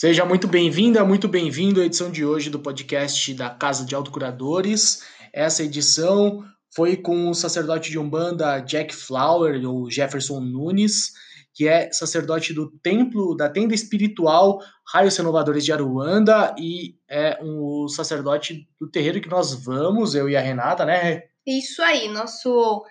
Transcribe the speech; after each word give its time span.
Seja 0.00 0.24
muito 0.24 0.48
bem-vinda, 0.48 1.04
muito 1.04 1.28
bem-vindo 1.28 1.78
à 1.78 1.84
edição 1.84 2.10
de 2.10 2.24
hoje 2.24 2.48
do 2.48 2.58
podcast 2.58 3.34
da 3.34 3.50
Casa 3.50 3.84
de 3.84 3.94
Autocuradores. 3.94 5.02
Essa 5.30 5.62
edição 5.62 6.42
foi 6.74 6.96
com 6.96 7.28
o 7.28 7.34
sacerdote 7.34 7.90
de 7.90 7.98
Umbanda 7.98 8.60
Jack 8.60 8.94
Flower, 8.94 9.62
ou 9.68 9.90
Jefferson 9.90 10.40
Nunes, 10.40 11.12
que 11.52 11.68
é 11.68 11.92
sacerdote 11.92 12.54
do 12.54 12.70
templo, 12.82 13.36
da 13.36 13.50
tenda 13.50 13.74
espiritual 13.74 14.60
Raios 14.90 15.18
Renovadores 15.18 15.66
de 15.66 15.72
Aruanda 15.74 16.54
e 16.58 16.96
é 17.06 17.38
um 17.42 17.86
sacerdote 17.86 18.66
do 18.80 18.90
terreiro 18.90 19.20
que 19.20 19.28
nós 19.28 19.52
vamos, 19.52 20.14
eu 20.14 20.30
e 20.30 20.34
a 20.34 20.40
Renata, 20.40 20.86
né? 20.86 21.24
Isso 21.46 21.82
aí, 21.82 22.08
nosso, 22.08 22.86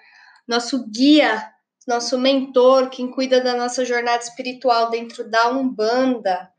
nosso 0.48 0.88
guia, 0.92 1.44
nosso 1.88 2.20
mentor, 2.20 2.88
quem 2.92 3.10
cuida 3.10 3.44
da 3.44 3.58
nossa 3.58 3.84
jornada 3.84 4.22
espiritual 4.22 4.92
dentro 4.92 5.28
da 5.28 5.50
Umbanda. 5.50 6.52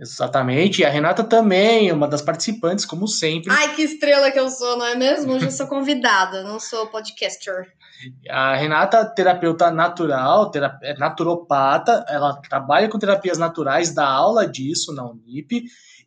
Exatamente, 0.00 0.80
e 0.80 0.84
a 0.84 0.88
Renata 0.88 1.24
também, 1.24 1.90
uma 1.90 2.06
das 2.06 2.22
participantes, 2.22 2.84
como 2.84 3.08
sempre. 3.08 3.50
Ai, 3.50 3.74
que 3.74 3.82
estrela 3.82 4.30
que 4.30 4.38
eu 4.38 4.48
sou, 4.48 4.78
não 4.78 4.86
é 4.86 4.94
mesmo? 4.94 5.32
Hoje 5.32 5.46
eu 5.46 5.50
sou 5.50 5.66
convidada, 5.66 6.44
não 6.44 6.60
sou 6.60 6.86
podcaster. 6.86 7.66
A 8.30 8.54
Renata, 8.54 9.04
terapeuta 9.04 9.72
natural, 9.72 10.52
terap 10.52 10.78
é 10.84 10.96
naturopata, 10.96 12.04
ela 12.08 12.40
trabalha 12.40 12.88
com 12.88 12.96
terapias 12.96 13.38
naturais, 13.38 13.92
dá 13.92 14.06
aula 14.06 14.46
disso 14.46 14.94
na 14.94 15.04
Unip, 15.04 15.64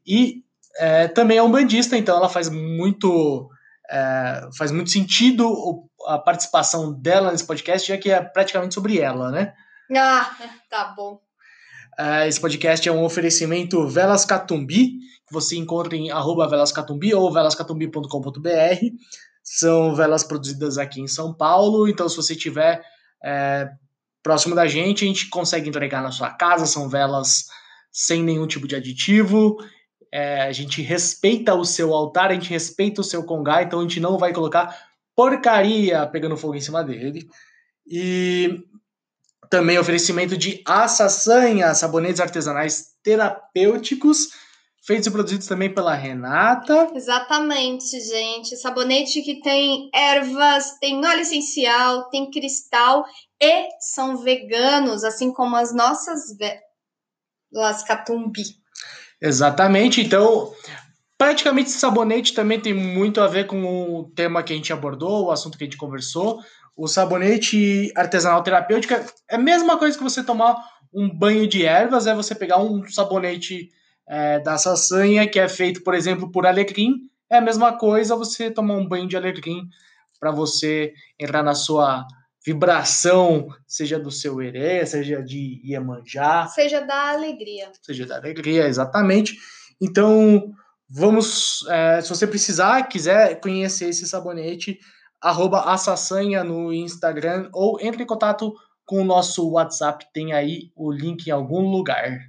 e 0.08 0.42
é, 0.78 1.10
também 1.10 1.38
é 1.38 1.44
um 1.44 1.52
bandista, 1.52 1.98
então 1.98 2.16
ela 2.16 2.30
faz 2.30 2.50
muito, 2.50 3.50
é, 3.90 4.48
faz 4.58 4.72
muito 4.72 4.90
sentido 4.90 5.54
a 6.08 6.18
participação 6.18 6.94
dela 6.94 7.30
nesse 7.30 7.46
podcast, 7.46 7.90
já 7.90 7.98
que 7.98 8.10
é 8.10 8.22
praticamente 8.22 8.74
sobre 8.74 9.00
ela, 9.00 9.30
né? 9.32 9.54
Ah, 9.94 10.32
tá 10.70 10.94
bom. 10.96 11.20
Uh, 12.02 12.28
esse 12.28 12.42
podcast 12.42 12.90
é 12.90 12.92
um 12.92 13.04
oferecimento 13.04 13.88
Velas 13.88 14.26
Catumbi, 14.26 14.98
que 15.28 15.32
você 15.32 15.56
encontra 15.56 15.96
em 15.96 16.10
arroba 16.10 16.50
velascatumbi 16.50 17.14
ou 17.14 17.32
velascatumbi.com.br. 17.32 18.86
São 19.44 19.94
velas 19.94 20.24
produzidas 20.24 20.80
aqui 20.80 21.00
em 21.00 21.08
São 21.08 21.32
Paulo, 21.32 21.88
então 21.88 22.10
se 22.10 22.16
você 22.16 22.34
estiver 22.34 22.84
é, 23.24 23.70
próximo 24.24 24.56
da 24.56 24.66
gente, 24.66 25.04
a 25.04 25.08
gente 25.08 25.30
consegue 25.30 25.70
entregar 25.70 26.02
na 26.02 26.10
sua 26.10 26.32
casa. 26.32 26.66
São 26.66 26.90
velas 26.90 27.46
sem 27.92 28.24
nenhum 28.24 28.48
tipo 28.48 28.68
de 28.68 28.76
aditivo. 28.76 29.58
É, 30.12 30.42
a 30.42 30.52
gente 30.52 30.82
respeita 30.82 31.54
o 31.54 31.64
seu 31.64 31.94
altar, 31.94 32.32
a 32.32 32.34
gente 32.34 32.50
respeita 32.50 33.02
o 33.02 33.04
seu 33.04 33.24
congá, 33.24 33.62
então 33.62 33.80
a 33.80 33.84
gente 33.84 34.00
não 34.00 34.18
vai 34.18 34.34
colocar 34.34 34.76
porcaria 35.16 36.08
pegando 36.08 36.36
fogo 36.36 36.56
em 36.56 36.62
cima 36.62 36.84
dele. 36.84 37.28
E 37.86 38.60
também 39.52 39.78
oferecimento 39.78 40.38
de 40.38 40.64
Assassanha, 40.66 41.76
sabonetes 41.76 42.22
artesanais 42.22 42.92
terapêuticos, 43.04 44.30
feitos 44.88 45.08
e 45.08 45.12
produzidos 45.12 45.46
também 45.46 45.72
pela 45.72 45.94
Renata. 45.94 46.90
Exatamente, 46.96 48.00
gente. 48.00 48.56
Sabonete 48.56 49.22
que 49.22 49.42
tem 49.42 49.90
ervas, 49.94 50.80
tem 50.80 51.06
óleo 51.06 51.20
essencial, 51.20 52.10
tem 52.10 52.32
cristal 52.32 53.06
e 53.42 53.68
são 53.82 54.16
veganos, 54.16 55.04
assim 55.04 55.34
como 55.34 55.58
as 55.58 55.76
nossas 55.76 56.34
velas 57.52 57.84
catumbi. 57.84 58.44
Exatamente. 59.22 60.00
Então, 60.00 60.54
praticamente 61.18 61.70
esse 61.70 61.80
sabonete 61.80 62.34
também 62.34 62.60
tem 62.60 62.74
muito 62.74 63.20
a 63.20 63.28
ver 63.28 63.48
com 63.48 63.64
o 63.66 64.10
tema 64.16 64.42
que 64.44 64.54
a 64.54 64.56
gente 64.56 64.72
abordou, 64.72 65.26
o 65.26 65.32
assunto 65.32 65.58
que 65.58 65.66
a 65.66 65.68
gente 65.68 65.78
conversou. 65.78 66.40
O 66.76 66.88
sabonete 66.88 67.92
artesanal 67.96 68.44
terapêutico 68.44 68.94
é 68.94 69.36
a 69.36 69.38
mesma 69.38 69.78
coisa 69.78 69.98
que 69.98 70.04
você 70.04 70.24
tomar 70.24 70.56
um 70.94 71.10
banho 71.10 71.48
de 71.48 71.66
ervas, 71.66 72.08
é 72.08 72.16
você 72.16 72.36
pegar 72.36 72.58
um 72.58 72.88
sabonete 72.90 73.70
é, 74.08 74.40
da 74.40 74.58
saçanha 74.58 75.28
que 75.28 75.40
é 75.40 75.48
feito, 75.48 75.84
por 75.84 75.94
exemplo, 75.94 76.32
por 76.32 76.46
alecrim. 76.46 77.10
É 77.30 77.38
a 77.38 77.42
mesma 77.42 77.78
coisa 77.78 78.16
você 78.16 78.52
tomar 78.52 78.76
um 78.76 78.88
banho 78.88 79.08
de 79.08 79.16
alecrim 79.16 79.68
para 80.20 80.32
você 80.32 80.94
entrar 81.20 81.44
na 81.44 81.56
sua 81.56 82.06
vibração, 82.46 83.48
seja 83.68 84.00
do 84.00 84.12
seu 84.12 84.42
erê, 84.42 84.86
seja 84.86 85.22
de 85.22 85.62
Iemanjá. 85.64 86.48
Seja 86.48 86.82
da 86.82 87.12
alegria. 87.12 87.72
Seja 87.82 88.06
da 88.06 88.18
alegria, 88.18 88.68
exatamente. 88.68 89.38
Então, 89.80 90.52
vamos, 90.90 91.66
é, 91.70 92.02
se 92.02 92.10
você 92.10 92.28
precisar, 92.28 92.84
quiser 92.84 93.40
conhecer 93.40 93.90
esse 93.90 94.08
sabonete, 94.08 94.80
arroba 95.22 95.62
Assassanha 95.72 96.44
no 96.44 96.74
Instagram 96.74 97.50
ou 97.54 97.80
entre 97.80 98.04
em 98.04 98.08
contato 98.08 98.54
com 98.84 99.02
o 99.02 99.06
nosso 99.06 99.48
WhatsApp, 99.52 100.06
tem 100.12 100.34
aí 100.34 100.72
o 100.76 100.92
link 100.92 101.28
em 101.28 101.32
algum 101.32 101.70
lugar. 101.70 102.20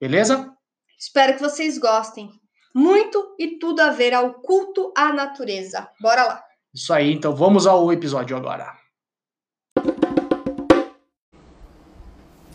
Beleza? 0.00 0.52
Espero 0.98 1.34
que 1.34 1.42
vocês 1.42 1.78
gostem. 1.78 2.30
Muito 2.74 3.36
e 3.38 3.58
tudo 3.58 3.80
a 3.80 3.90
ver 3.90 4.14
ao 4.14 4.34
culto 4.34 4.92
à 4.96 5.12
natureza. 5.12 5.88
Bora 6.00 6.24
lá. 6.24 6.44
Isso 6.74 6.92
aí, 6.92 7.12
então 7.12 7.36
vamos 7.36 7.66
ao 7.66 7.92
episódio 7.92 8.36
agora. 8.36 8.74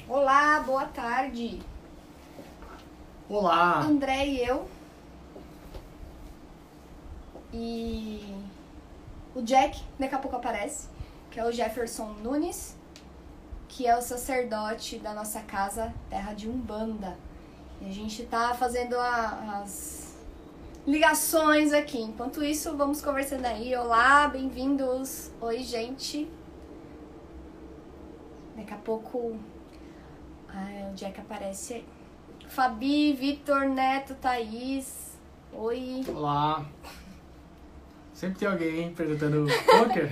Olá, 0.09 0.59
boa 0.61 0.85
tarde. 0.85 1.61
Olá. 3.29 3.81
André 3.81 4.25
e 4.25 4.45
eu. 4.45 4.67
E 7.53 8.56
o 9.37 9.41
Jack, 9.43 9.79
daqui 9.99 10.15
a 10.15 10.17
pouco 10.17 10.35
aparece, 10.35 10.87
que 11.29 11.39
é 11.39 11.45
o 11.45 11.51
Jefferson 11.51 12.07
Nunes, 12.23 12.75
que 13.67 13.85
é 13.85 13.95
o 13.95 14.01
sacerdote 14.01 14.97
da 14.97 15.13
nossa 15.13 15.41
casa, 15.41 15.93
terra 16.09 16.33
de 16.33 16.49
Umbanda. 16.49 17.15
E 17.79 17.87
a 17.87 17.93
gente 17.93 18.23
tá 18.25 18.55
fazendo 18.55 18.95
a, 18.97 19.61
as 19.61 20.17
ligações 20.87 21.71
aqui. 21.71 22.01
Enquanto 22.01 22.43
isso, 22.43 22.75
vamos 22.75 22.99
conversando 22.99 23.45
aí. 23.45 23.75
Olá, 23.75 24.27
bem-vindos. 24.27 25.29
Oi, 25.39 25.59
gente. 25.59 26.27
Daqui 28.55 28.73
a 28.73 28.77
pouco 28.77 29.37
ah, 30.49 30.89
o 30.91 30.95
Jack 30.95 31.19
aparece 31.21 31.75
aí. 31.75 31.85
Fabi, 32.47 33.13
Vitor, 33.13 33.69
Neto, 33.69 34.15
Thaís. 34.15 35.15
Oi. 35.53 36.03
Olá. 36.07 36.65
Sempre 38.17 38.39
tem 38.39 38.47
alguém 38.47 38.91
perguntando 38.95 39.45
poker. 39.69 40.11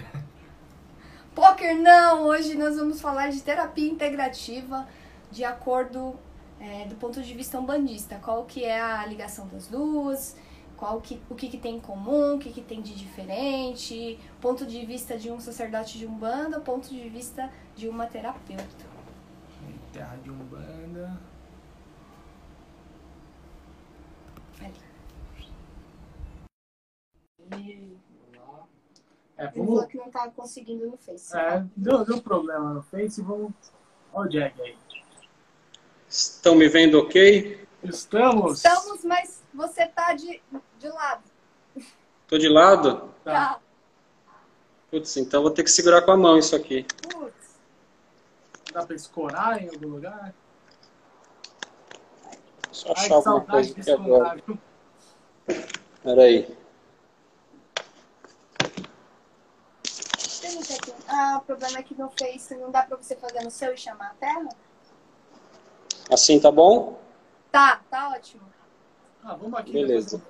poker 1.34 1.76
não! 1.76 2.26
Hoje 2.26 2.54
nós 2.54 2.76
vamos 2.76 3.02
falar 3.02 3.32
de 3.32 3.42
terapia 3.42 3.90
integrativa 3.90 4.88
de 5.32 5.44
acordo 5.44 6.16
é, 6.60 6.86
do 6.86 6.94
ponto 6.98 7.20
de 7.20 7.34
vista 7.34 7.60
umbandista. 7.60 8.20
Qual 8.24 8.46
que 8.46 8.64
é 8.64 8.80
a 8.80 9.04
ligação 9.08 9.48
das 9.48 9.66
duas, 9.66 10.38
qual 10.78 11.02
que, 11.02 11.20
o 11.28 11.34
que, 11.34 11.48
que 11.48 11.58
tem 11.58 11.78
em 11.78 11.80
comum, 11.80 12.36
o 12.36 12.38
que, 12.38 12.52
que 12.52 12.62
tem 12.62 12.80
de 12.80 12.94
diferente, 12.94 14.20
ponto 14.40 14.68
de 14.68 14.86
vista 14.86 15.18
de 15.18 15.32
um 15.32 15.40
sacerdote 15.40 15.98
de 15.98 16.06
umbanda, 16.06 16.60
ponto 16.60 16.88
de 16.88 17.10
vista 17.10 17.50
de 17.76 17.90
uma 17.90 18.06
terapeuta. 18.06 18.86
Terra 19.92 20.16
de 20.24 20.30
umbanda. 20.30 21.20
É, 29.38 29.48
vamos... 29.48 29.58
Ele 29.58 29.66
falou 29.66 29.88
que 29.88 29.98
não 29.98 30.08
estava 30.08 30.32
conseguindo 30.32 30.88
no 30.88 30.98
Face. 30.98 31.36
É, 31.38 31.66
deu, 31.76 32.06
deu 32.06 32.22
problema 32.22 32.74
no 32.74 32.82
Face. 32.84 33.22
Vamos. 33.22 33.52
Olha 34.14 34.28
o 34.28 34.30
Jack 34.30 34.62
aí. 34.62 34.78
Estão 36.08 36.56
me 36.56 36.70
vendo 36.70 37.00
ok? 37.00 37.68
Estamos. 37.84 38.64
Estamos, 38.64 39.04
mas 39.04 39.44
você 39.54 39.86
tá 39.88 40.14
de, 40.14 40.42
de 40.80 40.88
lado. 40.88 41.24
Tô 42.28 42.38
de 42.38 42.48
lado? 42.48 43.10
Tá. 43.24 43.34
tá. 43.34 43.62
Putz, 44.90 45.18
então 45.18 45.42
vou 45.42 45.52
ter 45.52 45.64
que 45.64 45.72
segurar 45.72 46.02
com 46.04 46.12
a 46.12 46.18
mão 46.18 46.38
isso 46.38 46.56
aqui. 46.56 46.86
Putz. 47.12 47.60
Dá 48.72 48.86
pra 48.86 48.96
escorar 48.96 49.62
em 49.62 49.70
algum 49.70 49.90
lugar? 49.90 50.34
Só 52.72 52.92
achar 52.94 53.04
Ai, 53.04 53.12
alguma 53.12 53.42
coisa 53.42 53.72
aqui 53.72 53.92
agora. 53.92 54.44
Peraí. 56.04 56.65
Ah, 61.08 61.40
o 61.42 61.46
problema 61.46 61.78
é 61.78 61.84
que 61.84 61.96
no 61.96 62.10
Face 62.10 62.56
não 62.56 62.72
dá 62.72 62.84
pra 62.84 62.98
você 62.98 63.16
fazer 63.16 63.44
no 63.44 63.52
seu 63.52 63.74
e 63.74 63.78
chamar 63.78 64.08
a 64.08 64.14
tela? 64.16 64.50
Assim 66.12 66.40
tá 66.40 66.52
bom? 66.52 67.00
Tá, 67.52 67.82
tá 67.90 68.10
ótimo. 68.10 68.44
Ah, 69.24 69.36
vamos 69.36 69.58
aqui. 69.60 69.72
Beleza. 69.72 70.22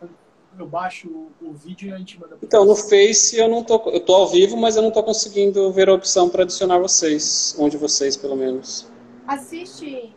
Eu 0.58 0.66
baixo 0.66 1.10
o 1.42 1.52
vídeo 1.52 1.90
e 1.90 1.94
a 1.94 1.98
gente 1.98 2.20
manda. 2.20 2.38
Então, 2.42 2.64
no 2.64 2.76
Face 2.76 3.38
eu 3.38 3.50
não 3.50 3.62
tô. 3.62 3.90
Eu 3.90 4.00
tô 4.00 4.16
ao 4.16 4.28
vivo, 4.28 4.56
mas 4.56 4.78
eu 4.78 4.82
não 4.82 4.92
tô 4.92 5.04
conseguindo 5.04 5.72
ver 5.74 5.90
a 5.90 5.94
opção 5.94 6.30
para 6.30 6.44
adicionar 6.44 6.80
vocês. 6.80 7.56
Um 7.60 7.68
de 7.68 7.78
vocês, 7.78 8.16
pelo 8.16 8.36
menos. 8.38 8.90
Assiste. 9.28 10.14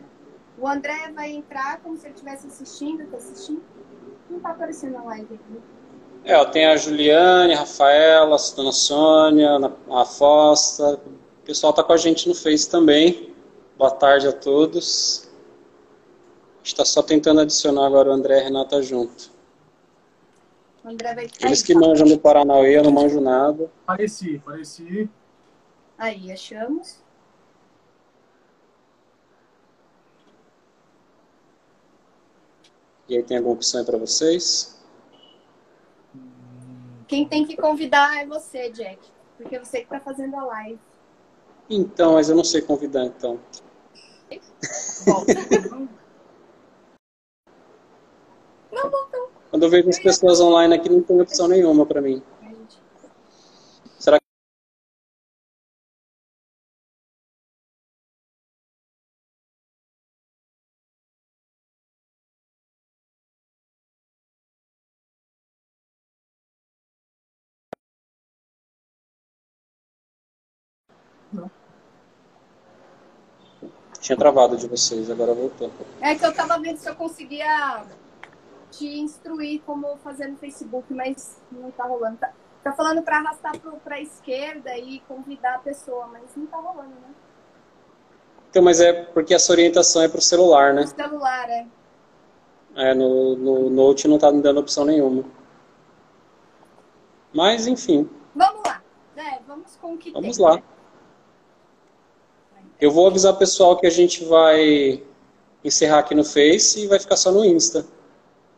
O 0.57 0.67
André 0.67 1.11
vai 1.13 1.31
entrar 1.31 1.79
como 1.81 1.97
se 1.97 2.05
ele 2.05 2.13
estivesse 2.13 2.47
assistindo, 2.47 3.05
tá 3.09 3.17
assistindo. 3.17 3.61
Não 4.29 4.39
tá 4.39 4.51
aparecendo 4.51 4.93
na 4.93 5.03
live 5.03 5.35
aqui. 5.35 5.61
É, 6.23 6.45
tem 6.45 6.65
a 6.65 6.77
Juliane, 6.77 7.53
a 7.53 7.59
Rafaela, 7.59 8.35
a 8.35 8.55
Dona 8.55 8.71
Sônia, 8.71 9.57
a 9.89 10.05
Fosta. 10.05 10.95
O 10.95 11.45
pessoal 11.45 11.73
tá 11.73 11.83
com 11.83 11.93
a 11.93 11.97
gente 11.97 12.27
no 12.27 12.35
Face 12.35 12.69
também. 12.69 13.33
Boa 13.77 13.91
tarde 13.91 14.27
a 14.27 14.33
todos. 14.33 15.27
está 16.63 16.83
só 16.85 17.01
tentando 17.01 17.41
adicionar 17.41 17.87
agora 17.87 18.09
o 18.09 18.13
André 18.13 18.37
e 18.37 18.41
a 18.41 18.43
Renata 18.43 18.81
junto. 18.81 19.31
André 20.83 21.13
vai 21.15 21.29
Eles 21.41 21.61
que 21.61 21.73
manjam 21.73 22.07
do 22.07 22.19
Paranauê, 22.19 22.77
eu 22.77 22.83
não 22.83 22.91
manjo 22.91 23.19
nada. 23.21 23.69
Pareci, 23.85 24.39
pareci. 24.39 25.09
Aí, 25.97 26.31
achamos. 26.31 26.97
E 33.07 33.17
aí 33.17 33.23
tem 33.23 33.37
alguma 33.37 33.55
opção 33.55 33.79
aí 33.79 33.85
para 33.85 33.97
vocês? 33.97 34.78
Quem 37.09 37.27
tem 37.27 37.43
que 37.43 37.57
convidar 37.57 38.21
é 38.21 38.25
você, 38.27 38.69
Jack. 38.69 38.99
Porque 39.35 39.55
é 39.55 39.59
você 39.59 39.81
que 39.81 39.87
tá 39.87 39.99
fazendo 39.99 40.35
a 40.35 40.45
live. 40.45 40.79
Então, 41.67 42.13
mas 42.13 42.29
eu 42.29 42.35
não 42.35 42.43
sei 42.43 42.61
convidar, 42.61 43.03
então. 43.03 43.39
Bom. 45.07 45.25
não, 48.71 48.91
não, 48.91 49.09
não. 49.11 49.27
Quando 49.49 49.63
eu 49.63 49.69
vejo 49.71 49.89
as 49.89 49.97
pessoas 49.97 50.39
online 50.39 50.75
aqui, 50.75 50.87
não 50.87 51.01
tem 51.01 51.19
opção 51.19 51.47
nenhuma 51.47 51.83
para 51.83 51.99
mim. 51.99 52.21
Tinha 73.99 74.17
travado 74.17 74.57
de 74.57 74.67
vocês, 74.67 75.09
agora 75.11 75.33
voltou. 75.33 75.69
É 76.01 76.15
que 76.15 76.25
eu 76.25 76.33
tava 76.33 76.57
vendo 76.59 76.77
se 76.77 76.89
eu 76.89 76.95
conseguia 76.95 77.83
te 78.71 78.87
instruir 78.99 79.61
como 79.65 79.97
fazer 79.97 80.27
no 80.27 80.37
Facebook, 80.37 80.93
mas 80.93 81.37
não 81.51 81.69
tá 81.71 81.83
rolando. 81.83 82.17
Tá, 82.17 82.31
tá 82.63 82.71
falando 82.71 83.01
pra 83.01 83.17
arrastar 83.17 83.59
pro, 83.59 83.73
pra 83.77 83.99
esquerda 83.99 84.77
e 84.77 84.99
convidar 85.01 85.55
a 85.55 85.59
pessoa, 85.59 86.07
mas 86.07 86.23
não 86.35 86.45
tá 86.45 86.57
rolando, 86.57 86.89
né? 86.89 87.09
Então, 88.49 88.63
mas 88.63 88.79
é 88.79 88.93
porque 89.03 89.33
essa 89.33 89.51
orientação 89.51 90.01
é 90.01 90.07
pro 90.07 90.21
celular, 90.21 90.73
né? 90.73 90.81
No 90.81 90.87
celular, 90.87 91.49
é. 91.49 91.67
É, 92.75 92.93
no, 92.93 93.35
no 93.35 93.69
Note 93.69 94.07
não 94.07 94.17
tá 94.17 94.31
me 94.31 94.41
dando 94.41 94.59
opção 94.59 94.85
nenhuma. 94.85 95.23
Mas, 97.33 97.67
enfim, 97.67 98.09
Vamos 98.33 98.61
lá. 98.65 98.81
É, 99.17 99.39
vamos 99.47 99.75
com 99.75 99.93
o 99.93 99.97
que 99.97 100.11
vamos 100.11 100.37
tem. 100.37 100.45
lá. 100.45 100.55
né? 100.55 100.63
Eu 102.79 102.91
vou 102.91 103.07
avisar 103.07 103.33
o 103.33 103.37
pessoal 103.37 103.75
que 103.75 103.85
a 103.85 103.89
gente 103.89 104.23
vai 104.23 105.03
encerrar 105.63 105.99
aqui 105.99 106.15
no 106.15 106.23
Face 106.23 106.79
e 106.79 106.87
vai 106.87 106.97
ficar 106.97 107.17
só 107.17 107.29
no 107.29 107.43
Insta. 107.43 107.85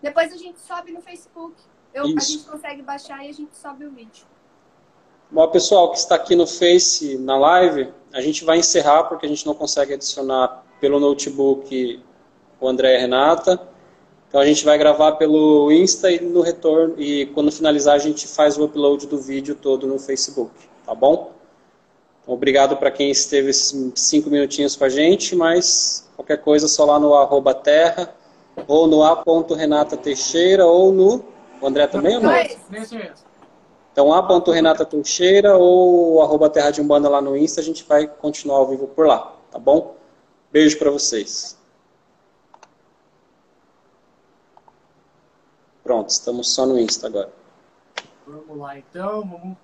Depois 0.02 0.32
a 0.32 0.38
gente 0.38 0.60
sobe 0.60 0.92
no 0.92 1.02
Facebook. 1.02 1.56
Eu, 1.94 2.04
a 2.04 2.08
gente 2.08 2.46
consegue 2.46 2.82
baixar 2.84 3.26
e 3.26 3.30
a 3.30 3.34
gente 3.34 3.58
sobe 3.58 3.86
o 3.86 3.92
vídeo. 3.92 4.26
Bom, 5.30 5.48
pessoal 5.48 5.92
que 5.92 5.98
está 5.98 6.16
aqui 6.16 6.36
no 6.36 6.46
Face, 6.46 7.18
na 7.18 7.38
live, 7.38 7.92
a 8.14 8.22
gente 8.22 8.46
vai 8.46 8.60
encerrar 8.60 9.06
porque 9.06 9.26
a 9.26 9.30
gente 9.30 9.46
não 9.46 9.56
consegue 9.56 9.94
adicionar 9.94 10.64
pelo 10.80 11.00
notebook 11.00 12.04
o 12.60 12.68
André 12.68 12.94
e 12.94 12.98
a 12.98 13.00
Renata. 13.00 13.68
Então 14.28 14.40
a 14.40 14.46
gente 14.46 14.64
vai 14.64 14.78
gravar 14.78 15.14
pelo 15.14 15.72
Insta 15.72 16.12
e 16.12 16.20
no 16.20 16.42
retorno 16.42 16.96
e 17.02 17.26
quando 17.28 17.52
finalizar 17.52 17.96
a 17.96 18.00
gente 18.00 18.28
faz 18.28 18.58
o 18.58 18.66
upload 18.66 19.08
do 19.08 19.18
vídeo 19.18 19.56
todo 19.56 19.88
no 19.88 19.98
Facebook, 19.98 20.52
tá 20.86 20.94
bom? 20.94 21.41
Obrigado 22.26 22.78
para 22.78 22.92
quem 22.92 23.10
esteve 23.10 23.50
esses 23.50 23.76
cinco 23.96 24.30
minutinhos 24.30 24.76
com 24.76 24.84
a 24.84 24.90
gente, 24.90 25.36
mas 25.36 26.08
qualquer 26.16 26.38
coisa 26.38 26.68
só 26.68 26.86
lá 26.86 27.00
no 27.00 27.14
arroba 27.16 27.54
terra 27.54 28.14
ou 28.68 28.88
no 28.88 29.04
a.renata 29.04 29.98
Teixeira 29.98 30.66
ou 30.66 30.92
no 30.92 31.26
o 31.60 31.68
André 31.68 31.88
também 31.88 32.16
ou 32.16 32.22
não? 32.24 32.32
Mas- 32.32 32.58
Nesse 32.70 32.96
mesmo. 32.96 33.32
Então, 33.92 34.14
a. 34.14 34.42
Renata 34.54 34.86
Teixeira 34.86 35.58
ou 35.58 36.22
arroba 36.22 36.50
Terra 36.50 36.72
de 36.72 36.82
Umbanda 36.82 37.10
lá 37.10 37.22
no 37.22 37.36
Insta, 37.36 37.60
a 37.60 37.64
gente 37.64 37.84
vai 37.84 38.08
continuar 38.08 38.58
ao 38.60 38.68
vivo 38.68 38.88
por 38.88 39.06
lá, 39.06 39.36
tá 39.52 39.60
bom? 39.60 39.98
Beijo 40.50 40.80
pra 40.80 40.90
vocês. 40.90 41.58
Pronto, 45.84 46.10
estamos 46.10 46.54
só 46.54 46.66
no 46.66 46.80
Insta 46.80 47.08
agora. 47.08 47.34
Vamos 48.26 48.58
lá, 48.58 48.78
então. 48.78 49.22
Vamos... 49.22 49.58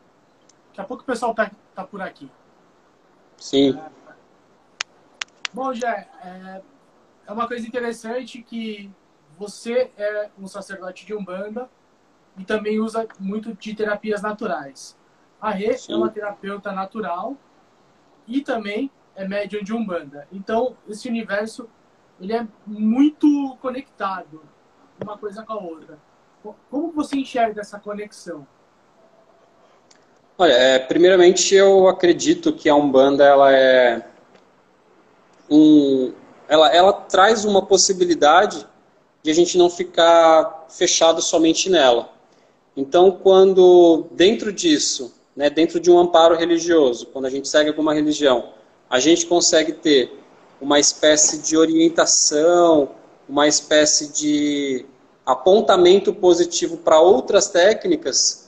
Daqui 0.69 0.81
a 0.81 0.83
pouco 0.83 1.03
o 1.03 1.06
pessoal 1.06 1.33
tá, 1.33 1.50
tá 1.74 1.86
por 1.86 2.01
aqui. 2.01 2.30
Sim, 3.38 3.78
Bom, 5.54 5.74
Jé, 5.74 6.07
é, 6.24 6.62
é 7.25 7.31
uma 7.31 7.48
coisa 7.48 7.66
interessante 7.66 8.44
que 8.44 8.92
você 9.38 9.92
é 9.98 10.30
um 10.38 10.48
sacerdote 10.48 11.06
de 11.06 11.13
Umbanda 11.16 11.69
e 12.38 12.44
também 12.44 12.80
usa 12.80 13.07
muito 13.19 13.54
de 13.56 13.74
terapias 13.74 14.22
naturais. 14.22 14.98
A 15.42 15.50
Rê 15.51 15.78
Sim. 15.78 15.94
é 15.94 15.95
uma 15.95 16.10
terapeuta 16.10 16.72
natural 16.72 17.36
e 18.28 18.42
também 18.42 18.92
é 19.16 19.28
médium 19.28 19.63
de 19.63 19.74
Umbanda. 19.74 20.28
Então, 20.31 20.75
esse 20.88 21.07
universo 21.07 21.69
ele 22.19 22.34
é 22.34 22.48
muito 22.66 23.56
conectado 23.62 24.42
uma 25.01 25.18
coisa 25.18 25.44
com 25.44 25.54
a 25.54 25.57
outra. 25.57 25.98
Co- 26.44 26.56
Como 26.69 26.92
você 26.92 27.18
enxerga 27.18 27.62
essa 27.62 27.80
conexão? 27.80 28.45
Olha, 30.39 30.54
é, 30.54 30.78
primeiramente 30.78 31.56
eu 31.56 31.88
acredito 31.88 32.54
que 32.54 32.69
a 32.69 32.75
Umbanda 32.75 33.24
ela 33.24 33.51
é 33.51 34.06
um, 35.50 36.13
ela, 36.48 36.72
ela 36.72 36.94
traz 36.94 37.44
uma 37.44 37.66
possibilidade 37.66 38.63
de 39.24 39.31
a 39.31 39.34
gente 39.34 39.57
não 39.57 39.68
ficar 39.68 40.68
fechado 40.69 41.24
somente 41.24 41.72
nela. 41.72 42.10
Então, 42.75 43.10
quando 43.10 44.06
dentro 44.12 44.54
disso, 44.54 45.12
né, 45.36 45.50
dentro 45.50 45.80
de 45.80 45.89
um 45.89 45.98
amparo 45.98 46.36
religioso, 46.36 47.07
quando 47.07 47.25
a 47.25 47.30
gente 47.31 47.48
segue 47.48 47.69
alguma 47.69 47.92
religião, 47.92 48.50
a 48.88 49.00
gente 49.00 49.25
consegue 49.25 49.72
ter 49.74 50.19
uma 50.62 50.80
espécie 50.80 51.39
de 51.39 51.57
orientação, 51.57 52.92
uma 53.28 53.48
espécie 53.48 54.13
de 54.13 54.86
apontamento 55.25 56.13
positivo 56.13 56.78
para 56.78 57.00
outras 57.00 57.50
técnicas, 57.50 58.47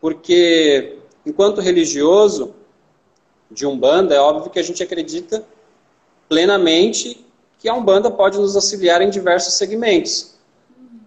porque 0.00 0.98
enquanto 1.24 1.60
religioso 1.60 2.54
de 3.50 3.66
Umbanda, 3.66 4.14
é 4.14 4.20
óbvio 4.20 4.50
que 4.50 4.58
a 4.58 4.62
gente 4.62 4.82
acredita 4.82 5.44
plenamente 6.28 7.24
que 7.58 7.68
a 7.68 7.74
Umbanda 7.74 8.10
pode 8.10 8.38
nos 8.38 8.54
auxiliar 8.54 9.02
em 9.02 9.10
diversos 9.10 9.54
segmentos. 9.54 10.34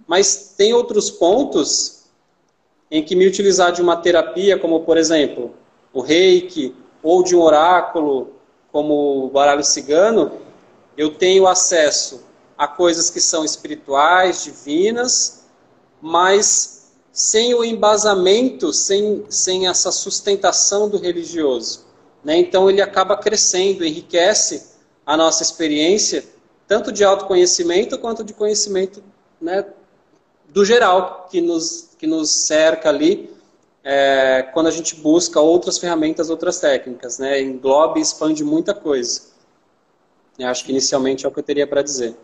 Mas 0.07 0.53
tem 0.57 0.73
outros 0.73 1.09
pontos 1.09 2.03
em 2.89 3.03
que 3.03 3.15
me 3.15 3.25
utilizar 3.25 3.71
de 3.71 3.81
uma 3.81 3.95
terapia, 3.95 4.59
como 4.59 4.81
por 4.81 4.97
exemplo, 4.97 5.55
o 5.93 6.01
reiki, 6.01 6.75
ou 7.01 7.23
de 7.23 7.35
um 7.35 7.41
oráculo, 7.41 8.33
como 8.71 9.25
o 9.25 9.29
baralho 9.29 9.63
cigano, 9.63 10.31
eu 10.97 11.15
tenho 11.15 11.47
acesso 11.47 12.23
a 12.57 12.67
coisas 12.67 13.09
que 13.09 13.19
são 13.19 13.43
espirituais, 13.43 14.43
divinas, 14.43 15.45
mas 16.01 16.80
sem 17.11 17.53
o 17.53 17.63
embasamento, 17.63 18.71
sem, 18.71 19.25
sem 19.29 19.67
essa 19.67 19.91
sustentação 19.91 20.89
do 20.89 20.97
religioso. 20.97 21.85
Né? 22.23 22.37
Então 22.37 22.69
ele 22.69 22.81
acaba 22.81 23.17
crescendo, 23.17 23.85
enriquece 23.85 24.71
a 25.05 25.17
nossa 25.17 25.43
experiência, 25.43 26.23
tanto 26.67 26.91
de 26.91 27.03
autoconhecimento 27.03 27.97
quanto 27.97 28.23
de 28.23 28.33
conhecimento 28.33 29.03
né, 29.41 29.65
do 30.47 30.63
geral 30.63 31.27
que 31.29 31.41
nos, 31.41 31.89
que 31.97 32.07
nos 32.07 32.29
cerca 32.29 32.89
ali, 32.89 33.29
é, 33.83 34.43
quando 34.53 34.67
a 34.67 34.71
gente 34.71 34.95
busca 34.95 35.39
outras 35.39 35.77
ferramentas, 35.77 36.29
outras 36.29 36.59
técnicas. 36.59 37.19
Né? 37.19 37.41
Engloba 37.41 37.99
e 37.99 38.01
expande 38.01 38.43
muita 38.43 38.73
coisa. 38.73 39.31
Eu 40.39 40.47
acho 40.47 40.63
que 40.63 40.71
inicialmente 40.71 41.25
é 41.25 41.29
o 41.29 41.31
que 41.31 41.39
eu 41.39 41.43
teria 41.43 41.67
para 41.67 41.81
dizer. 41.81 42.15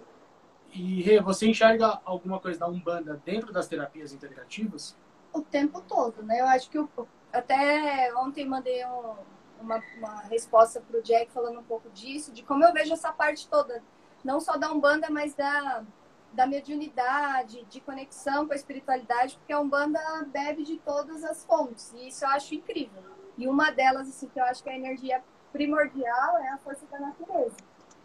E 0.77 1.01
Rê, 1.01 1.19
você 1.19 1.47
enxerga 1.47 1.99
alguma 2.05 2.39
coisa 2.39 2.59
da 2.59 2.67
Umbanda 2.67 3.19
dentro 3.25 3.51
das 3.51 3.67
terapias 3.67 4.13
integrativas? 4.13 4.95
o 5.33 5.41
tempo 5.41 5.81
todo, 5.81 6.23
né? 6.23 6.39
Eu 6.41 6.47
acho 6.47 6.69
que 6.69 6.77
eu, 6.77 6.89
até 7.31 8.11
ontem 8.15 8.43
mandei 8.45 8.83
um- 8.85 9.15
uma, 9.59 9.83
uma 9.97 10.21
resposta 10.21 10.81
pro 10.81 11.01
Jack 11.03 11.31
falando 11.31 11.59
um 11.59 11.63
pouco 11.63 11.89
disso, 11.91 12.31
de 12.31 12.41
como 12.43 12.63
eu 12.63 12.73
vejo 12.73 12.93
essa 12.93 13.11
parte 13.11 13.47
toda, 13.47 13.83
não 14.23 14.39
só 14.39 14.57
da 14.57 14.71
Umbanda, 14.71 15.09
mas 15.11 15.35
da, 15.35 15.83
da 16.31 16.47
mediunidade, 16.47 17.63
de 17.65 17.79
conexão 17.81 18.47
com 18.47 18.53
a 18.53 18.55
espiritualidade, 18.55 19.37
porque 19.37 19.53
a 19.53 19.59
Umbanda 19.59 19.99
bebe 20.27 20.63
de 20.63 20.77
todas 20.77 21.23
as 21.23 21.43
fontes, 21.45 21.93
e 21.93 22.07
isso 22.07 22.25
eu 22.25 22.29
acho 22.29 22.55
incrível. 22.55 23.03
E 23.37 23.47
uma 23.47 23.69
delas, 23.69 24.07
assim, 24.07 24.27
que 24.29 24.39
eu 24.39 24.45
acho 24.45 24.63
que 24.63 24.69
é 24.69 24.73
a 24.73 24.77
energia 24.77 25.23
primordial 25.51 26.37
é 26.39 26.49
a 26.49 26.57
força 26.57 26.85
da 26.87 26.99
natureza, 26.99 27.57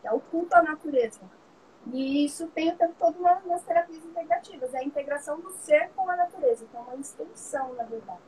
é 0.05 0.13
o 0.13 0.21
culto 0.21 0.55
à 0.55 0.63
natureza. 0.63 1.21
E 1.93 2.25
isso 2.25 2.49
tem 2.49 2.71
o 2.71 2.77
tempo 2.77 2.95
todo 2.99 3.21
na- 3.21 3.41
nas 3.41 3.63
terapias 3.63 4.03
integrativas, 4.03 4.73
é 4.73 4.79
a 4.79 4.85
integração 4.85 5.39
do 5.39 5.51
ser 5.51 5.91
com 5.95 6.09
a 6.09 6.17
natureza, 6.17 6.65
que 6.65 6.77
é 6.77 6.81
uma 6.81 6.97
extensão, 6.97 7.75
na 7.75 7.85
verdade. 7.85 8.21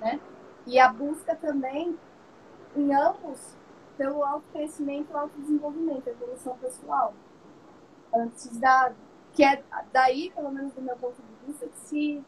Né? 0.00 0.20
E 0.64 0.78
a 0.78 0.92
busca 0.92 1.34
também 1.34 1.98
em 2.76 2.94
ambos 2.94 3.56
pelo 3.96 4.24
autoconhecimento 4.24 5.12
e 5.12 5.16
autodesenvolvimento, 5.16 6.06
evolução 6.08 6.56
pessoal. 6.58 7.12
Antes 8.14 8.56
da. 8.58 8.92
Que 9.32 9.44
é 9.44 9.62
daí, 9.92 10.30
pelo 10.30 10.50
menos 10.50 10.72
do 10.72 10.82
meu 10.82 10.96
ponto 10.96 11.16
de 11.20 11.46
vista, 11.46 11.66
que 11.66 11.78
se 11.78 12.24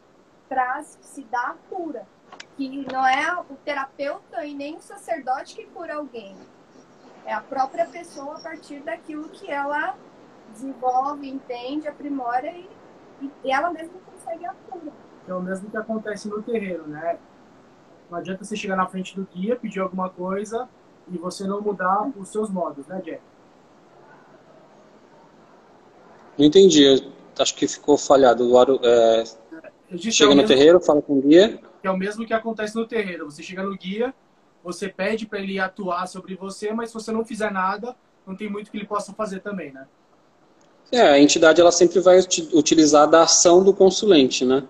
traz, 0.48 0.96
que 0.96 1.06
se 1.06 1.22
dá 1.24 1.50
a 1.50 1.54
cura. 1.68 2.06
Que 2.56 2.86
não 2.90 3.06
é 3.06 3.38
o 3.38 3.44
terapeuta 3.64 4.44
e 4.44 4.54
nem 4.54 4.76
o 4.76 4.80
sacerdote 4.80 5.54
que 5.54 5.66
cura 5.66 5.96
alguém. 5.96 6.36
É 7.26 7.32
a 7.32 7.40
própria 7.40 7.86
pessoa 7.86 8.38
a 8.38 8.40
partir 8.40 8.80
daquilo 8.80 9.28
que 9.28 9.50
ela 9.50 9.96
desenvolve, 10.54 11.28
entende, 11.28 11.86
aprimora 11.88 12.48
e, 12.48 12.68
e 13.44 13.52
ela 13.52 13.70
mesma 13.70 13.98
consegue 14.10 14.46
a 14.46 14.54
cura. 14.68 14.92
É 15.26 15.34
o 15.34 15.42
mesmo 15.42 15.70
que 15.70 15.76
acontece 15.76 16.28
no 16.28 16.42
terreiro, 16.42 16.86
né? 16.86 17.18
Não 18.10 18.18
adianta 18.18 18.44
você 18.44 18.56
chegar 18.56 18.76
na 18.76 18.86
frente 18.86 19.16
do 19.16 19.26
guia, 19.34 19.56
pedir 19.56 19.80
alguma 19.80 20.08
coisa 20.08 20.68
e 21.10 21.18
você 21.18 21.44
não 21.44 21.60
mudar 21.60 22.10
os 22.16 22.28
seus 22.28 22.50
modos, 22.50 22.86
né, 22.86 23.00
Jack? 23.04 23.20
Não 26.38 26.46
entendi. 26.46 27.12
Acho 27.38 27.54
que 27.54 27.66
ficou 27.66 27.96
falhado. 27.96 28.44
O 28.44 28.84
é... 28.84 29.24
Chega 29.98 30.32
é 30.32 30.34
no 30.34 30.42
mesmo... 30.42 30.48
terreiro, 30.48 30.80
fala 30.80 31.02
com 31.02 31.18
o 31.18 31.22
guia. 31.22 31.60
É 31.82 31.90
o 31.90 31.96
mesmo 31.96 32.26
que 32.26 32.32
acontece 32.32 32.74
no 32.76 32.86
terreiro. 32.86 33.30
Você 33.30 33.42
chega 33.42 33.62
no 33.62 33.76
guia, 33.76 34.14
você 34.62 34.88
pede 34.88 35.26
para 35.26 35.38
ele 35.38 35.58
atuar 35.58 36.06
sobre 36.06 36.34
você, 36.34 36.72
mas 36.72 36.90
se 36.90 36.94
você 36.94 37.12
não 37.12 37.24
fizer 37.24 37.50
nada, 37.52 37.94
não 38.26 38.34
tem 38.34 38.50
muito 38.50 38.70
que 38.70 38.76
ele 38.76 38.86
possa 38.86 39.12
fazer 39.12 39.40
também, 39.40 39.72
né? 39.72 39.86
É, 40.92 41.00
a 41.00 41.18
entidade 41.18 41.60
ela 41.60 41.72
sempre 41.72 42.00
vai 42.00 42.20
utilizar 42.52 43.08
da 43.08 43.22
ação 43.22 43.62
do 43.62 43.72
consulente, 43.72 44.44
né? 44.44 44.62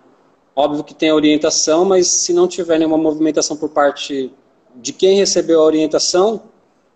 Óbvio 0.57 0.85
que 0.85 0.95
tem 0.95 1.11
a 1.11 1.15
orientação, 1.15 1.85
mas 1.85 2.07
se 2.07 2.33
não 2.33 2.47
tiver 2.47 2.79
nenhuma 2.79 2.97
movimentação 2.97 3.57
por 3.57 3.71
parte 3.71 4.33
de 4.77 4.93
quem 4.93 5.17
recebeu 5.17 5.61
a 5.61 5.65
orientação, 5.65 6.43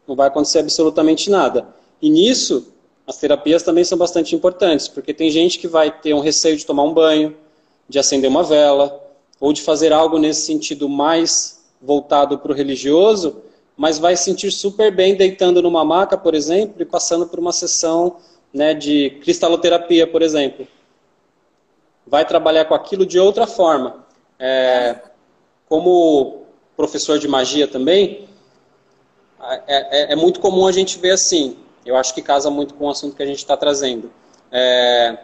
não 0.06 0.16
vai 0.16 0.28
acontecer 0.28 0.60
absolutamente 0.60 1.28
nada. 1.28 1.68
E 2.00 2.08
nisso, 2.08 2.72
as 3.06 3.16
terapias 3.18 3.62
também 3.62 3.84
são 3.84 3.98
bastante 3.98 4.34
importantes, 4.34 4.88
porque 4.88 5.12
tem 5.12 5.30
gente 5.30 5.58
que 5.58 5.66
vai 5.66 5.90
ter 5.90 6.14
um 6.14 6.20
receio 6.20 6.56
de 6.56 6.64
tomar 6.64 6.84
um 6.84 6.94
banho, 6.94 7.36
de 7.88 7.98
acender 7.98 8.30
uma 8.30 8.42
vela, 8.42 9.02
ou 9.40 9.52
de 9.52 9.62
fazer 9.62 9.92
algo 9.92 10.18
nesse 10.18 10.42
sentido 10.42 10.88
mais 10.88 11.64
voltado 11.80 12.38
para 12.38 12.52
o 12.52 12.54
religioso, 12.54 13.36
mas 13.76 13.98
vai 13.98 14.16
sentir 14.16 14.50
super 14.50 14.94
bem 14.94 15.14
deitando 15.14 15.62
numa 15.62 15.84
maca, 15.84 16.16
por 16.16 16.34
exemplo, 16.34 16.82
e 16.82 16.84
passando 16.84 17.26
por 17.26 17.38
uma 17.38 17.52
sessão 17.52 18.16
né, 18.52 18.74
de 18.74 19.10
cristaloterapia, 19.22 20.06
por 20.06 20.22
exemplo 20.22 20.66
vai 22.08 22.24
trabalhar 22.24 22.64
com 22.64 22.74
aquilo 22.74 23.04
de 23.04 23.18
outra 23.18 23.46
forma. 23.46 24.06
É, 24.38 24.96
como 25.68 26.44
professor 26.76 27.18
de 27.18 27.28
magia 27.28 27.68
também, 27.68 28.28
é, 29.40 29.64
é, 29.66 30.12
é, 30.12 30.16
muito 30.16 30.40
comum 30.40 30.66
a 30.66 30.72
gente 30.72 30.98
ver 30.98 31.10
assim. 31.10 31.56
Eu 31.84 31.96
acho 31.96 32.14
que 32.14 32.22
casa 32.22 32.50
muito 32.50 32.74
com 32.74 32.86
o 32.86 32.90
assunto 32.90 33.16
que 33.16 33.22
a 33.22 33.26
gente 33.26 33.38
está 33.38 33.56
trazendo. 33.56 34.10
É, 34.50 35.18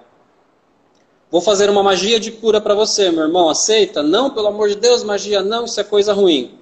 vou 1.30 1.40
fazer 1.40 1.70
uma 1.70 1.82
magia 1.82 2.20
de 2.20 2.30
cura 2.30 2.60
para 2.60 2.74
você, 2.74 3.10
meu 3.10 3.24
irmão. 3.24 3.48
Aceita? 3.48 4.02
Não, 4.02 4.30
pelo 4.30 4.48
amor 4.48 4.68
de 4.68 4.76
Deus, 4.76 5.02
magia 5.02 5.42
não, 5.42 5.64
isso 5.64 5.80
é 5.80 5.84
coisa 5.84 6.12
ruim. 6.12 6.58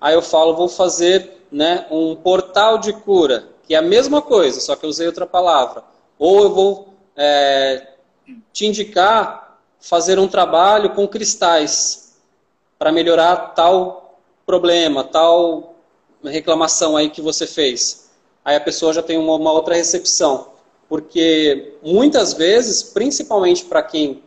Aí 0.00 0.14
eu 0.14 0.22
falo, 0.22 0.56
vou 0.56 0.68
fazer 0.68 1.42
né, 1.50 1.86
um 1.90 2.14
portal 2.14 2.78
de 2.78 2.92
cura, 2.92 3.48
que 3.66 3.74
é 3.74 3.78
a 3.78 3.82
mesma 3.82 4.20
coisa, 4.20 4.60
só 4.60 4.76
que 4.76 4.84
eu 4.84 4.90
usei 4.90 5.06
outra 5.06 5.26
palavra. 5.26 5.82
Ou 6.18 6.42
eu 6.42 6.54
vou 6.54 6.94
é, 7.16 7.88
te 8.52 8.66
indicar 8.66 9.58
fazer 9.80 10.18
um 10.18 10.26
trabalho 10.26 10.90
com 10.90 11.06
cristais 11.06 12.16
para 12.78 12.90
melhorar 12.90 13.54
tal 13.54 14.18
problema, 14.44 15.04
tal 15.04 15.76
reclamação 16.24 16.96
aí 16.96 17.08
que 17.08 17.20
você 17.20 17.46
fez. 17.46 18.10
Aí 18.44 18.56
a 18.56 18.60
pessoa 18.60 18.92
já 18.92 19.02
tem 19.02 19.18
uma, 19.18 19.34
uma 19.34 19.52
outra 19.52 19.74
recepção. 19.74 20.48
Porque 20.88 21.74
muitas 21.82 22.32
vezes, 22.32 22.82
principalmente 22.82 23.64
para 23.64 23.82
quem 23.82 24.22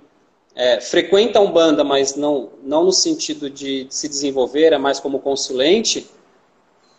é, 0.55 0.81
frequenta 0.81 1.39
a 1.39 1.41
Umbanda, 1.41 1.83
mas 1.83 2.15
não, 2.15 2.49
não 2.63 2.83
no 2.83 2.91
sentido 2.91 3.49
de 3.49 3.87
se 3.89 4.09
desenvolver, 4.09 4.73
é 4.73 4.77
mais 4.77 4.99
como 4.99 5.19
consulente, 5.19 6.09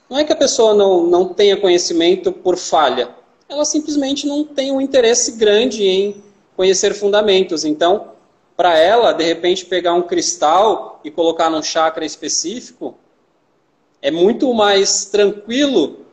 não 0.08 0.18
é 0.18 0.24
que 0.24 0.32
a 0.32 0.36
pessoa 0.36 0.74
não, 0.74 1.06
não 1.06 1.28
tenha 1.28 1.56
conhecimento 1.56 2.32
por 2.32 2.56
falha. 2.56 3.14
Ela 3.50 3.64
simplesmente 3.64 4.28
não 4.28 4.44
tem 4.44 4.70
um 4.70 4.80
interesse 4.80 5.32
grande 5.32 5.82
em 5.82 6.22
conhecer 6.56 6.94
fundamentos. 6.94 7.64
Então, 7.64 8.12
para 8.56 8.78
ela, 8.78 9.12
de 9.12 9.24
repente, 9.24 9.66
pegar 9.66 9.92
um 9.92 10.02
cristal 10.02 11.00
e 11.02 11.10
colocar 11.10 11.50
num 11.50 11.60
chakra 11.60 12.04
específico, 12.04 12.94
é 14.00 14.08
muito 14.08 14.54
mais 14.54 15.06
tranquilo 15.06 16.06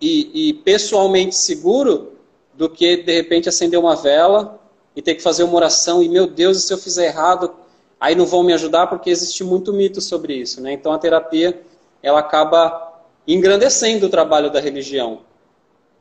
e, 0.00 0.50
e 0.50 0.52
pessoalmente 0.54 1.34
seguro 1.34 2.12
do 2.54 2.70
que, 2.70 2.98
de 2.98 3.12
repente, 3.12 3.48
acender 3.48 3.80
uma 3.80 3.96
vela 3.96 4.60
e 4.94 5.02
ter 5.02 5.16
que 5.16 5.22
fazer 5.22 5.42
uma 5.42 5.56
oração 5.56 6.00
e, 6.00 6.08
meu 6.08 6.28
Deus, 6.28 6.58
e 6.58 6.60
se 6.60 6.72
eu 6.72 6.78
fizer 6.78 7.06
errado, 7.06 7.54
aí 7.98 8.14
não 8.14 8.24
vão 8.24 8.44
me 8.44 8.52
ajudar, 8.52 8.86
porque 8.86 9.10
existe 9.10 9.42
muito 9.42 9.72
mito 9.72 10.00
sobre 10.00 10.34
isso. 10.34 10.60
Né? 10.60 10.74
Então, 10.74 10.92
a 10.92 10.98
terapia, 10.98 11.60
ela 12.00 12.20
acaba 12.20 13.02
engrandecendo 13.26 14.06
o 14.06 14.08
trabalho 14.08 14.48
da 14.48 14.60
religião. 14.60 15.26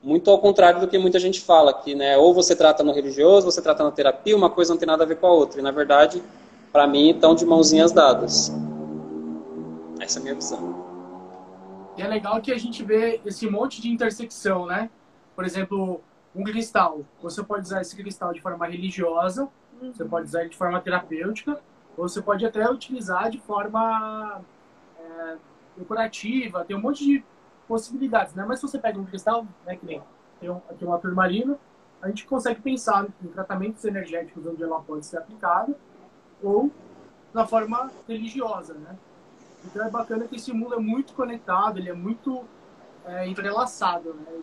Muito 0.02 0.30
ao 0.30 0.40
contrário 0.40 0.80
do 0.80 0.88
que 0.88 0.98
muita 0.98 1.20
gente 1.20 1.42
fala, 1.42 1.74
que 1.74 1.96
né, 1.96 2.18
ou 2.18 2.34
você 2.34 2.56
trata 2.56 2.84
no 2.84 2.94
religioso, 2.94 3.46
você 3.46 3.62
trata 3.62 3.84
na 3.84 3.92
terapia, 3.92 4.36
uma 4.36 4.50
coisa 4.50 4.74
não 4.74 4.78
tem 4.78 4.88
nada 4.88 5.04
a 5.04 5.08
ver 5.08 5.18
com 5.18 5.28
a 5.28 5.32
outra. 5.32 5.60
E 5.60 5.64
na 5.64 5.72
verdade, 5.72 6.22
para 6.72 6.86
mim, 6.86 7.10
estão 7.10 7.34
de 7.34 7.46
mãozinhas 7.46 7.92
dadas. 7.92 8.54
Essa 10.00 10.20
é 10.20 10.22
a 10.22 10.24
minha 10.24 10.36
visão. 10.36 10.88
E 11.98 12.02
é 12.02 12.08
legal 12.08 12.40
que 12.40 12.52
a 12.52 12.58
gente 12.58 12.84
vê 12.84 13.20
esse 13.26 13.50
monte 13.50 13.82
de 13.82 13.90
intersecção, 13.90 14.68
né? 14.68 14.90
Por 15.36 15.44
exemplo, 15.44 16.00
um 16.36 16.44
cristal. 16.44 17.02
Você 17.22 17.44
pode 17.44 17.64
usar 17.64 17.82
esse 17.82 17.96
cristal 17.96 18.32
de 18.32 18.42
forma 18.42 18.68
religiosa, 18.68 19.50
você 19.82 20.06
pode 20.06 20.28
usar 20.28 20.42
ele 20.42 20.50
de 20.50 20.58
forma 20.58 20.80
terapêutica, 20.80 21.60
ou 21.98 22.08
você 22.08 22.22
pode 22.22 22.46
até 22.46 22.70
utilizar 22.70 23.32
de 23.32 23.40
forma 23.40 24.42
é, 25.00 25.36
decorativa. 25.76 26.64
Tem 26.64 26.76
um 26.78 26.82
monte 26.82 27.04
de 27.04 27.24
possibilidades, 27.68 28.34
né? 28.34 28.46
Mas 28.48 28.60
se 28.60 28.68
você 28.68 28.80
pega 28.80 29.00
um 29.00 29.06
cristal, 29.06 29.46
né, 29.66 29.76
que 29.76 29.86
nem 29.86 30.02
tem 30.40 30.50
um, 30.50 30.58
aqui 30.70 30.86
uma 30.86 30.98
turmalina, 30.98 31.58
a 32.02 32.08
gente 32.08 32.26
consegue 32.26 32.62
pensar 32.62 33.08
em 33.24 33.28
tratamentos 33.28 33.84
energéticos 33.84 34.46
onde 34.46 34.64
ela 34.64 34.80
pode 34.82 35.06
ser 35.06 35.18
aplicada 35.18 35.76
ou 36.42 36.72
na 37.34 37.46
forma 37.46 37.92
religiosa, 38.08 38.74
né? 38.76 38.96
Então 39.66 39.86
é 39.86 39.90
bacana 39.90 40.28
que 40.28 40.36
esse 40.36 40.54
mundo 40.54 40.76
é 40.76 40.80
muito 40.80 41.14
conectado, 41.14 41.80
ele 41.80 41.90
é 41.90 41.94
muito 41.94 42.46
é, 43.06 43.28
entrelaçado, 43.28 44.14
né? 44.14 44.42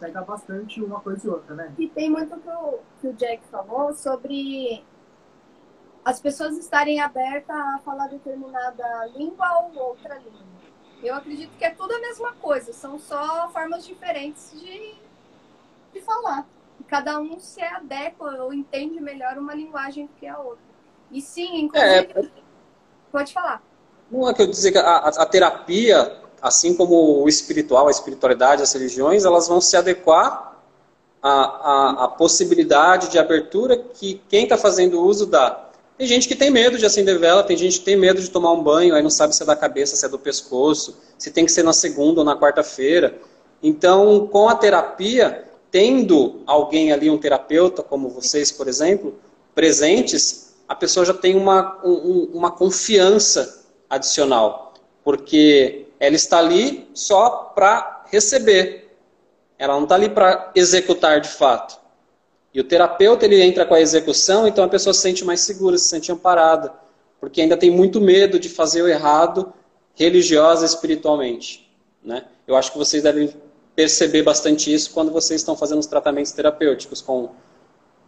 Pega 0.00 0.22
bastante 0.22 0.82
uma 0.82 1.00
coisa 1.00 1.26
e 1.26 1.30
outra, 1.30 1.54
né? 1.54 1.72
E 1.78 1.88
tem 1.88 2.10
muito 2.10 2.36
que 3.00 3.06
o 3.06 3.12
Jack 3.12 3.46
falou 3.46 3.94
sobre 3.94 4.84
as 6.04 6.20
pessoas 6.20 6.58
estarem 6.58 7.00
abertas 7.00 7.56
a 7.56 7.78
falar 7.84 8.08
determinada 8.08 9.06
língua 9.16 9.46
ou 9.58 9.88
outra 9.90 10.18
língua. 10.18 10.53
Eu 11.04 11.14
acredito 11.14 11.50
que 11.58 11.64
é 11.64 11.70
tudo 11.70 11.92
a 11.92 12.00
mesma 12.00 12.32
coisa, 12.40 12.72
são 12.72 12.98
só 12.98 13.50
formas 13.52 13.84
diferentes 13.84 14.50
de, 14.58 14.94
de 15.92 16.00
falar. 16.00 16.46
Cada 16.88 17.20
um 17.20 17.38
se 17.38 17.62
adequa 17.62 18.42
ou 18.42 18.54
entende 18.54 18.98
melhor 19.00 19.36
uma 19.36 19.54
linguagem 19.54 20.06
do 20.06 20.12
que 20.14 20.26
a 20.26 20.38
outra. 20.38 20.64
E 21.12 21.20
sim, 21.20 21.60
inclusive. 21.60 22.12
É, 22.16 22.28
pode 23.12 23.34
falar. 23.34 23.62
Não 24.10 24.28
é 24.28 24.32
que 24.32 24.42
eu 24.42 24.46
dizer 24.46 24.72
que 24.72 24.78
a, 24.78 24.96
a, 24.96 25.26
terapia, 25.26 26.20
assim 26.40 26.74
como 26.74 27.22
o 27.22 27.28
espiritual, 27.28 27.88
a 27.88 27.90
espiritualidade, 27.90 28.62
as 28.62 28.72
religiões, 28.72 29.24
elas 29.24 29.46
vão 29.46 29.60
se 29.60 29.76
adequar 29.76 30.58
à, 31.22 31.30
à, 31.30 32.04
à 32.04 32.08
possibilidade 32.08 33.10
de 33.10 33.18
abertura 33.18 33.76
que 33.76 34.22
quem 34.28 34.44
está 34.44 34.56
fazendo 34.56 35.00
uso 35.00 35.26
dá. 35.26 35.63
Tem 35.96 36.06
gente 36.08 36.26
que 36.26 36.34
tem 36.34 36.50
medo 36.50 36.76
de 36.76 36.84
acender 36.84 37.18
vela, 37.18 37.44
tem 37.44 37.56
gente 37.56 37.78
que 37.78 37.84
tem 37.84 37.96
medo 37.96 38.20
de 38.20 38.28
tomar 38.28 38.52
um 38.52 38.62
banho, 38.62 38.94
aí 38.94 39.02
não 39.02 39.10
sabe 39.10 39.34
se 39.34 39.42
é 39.42 39.46
da 39.46 39.54
cabeça, 39.54 39.94
se 39.94 40.04
é 40.04 40.08
do 40.08 40.18
pescoço, 40.18 40.98
se 41.16 41.30
tem 41.30 41.46
que 41.46 41.52
ser 41.52 41.62
na 41.62 41.72
segunda 41.72 42.20
ou 42.20 42.24
na 42.24 42.36
quarta-feira. 42.36 43.16
Então, 43.62 44.26
com 44.26 44.48
a 44.48 44.56
terapia, 44.56 45.44
tendo 45.70 46.42
alguém 46.46 46.92
ali, 46.92 47.08
um 47.08 47.18
terapeuta, 47.18 47.82
como 47.82 48.08
vocês, 48.08 48.50
por 48.50 48.66
exemplo, 48.66 49.14
presentes, 49.54 50.54
a 50.68 50.74
pessoa 50.74 51.06
já 51.06 51.14
tem 51.14 51.36
uma, 51.36 51.80
um, 51.84 52.30
uma 52.34 52.50
confiança 52.50 53.64
adicional, 53.88 54.74
porque 55.04 55.86
ela 56.00 56.16
está 56.16 56.38
ali 56.38 56.88
só 56.92 57.52
para 57.54 58.04
receber, 58.10 58.96
ela 59.56 59.74
não 59.74 59.84
está 59.84 59.94
ali 59.94 60.08
para 60.08 60.50
executar 60.56 61.20
de 61.20 61.28
fato. 61.28 61.83
E 62.54 62.60
o 62.60 62.64
terapeuta 62.64 63.24
ele 63.24 63.42
entra 63.42 63.66
com 63.66 63.74
a 63.74 63.80
execução, 63.80 64.46
então 64.46 64.62
a 64.62 64.68
pessoa 64.68 64.94
se 64.94 65.00
sente 65.00 65.24
mais 65.24 65.40
segura, 65.40 65.76
se 65.76 65.88
sente 65.88 66.12
amparada, 66.12 66.72
porque 67.20 67.42
ainda 67.42 67.56
tem 67.56 67.68
muito 67.68 68.00
medo 68.00 68.38
de 68.38 68.48
fazer 68.48 68.80
o 68.82 68.88
errado 68.88 69.52
religiosa 69.94 70.64
espiritualmente. 70.64 71.68
Né? 72.02 72.24
Eu 72.46 72.54
acho 72.54 72.70
que 72.70 72.78
vocês 72.78 73.02
devem 73.02 73.34
perceber 73.74 74.22
bastante 74.22 74.72
isso 74.72 74.92
quando 74.92 75.10
vocês 75.10 75.40
estão 75.40 75.56
fazendo 75.56 75.80
os 75.80 75.86
tratamentos 75.86 76.30
terapêuticos 76.30 77.02
com, 77.02 77.30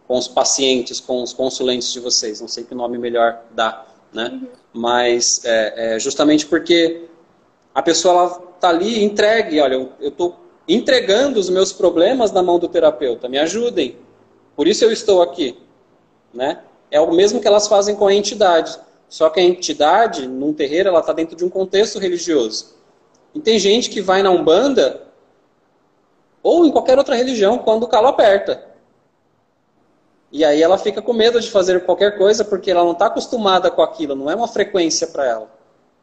com 0.07 0.17
os 0.17 0.29
pacientes, 0.29 1.01
com 1.01 1.21
os 1.21 1.33
consulentes 1.33 1.91
de 1.91 1.99
vocês. 1.99 2.39
Não 2.39 2.47
sei 2.47 2.63
que 2.63 2.73
nome 2.73 2.97
melhor 2.97 3.43
dá, 3.51 3.85
né? 4.13 4.29
Uhum. 4.31 4.47
Mas 4.71 5.41
é, 5.43 5.95
é 5.95 5.99
justamente 5.99 6.45
porque 6.45 7.09
A 7.73 7.81
pessoa 7.81 8.53
está 8.55 8.69
ali 8.69 9.03
entregue, 9.03 9.59
olha, 9.59 9.75
eu 9.99 10.09
estou 10.09 10.35
entregando 10.67 11.39
os 11.39 11.49
meus 11.49 11.71
problemas 11.71 12.31
na 12.31 12.41
mão 12.41 12.57
do 12.57 12.67
terapeuta, 12.67 13.29
me 13.29 13.37
ajudem. 13.37 14.06
Por 14.57 14.67
isso 14.67 14.83
eu 14.83 14.91
estou 14.91 15.21
aqui. 15.21 15.55
Né? 16.33 16.59
É 16.89 16.99
o 16.99 17.13
mesmo 17.13 17.39
que 17.39 17.47
elas 17.47 17.67
fazem 17.67 17.95
com 17.95 18.07
a 18.07 18.13
entidade. 18.13 18.77
Só 19.07 19.29
que 19.29 19.39
a 19.39 19.43
entidade, 19.43 20.27
num 20.27 20.51
terreiro, 20.51 20.89
ela 20.89 20.99
está 20.99 21.13
dentro 21.13 21.35
de 21.35 21.45
um 21.45 21.49
contexto 21.49 21.99
religioso. 21.99 22.75
E 23.35 23.39
tem 23.39 23.59
gente 23.59 23.89
que 23.89 24.01
vai 24.01 24.23
na 24.23 24.31
Umbanda 24.31 25.03
ou 26.41 26.65
em 26.65 26.71
qualquer 26.71 26.97
outra 26.97 27.15
religião 27.15 27.59
quando 27.59 27.83
o 27.83 27.87
calo 27.87 28.07
aperta. 28.07 28.65
E 30.31 30.43
aí 30.43 30.61
ela 30.61 30.77
fica 30.77 31.01
com 31.01 31.13
medo 31.13 31.39
de 31.39 31.51
fazer 31.51 31.85
qualquer 31.85 32.17
coisa 32.17 32.43
porque 32.43 32.71
ela 32.71 32.83
não 32.83 32.93
está 32.93 33.05
acostumada 33.05 33.69
com 33.69 33.81
aquilo, 33.81 34.15
não 34.15 34.29
é 34.29 34.35
uma 34.35 34.47
frequência 34.47 35.07
para 35.07 35.25
ela. 35.25 35.51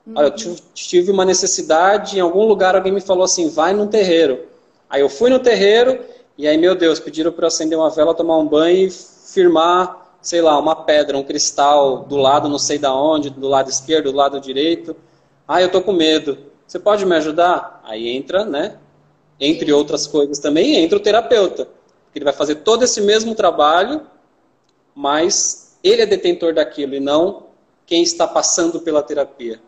Uhum. 0.06 0.20
Eu 0.20 0.30
tive 0.72 1.10
uma 1.10 1.24
necessidade, 1.24 2.18
em 2.18 2.20
algum 2.20 2.46
lugar 2.46 2.76
alguém 2.76 2.92
me 2.92 3.00
falou 3.00 3.24
assim, 3.24 3.48
vai 3.48 3.74
num 3.74 3.88
terreiro. 3.88 4.46
Aí 4.88 5.00
eu 5.00 5.08
fui 5.08 5.28
no 5.28 5.40
terreiro 5.40 5.98
e 6.36 6.48
aí, 6.48 6.58
meu 6.58 6.74
Deus, 6.74 6.98
pediram 6.98 7.32
para 7.32 7.44
eu 7.44 7.48
acender 7.48 7.78
uma 7.78 7.90
vela, 7.90 8.14
tomar 8.14 8.36
um 8.38 8.46
banho 8.46 8.88
e 8.88 8.90
firmar, 8.90 10.16
sei 10.20 10.40
lá, 10.40 10.58
uma 10.58 10.74
pedra, 10.74 11.16
um 11.16 11.22
cristal 11.22 12.04
do 12.04 12.16
lado 12.16 12.48
não 12.48 12.58
sei 12.58 12.78
da 12.78 12.94
onde, 12.94 13.30
do 13.30 13.48
lado 13.48 13.70
esquerdo, 13.70 14.10
do 14.10 14.16
lado 14.16 14.40
direito. 14.40 14.96
Ah, 15.46 15.62
eu 15.62 15.70
tô 15.70 15.80
com 15.80 15.92
medo. 15.92 16.38
Você 16.66 16.78
pode 16.78 17.04
me 17.04 17.14
ajudar? 17.16 17.80
Aí 17.84 18.08
entra, 18.08 18.44
né? 18.44 18.78
Entre 19.38 19.72
outras 19.72 20.06
coisas 20.06 20.38
também, 20.38 20.76
entra 20.76 20.98
o 20.98 21.00
terapeuta. 21.00 21.68
Ele 22.14 22.24
vai 22.24 22.32
fazer 22.32 22.56
todo 22.56 22.84
esse 22.84 23.00
mesmo 23.00 23.34
trabalho, 23.34 24.02
mas 24.94 25.76
ele 25.82 26.02
é 26.02 26.06
detentor 26.06 26.54
daquilo 26.54 26.94
e 26.94 27.00
não 27.00 27.46
quem 27.86 28.02
está 28.02 28.26
passando 28.26 28.80
pela 28.80 29.02
terapia. 29.02 29.60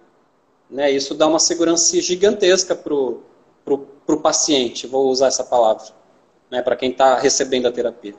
Né? 0.70 0.90
Isso 0.90 1.14
dá 1.14 1.26
uma 1.26 1.38
segurança 1.38 2.00
gigantesca 2.00 2.74
para 2.74 2.94
o 2.94 4.20
paciente, 4.22 4.86
vou 4.86 5.08
usar 5.08 5.26
essa 5.26 5.44
palavra, 5.44 5.84
né? 6.50 6.62
para 6.62 6.76
quem 6.76 6.90
está 6.90 7.18
recebendo 7.18 7.66
a 7.66 7.72
terapia. 7.72 8.14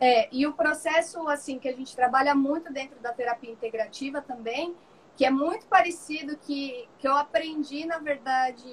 É, 0.00 0.28
e 0.32 0.46
o 0.46 0.52
processo 0.52 1.28
assim 1.28 1.58
que 1.58 1.68
a 1.68 1.72
gente 1.72 1.94
trabalha 1.94 2.34
muito 2.34 2.72
dentro 2.72 2.98
da 3.00 3.12
terapia 3.12 3.50
integrativa 3.50 4.22
também, 4.22 4.74
que 5.14 5.26
é 5.26 5.30
muito 5.30 5.66
parecido 5.66 6.38
que, 6.38 6.88
que 6.98 7.06
eu 7.06 7.14
aprendi, 7.14 7.84
na 7.84 7.98
verdade, 7.98 8.64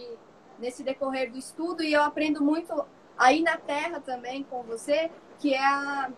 nesse 0.58 0.84
decorrer 0.84 1.30
do 1.32 1.38
estudo, 1.38 1.84
e 1.84 1.92
eu 1.92 2.02
aprendo 2.02 2.42
muito 2.42 2.86
aí 3.18 3.42
na 3.42 3.58
Terra 3.58 4.00
também 4.00 4.44
com 4.44 4.64
você, 4.64 5.12
que 5.40 5.54
é 5.54 5.66
a 5.66 6.10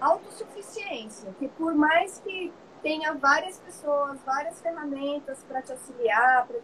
autossuficiência. 0.00 1.32
Que 1.38 1.46
por 1.48 1.74
mais 1.74 2.20
que 2.20 2.52
tenha 2.82 3.14
várias 3.14 3.58
pessoas, 3.60 4.18
várias 4.24 4.60
ferramentas 4.60 5.44
para 5.48 5.62
te 5.62 5.72
auxiliar, 5.72 6.46
pra... 6.46 6.58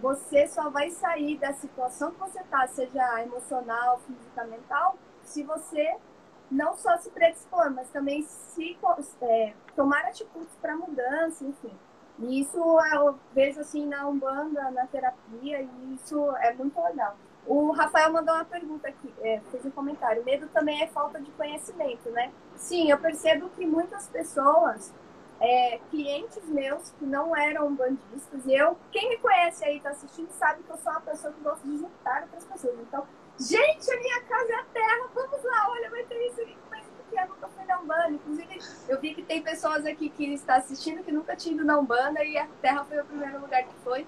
você 0.00 0.46
só 0.48 0.70
vai 0.70 0.90
sair 0.90 1.38
da 1.38 1.52
situação 1.52 2.10
que 2.12 2.18
você 2.18 2.40
está, 2.40 2.66
seja 2.66 3.22
emocional, 3.22 3.98
física, 4.00 4.44
mental, 4.44 4.96
se 5.22 5.42
você 5.42 5.96
não 6.50 6.76
só 6.76 6.96
se 6.96 7.10
predispor, 7.10 7.70
mas 7.70 7.88
também 7.90 8.22
se 8.22 8.76
é, 9.22 9.52
tomar 9.76 10.04
atitudes 10.06 10.54
para 10.60 10.76
mudança, 10.76 11.44
enfim. 11.44 11.72
E 12.18 12.40
isso 12.40 12.58
eu 12.92 13.18
vejo 13.32 13.60
assim 13.60 13.86
na 13.86 14.06
Umbanda, 14.06 14.70
na 14.70 14.86
terapia, 14.86 15.62
e 15.62 15.94
isso 15.94 16.30
é 16.36 16.52
muito 16.52 16.78
legal. 16.80 17.16
O 17.46 17.70
Rafael 17.72 18.12
mandou 18.12 18.34
uma 18.34 18.44
pergunta 18.44 18.88
aqui, 18.88 19.12
é, 19.20 19.40
fez 19.50 19.64
um 19.64 19.70
comentário. 19.70 20.24
Medo 20.24 20.46
também 20.48 20.82
é 20.82 20.86
falta 20.88 21.20
de 21.20 21.30
conhecimento, 21.32 22.10
né? 22.10 22.30
Sim, 22.56 22.90
eu 22.90 22.98
percebo 22.98 23.48
que 23.50 23.64
muitas 23.64 24.08
pessoas, 24.08 24.92
é, 25.40 25.80
clientes 25.90 26.44
meus 26.46 26.90
que 26.98 27.04
não 27.04 27.34
eram 27.34 27.74
bandistas, 27.74 28.44
e 28.44 28.54
eu, 28.54 28.76
quem 28.92 29.08
me 29.08 29.16
conhece 29.18 29.64
aí, 29.64 29.80
tá 29.80 29.90
assistindo, 29.90 30.30
sabe 30.32 30.62
que 30.62 30.70
eu 30.70 30.76
sou 30.76 30.92
uma 30.92 31.00
pessoa 31.00 31.32
que 31.32 31.40
gosta 31.40 31.66
de 31.66 31.78
juntar 31.78 32.22
outras 32.22 32.44
pessoas. 32.44 32.78
Então, 32.80 33.06
gente, 33.38 33.90
a 33.90 34.00
minha 34.00 34.22
casa 34.22 34.52
é 34.52 34.56
a 34.56 34.64
terra, 34.64 35.08
vamos 35.14 35.42
lá, 35.42 35.70
olha, 35.70 35.90
vai 35.90 36.04
ter 36.04 36.26
isso 36.26 36.40
aqui, 36.42 36.56
mas 36.70 36.84
que 37.10 37.20
eu 37.20 37.28
nunca 37.28 37.48
fui 37.48 37.64
na 37.64 37.80
Umbanda. 37.80 38.10
Inclusive, 38.10 38.58
eu 38.88 39.00
vi 39.00 39.14
que 39.14 39.22
tem 39.22 39.42
pessoas 39.42 39.84
aqui 39.84 40.08
que 40.08 40.32
está 40.32 40.56
assistindo 40.56 41.02
que 41.02 41.12
nunca 41.12 41.36
tinham 41.36 41.56
ido 41.56 41.64
na 41.64 41.78
Umbanda 41.78 42.24
e 42.24 42.38
a 42.38 42.46
terra 42.62 42.84
foi 42.84 43.00
o 43.00 43.04
primeiro 43.04 43.40
lugar 43.40 43.64
que 43.64 43.74
foi. 43.82 44.06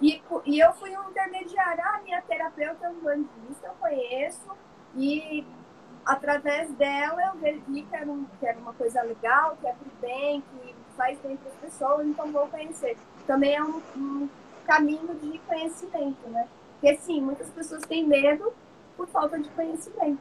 E, 0.00 0.22
e 0.46 0.58
eu 0.58 0.72
fui 0.72 0.96
um 0.96 1.10
intermediário. 1.10 1.82
Ah, 1.84 2.00
minha 2.02 2.22
terapeuta 2.22 2.86
é 2.86 2.88
um 2.88 3.00
bandista, 3.00 3.66
eu 3.66 3.74
conheço. 3.74 4.50
E 4.96 5.46
através 6.04 6.70
dela 6.72 7.32
eu 7.34 7.60
vi 7.68 7.82
que 7.82 7.96
era, 7.96 8.06
um, 8.06 8.24
que 8.38 8.46
era 8.46 8.58
uma 8.58 8.72
coisa 8.72 9.02
legal, 9.02 9.56
que 9.60 9.66
é 9.66 9.72
pro 9.72 9.90
bem, 10.00 10.42
que 10.42 10.74
faz 10.96 11.18
bem 11.20 11.36
para 11.36 11.50
as 11.50 11.58
pessoas, 11.58 12.06
então 12.06 12.30
vou 12.32 12.46
conhecer. 12.48 12.96
Também 13.26 13.54
é 13.54 13.62
um, 13.62 13.80
um 13.96 14.28
caminho 14.66 15.14
de 15.20 15.38
conhecimento, 15.40 16.28
né? 16.28 16.46
Porque 16.80 16.96
sim, 16.96 17.20
muitas 17.20 17.48
pessoas 17.50 17.82
têm 17.82 18.06
medo 18.06 18.52
por 18.96 19.06
falta 19.08 19.38
de 19.38 19.48
conhecimento. 19.50 20.20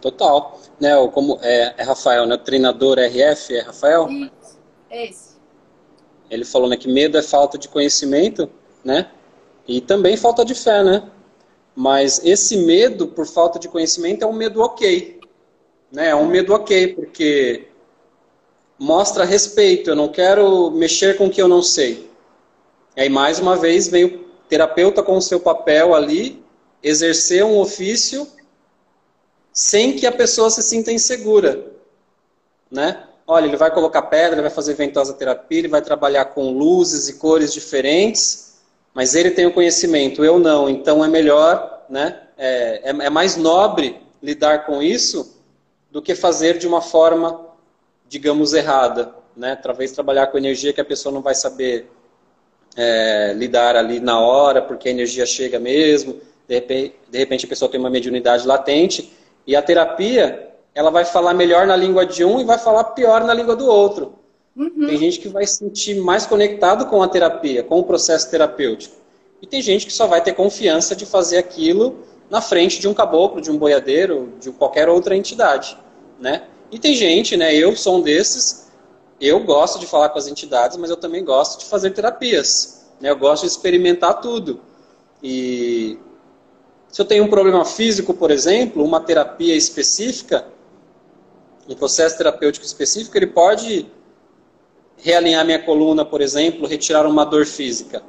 Total. 0.00 0.58
Né, 0.80 0.90
como 1.12 1.38
é, 1.42 1.74
é 1.76 1.82
Rafael, 1.82 2.26
né? 2.26 2.34
O 2.34 2.38
treinador 2.38 2.98
RF 2.98 3.54
é 3.54 3.60
Rafael? 3.60 4.08
Isso, 4.08 4.58
esse. 4.90 5.30
Ele 6.30 6.44
falou 6.44 6.68
né, 6.68 6.76
que 6.76 6.90
medo 6.90 7.18
é 7.18 7.22
falta 7.22 7.58
de 7.58 7.68
conhecimento, 7.68 8.48
né? 8.84 9.10
E 9.66 9.80
também 9.80 10.16
falta 10.16 10.44
de 10.44 10.54
fé, 10.54 10.82
né? 10.82 11.10
Mas 11.74 12.20
esse 12.24 12.56
medo 12.58 13.08
por 13.08 13.26
falta 13.26 13.58
de 13.58 13.68
conhecimento 13.68 14.24
é 14.24 14.26
um 14.26 14.32
medo 14.32 14.60
ok. 14.60 15.20
Né? 15.90 16.08
É 16.08 16.14
um 16.14 16.26
medo 16.26 16.52
ok, 16.54 16.94
porque 16.94 17.68
mostra 18.78 19.24
respeito. 19.24 19.90
Eu 19.90 19.96
não 19.96 20.08
quero 20.08 20.70
mexer 20.70 21.16
com 21.16 21.26
o 21.26 21.30
que 21.30 21.40
eu 21.40 21.48
não 21.48 21.62
sei. 21.62 22.10
E 22.96 23.02
aí, 23.02 23.08
mais 23.08 23.38
uma 23.38 23.56
vez, 23.56 23.88
vem 23.88 24.04
o 24.04 24.18
terapeuta 24.48 25.02
com 25.02 25.16
o 25.16 25.22
seu 25.22 25.38
papel 25.38 25.94
ali, 25.94 26.42
exercer 26.82 27.44
um 27.44 27.58
ofício 27.58 28.26
sem 29.52 29.94
que 29.96 30.06
a 30.06 30.12
pessoa 30.12 30.50
se 30.50 30.62
sinta 30.62 30.90
insegura. 30.90 31.70
Né? 32.70 33.04
olha, 33.30 33.46
ele 33.46 33.56
vai 33.56 33.70
colocar 33.70 34.02
pedra, 34.02 34.34
ele 34.34 34.42
vai 34.42 34.50
fazer 34.50 34.74
ventosa 34.74 35.14
terapia, 35.14 35.60
ele 35.60 35.68
vai 35.68 35.80
trabalhar 35.80 36.24
com 36.26 36.50
luzes 36.50 37.08
e 37.08 37.12
cores 37.14 37.52
diferentes, 37.52 38.49
mas 38.94 39.14
ele 39.14 39.30
tem 39.30 39.46
o 39.46 39.52
conhecimento, 39.52 40.24
eu 40.24 40.38
não, 40.38 40.68
então 40.68 41.04
é 41.04 41.08
melhor, 41.08 41.84
né? 41.88 42.20
É, 42.36 42.80
é, 42.84 43.06
é 43.06 43.10
mais 43.10 43.36
nobre 43.36 44.00
lidar 44.22 44.66
com 44.66 44.82
isso 44.82 45.40
do 45.90 46.00
que 46.00 46.14
fazer 46.14 46.58
de 46.58 46.66
uma 46.66 46.80
forma, 46.80 47.40
digamos, 48.08 48.52
errada, 48.52 49.14
né? 49.36 49.56
Talvez 49.56 49.92
trabalhar 49.92 50.28
com 50.28 50.38
energia 50.38 50.72
que 50.72 50.80
a 50.80 50.84
pessoa 50.84 51.12
não 51.12 51.22
vai 51.22 51.34
saber 51.34 51.90
é, 52.76 53.32
lidar 53.36 53.76
ali 53.76 54.00
na 54.00 54.20
hora, 54.20 54.62
porque 54.62 54.88
a 54.88 54.92
energia 54.92 55.26
chega 55.26 55.58
mesmo, 55.58 56.20
de 56.48 56.54
repente, 56.54 56.94
de 57.08 57.18
repente 57.18 57.46
a 57.46 57.48
pessoa 57.48 57.70
tem 57.70 57.78
uma 57.78 57.90
mediunidade 57.90 58.46
latente, 58.46 59.12
e 59.46 59.54
a 59.56 59.62
terapia 59.62 60.48
ela 60.74 60.90
vai 60.90 61.04
falar 61.04 61.34
melhor 61.34 61.66
na 61.66 61.76
língua 61.76 62.06
de 62.06 62.24
um 62.24 62.40
e 62.40 62.44
vai 62.44 62.58
falar 62.58 62.84
pior 62.84 63.24
na 63.24 63.34
língua 63.34 63.56
do 63.56 63.66
outro. 63.66 64.19
Uhum. 64.56 64.86
Tem 64.86 64.96
gente 64.96 65.20
que 65.20 65.28
vai 65.28 65.46
se 65.46 65.58
sentir 65.58 66.00
mais 66.00 66.26
conectado 66.26 66.86
com 66.86 67.02
a 67.02 67.08
terapia, 67.08 67.62
com 67.62 67.78
o 67.78 67.84
processo 67.84 68.30
terapêutico. 68.30 68.96
E 69.40 69.46
tem 69.46 69.62
gente 69.62 69.86
que 69.86 69.92
só 69.92 70.06
vai 70.06 70.22
ter 70.22 70.34
confiança 70.34 70.94
de 70.94 71.06
fazer 71.06 71.38
aquilo 71.38 72.00
na 72.28 72.40
frente 72.40 72.78
de 72.78 72.86
um 72.86 72.94
caboclo, 72.94 73.40
de 73.40 73.50
um 73.50 73.58
boiadeiro, 73.58 74.34
de 74.40 74.50
qualquer 74.52 74.88
outra 74.88 75.16
entidade, 75.16 75.76
né? 76.18 76.44
E 76.70 76.78
tem 76.78 76.94
gente, 76.94 77.36
né? 77.36 77.54
Eu 77.54 77.74
sou 77.74 77.98
um 77.98 78.02
desses. 78.02 78.70
Eu 79.20 79.40
gosto 79.40 79.78
de 79.78 79.86
falar 79.86 80.08
com 80.10 80.18
as 80.18 80.28
entidades, 80.28 80.76
mas 80.76 80.90
eu 80.90 80.96
também 80.96 81.24
gosto 81.24 81.58
de 81.60 81.66
fazer 81.66 81.90
terapias. 81.90 82.86
Né? 83.00 83.10
Eu 83.10 83.16
gosto 83.16 83.42
de 83.42 83.48
experimentar 83.48 84.20
tudo. 84.20 84.60
E 85.22 85.98
se 86.88 87.00
eu 87.00 87.04
tenho 87.04 87.24
um 87.24 87.28
problema 87.28 87.64
físico, 87.64 88.14
por 88.14 88.30
exemplo, 88.30 88.84
uma 88.84 89.00
terapia 89.00 89.54
específica, 89.54 90.46
um 91.68 91.74
processo 91.74 92.16
terapêutico 92.16 92.64
específico, 92.64 93.16
ele 93.16 93.26
pode 93.26 93.86
realinhar 95.02 95.44
minha 95.44 95.58
coluna, 95.58 96.04
por 96.04 96.20
exemplo, 96.20 96.66
retirar 96.66 97.06
uma 97.06 97.24
dor 97.24 97.46
física. 97.46 98.02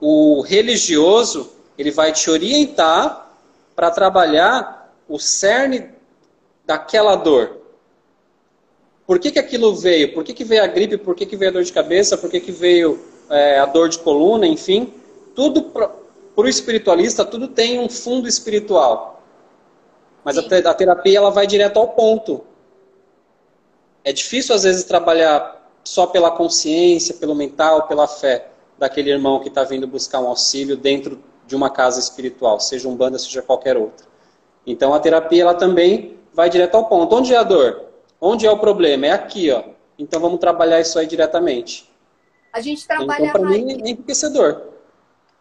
O 0.00 0.40
religioso, 0.42 1.52
ele 1.76 1.90
vai 1.90 2.12
te 2.12 2.30
orientar 2.30 3.32
para 3.74 3.90
trabalhar 3.90 4.94
o 5.08 5.18
cerne 5.18 5.90
daquela 6.64 7.16
dor. 7.16 7.58
Por 9.06 9.18
que, 9.18 9.30
que 9.30 9.38
aquilo 9.38 9.74
veio? 9.74 10.14
Por 10.14 10.24
que, 10.24 10.32
que 10.32 10.44
veio 10.44 10.62
a 10.62 10.66
gripe? 10.66 10.96
Por 10.96 11.14
que, 11.14 11.26
que 11.26 11.36
veio 11.36 11.50
a 11.50 11.54
dor 11.54 11.64
de 11.64 11.72
cabeça? 11.72 12.16
Por 12.16 12.30
que, 12.30 12.40
que 12.40 12.52
veio 12.52 13.00
é, 13.28 13.58
a 13.58 13.66
dor 13.66 13.88
de 13.88 13.98
coluna? 13.98 14.46
Enfim, 14.46 14.92
tudo 15.34 15.62
para 15.62 15.90
o 16.36 16.48
espiritualista, 16.48 17.24
tudo 17.24 17.48
tem 17.48 17.78
um 17.78 17.88
fundo 17.88 18.28
espiritual. 18.28 19.22
Mas 20.24 20.38
a, 20.38 20.40
a 20.40 20.74
terapia 20.74 21.18
ela 21.18 21.30
vai 21.30 21.46
direto 21.46 21.78
ao 21.78 21.88
ponto. 21.88 22.44
É 24.04 24.12
difícil, 24.12 24.54
às 24.54 24.62
vezes, 24.62 24.84
trabalhar 24.84 25.61
só 25.84 26.06
pela 26.06 26.30
consciência, 26.30 27.14
pelo 27.14 27.34
mental, 27.34 27.86
pela 27.86 28.06
fé 28.06 28.50
daquele 28.78 29.10
irmão 29.10 29.40
que 29.40 29.48
está 29.48 29.64
vindo 29.64 29.86
buscar 29.86 30.20
um 30.20 30.28
auxílio 30.28 30.76
dentro 30.76 31.22
de 31.46 31.54
uma 31.54 31.70
casa 31.70 32.00
espiritual, 32.00 32.60
seja 32.60 32.88
um 32.88 32.96
banda, 32.96 33.18
seja 33.18 33.42
qualquer 33.42 33.76
outra. 33.76 34.06
Então, 34.66 34.94
a 34.94 35.00
terapia 35.00 35.42
ela 35.42 35.54
também 35.54 36.18
vai 36.32 36.48
direto 36.48 36.76
ao 36.76 36.86
ponto. 36.86 37.14
Onde 37.14 37.34
é 37.34 37.36
a 37.36 37.42
dor? 37.42 37.84
Onde 38.20 38.46
é 38.46 38.50
o 38.50 38.58
problema? 38.58 39.06
É 39.06 39.10
aqui, 39.10 39.50
ó. 39.50 39.64
Então, 39.98 40.20
vamos 40.20 40.38
trabalhar 40.38 40.80
isso 40.80 40.98
aí 40.98 41.06
diretamente. 41.06 41.90
A 42.52 42.60
gente 42.60 42.86
trabalha 42.86 43.26
então, 43.26 43.40
para 43.40 43.50
mim, 43.50 43.72
é 43.72 43.90
enriquecedor. 43.90 44.62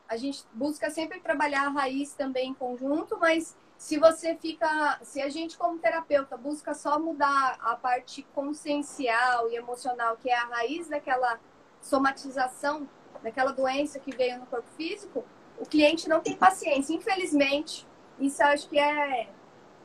a 0.07 0.17
gente 0.17 0.43
busca 0.53 0.89
sempre 0.89 1.19
trabalhar 1.19 1.67
a 1.67 1.69
raiz 1.69 2.13
também 2.13 2.49
em 2.49 2.53
conjunto, 2.53 3.17
mas 3.19 3.55
se 3.81 3.97
você 3.97 4.35
fica, 4.35 4.99
se 5.01 5.19
a 5.19 5.27
gente 5.27 5.57
como 5.57 5.79
terapeuta 5.79 6.37
busca 6.37 6.71
só 6.71 6.99
mudar 6.99 7.57
a 7.59 7.75
parte 7.75 8.21
consciencial 8.35 9.49
e 9.49 9.55
emocional, 9.55 10.15
que 10.17 10.29
é 10.29 10.37
a 10.37 10.45
raiz 10.45 10.87
daquela 10.87 11.39
somatização, 11.81 12.87
daquela 13.23 13.51
doença 13.51 13.97
que 13.97 14.15
veio 14.15 14.37
no 14.37 14.45
corpo 14.45 14.69
físico, 14.77 15.25
o 15.57 15.65
cliente 15.65 16.07
não 16.07 16.19
tem 16.19 16.35
paciência, 16.35 16.93
infelizmente. 16.93 17.87
Isso 18.19 18.43
acho 18.43 18.69
que 18.69 18.77
é 18.77 19.27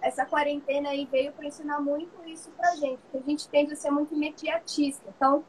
essa 0.02 0.26
quarentena 0.26 0.90
aí 0.90 1.08
veio 1.10 1.32
para 1.32 1.46
ensinar 1.46 1.80
muito 1.80 2.22
isso 2.26 2.50
pra 2.50 2.76
gente, 2.76 2.98
porque 3.00 3.16
a 3.16 3.30
gente 3.30 3.48
tende 3.48 3.72
a 3.72 3.76
ser 3.76 3.90
muito 3.90 4.14
imediatista. 4.14 5.10
Então, 5.16 5.42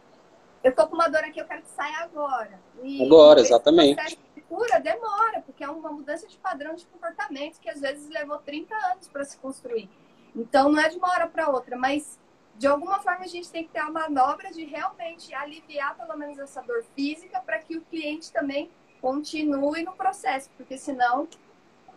eu 0.63 0.73
tô 0.73 0.87
com 0.87 0.95
uma 0.95 1.09
dor 1.09 1.19
aqui, 1.25 1.41
eu 1.41 1.45
quero 1.45 1.63
que 1.63 1.69
saia 1.69 1.97
agora. 1.97 2.61
E 2.81 3.03
agora, 3.03 3.41
exatamente. 3.41 4.17
Cura 4.47 4.79
demora, 4.79 5.41
porque 5.41 5.63
é 5.63 5.69
uma 5.69 5.91
mudança 5.91 6.27
de 6.27 6.37
padrão 6.37 6.75
de 6.75 6.85
comportamento 6.87 7.59
que 7.59 7.69
às 7.69 7.81
vezes 7.81 8.07
levou 8.09 8.37
30 8.39 8.73
anos 8.91 9.07
para 9.07 9.25
se 9.25 9.37
construir. 9.37 9.89
Então, 10.35 10.71
não 10.71 10.79
é 10.79 10.89
de 10.89 10.97
uma 10.97 11.09
hora 11.09 11.27
para 11.27 11.49
outra, 11.49 11.75
mas 11.75 12.19
de 12.57 12.65
alguma 12.65 12.99
forma 12.99 13.23
a 13.23 13.27
gente 13.27 13.51
tem 13.51 13.63
que 13.63 13.71
ter 13.71 13.81
uma 13.81 14.07
manobra 14.07 14.51
de 14.51 14.63
realmente 14.63 15.33
aliviar 15.33 15.95
pelo 15.95 16.17
menos 16.17 16.39
essa 16.39 16.61
dor 16.61 16.83
física 16.95 17.39
para 17.39 17.59
que 17.59 17.77
o 17.77 17.81
cliente 17.81 18.31
também 18.31 18.71
continue 18.99 19.83
no 19.83 19.93
processo, 19.93 20.49
porque 20.57 20.77
senão 20.77 21.27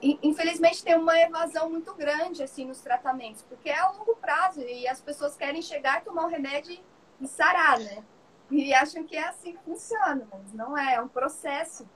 infelizmente 0.03 0.83
tem 0.83 0.97
uma 0.97 1.19
evasão 1.19 1.69
muito 1.69 1.95
grande 1.95 2.43
assim 2.43 2.65
nos 2.65 2.81
tratamentos, 2.81 3.43
porque 3.43 3.69
é 3.69 3.79
a 3.79 3.91
longo 3.91 4.17
prazo 4.17 4.61
e 4.61 4.89
as 4.89 5.01
pessoas 5.01 5.37
querem 5.37 5.61
chegar, 5.63 6.03
tomar 6.03 6.25
o 6.25 6.29
remédio 6.29 6.79
e 7.21 7.27
sarar, 7.27 7.79
né? 7.79 8.03
E 8.51 8.73
acham 8.75 9.05
que 9.05 9.17
é 9.17 9.29
assim 9.29 9.53
que 9.53 9.63
funciona, 9.63 10.27
mas 10.33 10.53
não 10.53 10.77
é, 10.77 10.95
é 10.95 11.01
um 11.01 11.09
processo. 11.09 11.89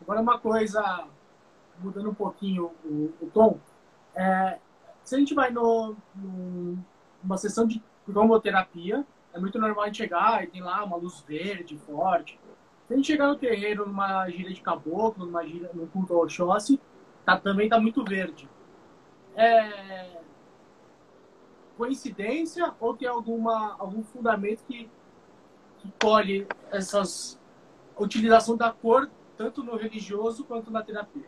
Agora 0.00 0.20
uma 0.20 0.38
coisa, 0.38 1.06
mudando 1.78 2.10
um 2.10 2.14
pouquinho 2.14 2.72
o, 2.84 3.12
o 3.20 3.30
tom, 3.32 3.58
é, 4.14 4.58
se 5.04 5.14
a 5.14 5.18
gente 5.18 5.34
vai 5.34 5.50
no, 5.50 5.96
no, 6.14 6.78
numa 7.22 7.36
sessão 7.36 7.66
de 7.66 7.82
cromoterapia, 8.04 9.06
é 9.32 9.38
muito 9.38 9.58
normal 9.58 9.84
a 9.84 9.86
gente 9.86 9.98
chegar 9.98 10.42
e 10.42 10.46
tem 10.46 10.62
lá 10.62 10.82
uma 10.84 10.96
luz 10.96 11.20
verde 11.26 11.76
forte. 11.78 12.38
Se 12.86 12.94
a 12.94 12.96
gente 12.96 13.06
chegar 13.06 13.28
no 13.28 13.36
terreiro, 13.36 13.86
numa 13.86 14.28
gira 14.30 14.52
de 14.52 14.60
caboclo, 14.60 15.26
numa 15.26 15.46
gira, 15.46 15.70
num 15.74 15.86
culto 15.86 16.14
ao 16.14 16.22
Oxóssi, 16.22 16.80
tá, 17.24 17.38
também 17.38 17.68
tá 17.68 17.78
muito 17.78 18.04
verde. 18.04 18.48
É 19.36 20.18
coincidência 21.78 22.74
ou 22.80 22.92
tem 22.94 23.06
alguma, 23.06 23.76
algum 23.78 24.02
fundamento 24.02 24.64
que, 24.66 24.90
que 25.78 25.92
colhe 26.02 26.44
essas 26.72 27.38
utilização 27.96 28.56
da 28.56 28.72
cor 28.72 29.08
tanto 29.38 29.62
no 29.62 29.76
religioso 29.76 30.44
quanto 30.44 30.70
na 30.70 30.82
terapia? 30.82 31.24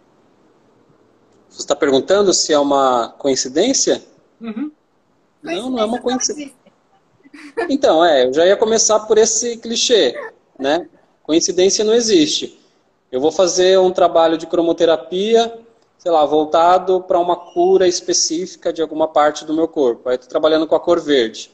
Você 1.48 1.60
está 1.60 1.74
perguntando 1.74 2.34
se 2.34 2.52
é 2.52 2.58
uma 2.58 3.08
coincidência? 3.18 4.04
Uhum. 4.40 4.70
Não, 5.42 5.70
não 5.70 5.78
é 5.78 5.84
uma 5.84 6.00
coincidência. 6.00 6.54
Então, 7.68 8.04
é, 8.04 8.26
eu 8.26 8.32
já 8.32 8.44
ia 8.44 8.56
começar 8.56 9.00
por 9.00 9.16
esse 9.16 9.56
clichê, 9.56 10.14
né? 10.58 10.88
Coincidência 11.22 11.84
não 11.84 11.94
existe. 11.94 12.60
Eu 13.10 13.20
vou 13.20 13.30
fazer 13.32 13.78
um 13.78 13.92
trabalho 13.92 14.36
de 14.36 14.46
cromoterapia 14.46 15.60
sei 16.00 16.10
lá, 16.10 16.24
voltado 16.24 17.02
para 17.02 17.18
uma 17.18 17.36
cura 17.36 17.86
específica 17.86 18.72
de 18.72 18.80
alguma 18.80 19.06
parte 19.06 19.44
do 19.44 19.52
meu 19.52 19.68
corpo. 19.68 20.08
Aí 20.08 20.14
estou 20.14 20.30
trabalhando 20.30 20.66
com 20.66 20.74
a 20.74 20.80
cor 20.80 20.98
verde. 20.98 21.50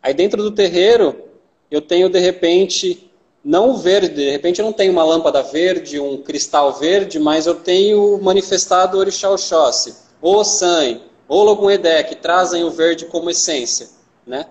Aí 0.00 0.14
dentro 0.14 0.40
do 0.40 0.52
terreiro, 0.52 1.20
eu 1.68 1.82
tenho 1.82 2.08
de 2.08 2.20
repente, 2.20 3.07
não 3.48 3.70
o 3.70 3.76
verde, 3.78 4.10
de 4.10 4.30
repente 4.30 4.58
eu 4.58 4.64
não 4.66 4.74
tenho 4.74 4.92
uma 4.92 5.02
lâmpada 5.02 5.42
verde, 5.42 5.98
um 5.98 6.18
cristal 6.22 6.74
verde, 6.74 7.18
mas 7.18 7.46
eu 7.46 7.54
tenho 7.54 8.20
manifestado 8.20 8.98
o 8.98 9.00
Orixá 9.00 9.30
Oxóssi, 9.30 9.96
ou 10.20 10.40
o 10.40 10.44
San, 10.44 11.00
ou 11.26 11.44
Logum 11.44 11.70
Edé, 11.70 12.02
que 12.02 12.14
trazem 12.14 12.62
o 12.62 12.70
verde 12.70 13.06
como 13.06 13.30
essência. 13.30 13.88
Né? 14.26 14.44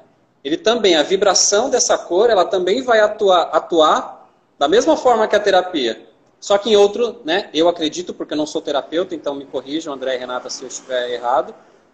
Ele 0.44 0.58
também, 0.58 0.96
a 0.96 1.04
vibração 1.04 1.70
dessa 1.70 1.96
cor, 1.96 2.32
ela 2.32 2.44
também 2.44 2.82
vai 2.82 3.00
atuar, 3.00 3.44
atuar 3.54 4.32
da 4.58 4.68
mesma 4.68 4.98
forma 4.98 5.28
que 5.28 5.36
a 5.36 5.40
terapia. 5.40 6.02
Só 6.40 6.58
que 6.58 6.72
em 6.72 6.76
outro, 6.76 7.22
né, 7.24 7.52
eu 7.54 7.70
acredito, 7.70 8.16
porque 8.16 8.34
eu 8.34 8.38
não 8.38 8.48
sou 8.48 8.64
terapeuta, 8.64 9.14
então 9.14 9.36
me 9.36 9.46
corrijam, 9.46 9.94
André 9.94 10.16
e 10.16 10.18
Renata, 10.18 10.50
se 10.50 10.64
eu 10.64 10.68
estiver 10.70 11.12
errado, 11.12 11.54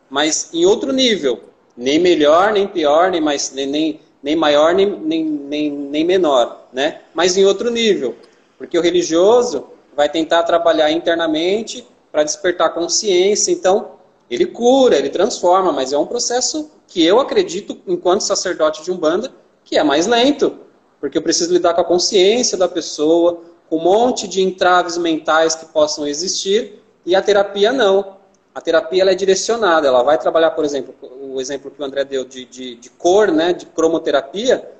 mas 0.09 0.53
em 0.53 0.65
outro 0.65 0.93
nível, 0.93 1.43
nem 1.75 1.99
melhor, 1.99 2.53
nem 2.53 2.65
pior, 2.65 3.11
nem, 3.11 3.19
mais, 3.19 3.51
nem, 3.51 3.67
nem, 3.67 3.99
nem 4.23 4.35
maior, 4.35 4.73
nem, 4.73 4.89
nem, 4.89 5.25
nem, 5.25 5.71
nem 5.71 6.05
menor, 6.05 6.67
né? 6.71 7.01
mas 7.13 7.37
em 7.37 7.45
outro 7.45 7.69
nível, 7.69 8.15
porque 8.57 8.79
o 8.79 8.81
religioso 8.81 9.67
vai 9.95 10.07
tentar 10.07 10.43
trabalhar 10.43 10.89
internamente 10.89 11.85
para 12.11 12.23
despertar 12.23 12.73
consciência, 12.73 13.51
então 13.51 13.91
ele 14.29 14.45
cura, 14.45 14.95
ele 14.95 15.09
transforma, 15.09 15.73
mas 15.73 15.91
é 15.91 15.97
um 15.97 16.05
processo 16.05 16.71
que 16.87 17.03
eu 17.05 17.19
acredito, 17.19 17.77
enquanto 17.85 18.21
sacerdote 18.21 18.83
de 18.83 18.91
Umbanda, 18.91 19.31
que 19.65 19.77
é 19.77 19.83
mais 19.83 20.07
lento, 20.07 20.57
porque 20.99 21.17
eu 21.17 21.21
preciso 21.21 21.51
lidar 21.51 21.73
com 21.73 21.81
a 21.81 21.85
consciência 21.85 22.57
da 22.57 22.67
pessoa, 22.67 23.41
um 23.69 23.79
monte 23.79 24.27
de 24.27 24.41
entraves 24.41 24.97
mentais 24.97 25.55
que 25.55 25.65
possam 25.65 26.07
existir, 26.07 26.81
e 27.05 27.15
a 27.15 27.21
terapia 27.21 27.73
não. 27.73 28.17
A 28.53 28.61
terapia 28.61 29.03
é 29.03 29.15
direcionada, 29.15 29.87
ela 29.87 30.03
vai 30.03 30.17
trabalhar, 30.17 30.51
por 30.51 30.63
exemplo, 30.63 30.93
o 31.01 31.41
exemplo 31.41 31.71
que 31.71 31.81
o 31.81 31.85
André 31.85 32.03
deu 32.03 32.23
de, 32.23 32.45
de, 32.45 32.75
de 32.75 32.89
cor, 32.91 33.31
né, 33.31 33.51
de 33.51 33.65
cromoterapia. 33.65 34.71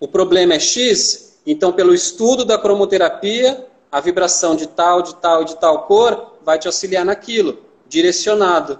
O 0.00 0.08
problema 0.08 0.54
é 0.54 0.60
X, 0.60 1.38
então 1.46 1.72
pelo 1.72 1.92
estudo 1.92 2.44
da 2.44 2.56
cromoterapia, 2.56 3.66
a 3.92 4.00
vibração 4.00 4.56
de 4.56 4.66
tal, 4.66 5.02
de 5.02 5.14
tal, 5.16 5.44
de 5.44 5.56
tal 5.56 5.82
cor 5.86 6.38
vai 6.42 6.58
te 6.58 6.66
auxiliar 6.66 7.04
naquilo, 7.04 7.58
direcionado, 7.86 8.78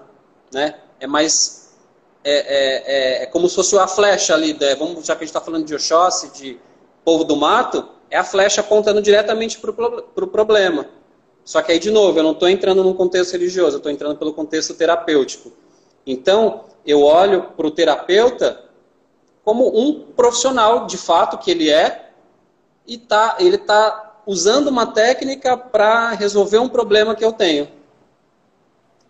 né? 0.51 0.75
É 0.99 1.05
mais 1.05 1.59
é, 2.23 2.31
é, 2.31 3.19
é, 3.19 3.23
é 3.23 3.25
como 3.27 3.47
se 3.47 3.55
fosse 3.55 3.77
a 3.77 3.87
flecha 3.87 4.33
ali, 4.33 4.53
né? 4.53 4.75
vamos, 4.75 5.05
já 5.05 5.15
que 5.15 5.23
a 5.23 5.25
gente 5.25 5.29
está 5.29 5.41
falando 5.41 5.65
de 5.65 5.73
Oxóssi, 5.73 6.29
de 6.31 6.59
povo 7.05 7.23
do 7.23 7.35
mato, 7.35 7.87
é 8.09 8.17
a 8.17 8.23
flecha 8.23 8.61
apontando 8.61 9.01
diretamente 9.01 9.57
para 9.59 9.71
o 9.71 10.01
pro 10.01 10.27
problema. 10.27 10.87
Só 11.49 11.63
que 11.63 11.71
aí, 11.71 11.79
de 11.79 11.89
novo, 11.89 12.19
eu 12.19 12.21
não 12.21 12.33
estou 12.33 12.47
entrando 12.47 12.83
num 12.83 12.93
contexto 12.93 13.31
religioso, 13.31 13.73
eu 13.73 13.77
estou 13.77 13.91
entrando 13.91 14.15
pelo 14.17 14.31
contexto 14.31 14.75
terapêutico. 14.75 15.51
Então, 16.05 16.65
eu 16.85 17.01
olho 17.01 17.41
para 17.57 17.65
o 17.65 17.71
terapeuta 17.71 18.65
como 19.43 19.67
um 19.75 19.99
profissional, 20.15 20.85
de 20.85 20.95
fato, 20.95 21.39
que 21.39 21.49
ele 21.49 21.71
é, 21.71 22.11
e 22.85 22.99
tá, 22.99 23.37
ele 23.39 23.55
está 23.55 24.21
usando 24.27 24.67
uma 24.67 24.93
técnica 24.93 25.57
para 25.57 26.11
resolver 26.11 26.59
um 26.59 26.69
problema 26.69 27.15
que 27.15 27.25
eu 27.25 27.33
tenho. 27.33 27.67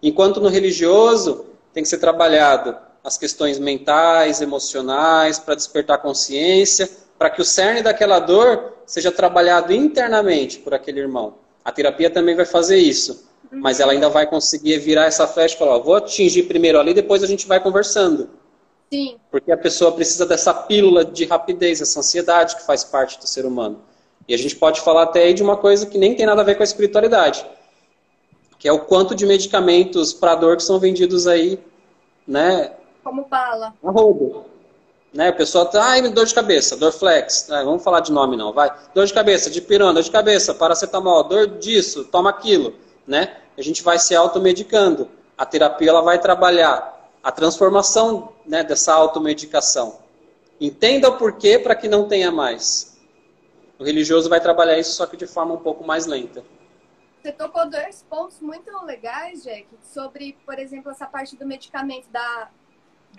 Enquanto 0.02 0.40
no 0.40 0.48
religioso, 0.48 1.46
tem 1.74 1.84
que 1.84 1.90
ser 1.90 1.98
trabalhado 1.98 2.74
as 3.04 3.18
questões 3.18 3.60
mentais, 3.60 4.40
emocionais, 4.40 5.38
para 5.40 5.56
despertar 5.56 5.98
consciência, 5.98 6.90
para 7.18 7.30
que 7.30 7.42
o 7.42 7.46
cerne 7.46 7.82
daquela 7.82 8.18
dor 8.18 8.78
seja 8.86 9.12
trabalhado 9.12 9.74
internamente 9.74 10.60
por 10.60 10.74
aquele 10.74 11.02
irmão. 11.02 11.49
A 11.64 11.72
terapia 11.72 12.10
também 12.10 12.36
vai 12.36 12.46
fazer 12.46 12.78
isso, 12.78 13.30
mas 13.52 13.80
ela 13.80 13.92
ainda 13.92 14.10
vai 14.10 14.28
conseguir 14.28 14.78
virar 14.80 15.06
essa 15.06 15.28
flecha 15.28 15.56
e 15.56 15.58
falar: 15.58 15.78
vou 15.80 15.96
atingir 15.96 16.44
primeiro 16.44 16.80
ali, 16.80 16.94
depois 16.94 17.24
a 17.24 17.28
gente 17.28 17.48
vai 17.48 17.60
conversando. 17.60 18.30
Sim. 18.92 19.18
Porque 19.30 19.52
a 19.52 19.58
pessoa 19.58 19.92
precisa 19.92 20.26
dessa 20.26 20.54
pílula 20.54 21.06
de 21.06 21.26
rapidez, 21.26 21.80
essa 21.80 22.00
ansiedade 22.00 22.56
que 22.56 22.66
faz 22.66 22.84
parte 22.84 23.20
do 23.20 23.28
ser 23.28 23.46
humano. 23.46 23.82
E 24.28 24.34
a 24.34 24.38
gente 24.38 24.56
pode 24.56 24.82
falar 24.82 25.04
até 25.04 25.24
aí 25.24 25.34
de 25.34 25.44
uma 25.44 25.58
coisa 25.58 25.86
que 25.86 25.98
nem 25.98 26.16
tem 26.16 26.26
nada 26.26 26.42
a 26.42 26.46
ver 26.46 26.56
com 26.56 26.64
a 26.64 26.66
espiritualidade, 26.66 27.46
que 28.58 28.68
é 28.68 28.72
o 28.72 28.80
quanto 28.80 29.16
de 29.16 29.26
medicamentos 29.26 30.14
para 30.14 30.36
dor 30.36 30.58
que 30.58 30.64
são 30.64 30.80
vendidos 30.80 31.28
aí, 31.28 31.60
né? 32.28 32.74
Como 33.04 33.26
bala. 33.26 33.74
A 33.84 33.92
roubo. 33.92 34.46
Né? 35.14 35.30
O 35.30 35.36
pessoal 35.36 35.66
tá, 35.66 35.84
ai, 35.84 36.08
dor 36.10 36.26
de 36.26 36.34
cabeça, 36.36 36.78
dor 36.78 36.92
flex, 36.92 37.48
né? 37.50 37.64
vamos 37.64 37.84
falar 37.84 38.00
de 38.02 38.12
nome 38.12 38.38
não, 38.38 38.54
vai. 38.54 38.72
Dor 38.94 39.06
de 39.06 39.14
cabeça, 39.14 39.50
de 39.50 39.60
pirona, 39.60 39.94
dor 39.94 40.04
de 40.04 40.12
cabeça, 40.12 40.54
paracetamol, 40.54 41.24
dor 41.24 41.48
disso, 41.58 42.06
toma 42.06 42.30
aquilo, 42.30 42.76
né? 43.08 43.38
A 43.58 43.62
gente 43.62 43.84
vai 43.84 43.98
se 43.98 44.16
automedicando. 44.16 45.10
A 45.38 45.46
terapia 45.46 45.90
ela 45.90 46.02
vai 46.02 46.20
trabalhar 46.20 47.10
a 47.24 47.32
transformação 47.32 48.34
né, 48.46 48.64
dessa 48.64 48.94
automedicação. 48.94 50.00
Entenda 50.62 51.10
o 51.10 51.18
porquê 51.18 51.58
para 51.58 51.76
que 51.76 51.88
não 51.88 52.08
tenha 52.08 52.32
mais. 52.32 52.98
O 53.78 53.84
religioso 53.84 54.30
vai 54.30 54.40
trabalhar 54.40 54.78
isso 54.78 54.92
só 54.92 55.06
que 55.06 55.18
de 55.18 55.26
forma 55.26 55.54
um 55.54 55.60
pouco 55.60 55.86
mais 55.86 56.06
lenta. 56.06 56.44
Você 57.22 57.32
tocou 57.34 57.70
dois 57.70 58.06
pontos 58.10 58.40
muito 58.40 58.72
legais, 58.86 59.44
Jack, 59.44 59.68
sobre, 59.94 60.38
por 60.46 60.58
exemplo, 60.58 60.92
essa 60.92 61.06
parte 61.06 61.36
do 61.36 61.46
medicamento, 61.46 62.08
da 62.10 62.50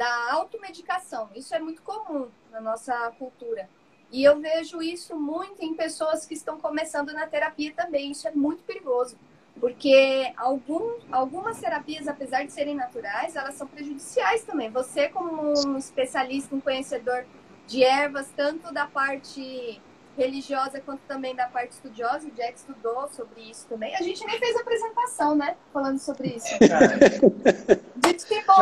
da 0.00 0.32
automedicação. 0.32 1.28
Isso 1.36 1.54
é 1.54 1.58
muito 1.58 1.82
comum 1.82 2.28
na 2.50 2.58
nossa 2.58 3.12
cultura. 3.18 3.68
E 4.10 4.24
eu 4.24 4.40
vejo 4.40 4.80
isso 4.80 5.14
muito 5.14 5.62
em 5.62 5.74
pessoas 5.74 6.24
que 6.24 6.32
estão 6.32 6.58
começando 6.58 7.12
na 7.12 7.26
terapia 7.26 7.74
também. 7.74 8.10
Isso 8.10 8.26
é 8.26 8.30
muito 8.30 8.62
perigoso. 8.62 9.18
Porque 9.60 10.32
algum, 10.38 10.94
algumas 11.12 11.60
terapias, 11.60 12.08
apesar 12.08 12.46
de 12.46 12.50
serem 12.50 12.74
naturais, 12.74 13.36
elas 13.36 13.56
são 13.56 13.66
prejudiciais 13.66 14.42
também. 14.42 14.70
Você, 14.70 15.10
como 15.10 15.52
um 15.66 15.76
especialista, 15.76 16.54
um 16.54 16.62
conhecedor 16.62 17.26
de 17.66 17.84
ervas, 17.84 18.26
tanto 18.34 18.72
da 18.72 18.86
parte 18.86 19.78
religiosa 20.16 20.80
quanto 20.80 21.02
também 21.06 21.36
da 21.36 21.46
parte 21.46 21.72
estudiosa. 21.72 22.26
O 22.26 22.30
Jack 22.30 22.54
estudou 22.54 23.06
sobre 23.08 23.42
isso 23.42 23.66
também. 23.68 23.94
A 23.94 24.02
gente 24.02 24.24
nem 24.24 24.38
fez 24.38 24.56
apresentação, 24.56 25.36
né? 25.36 25.58
Falando 25.74 25.98
sobre 25.98 26.28
isso. 26.28 26.48
É, 26.54 26.68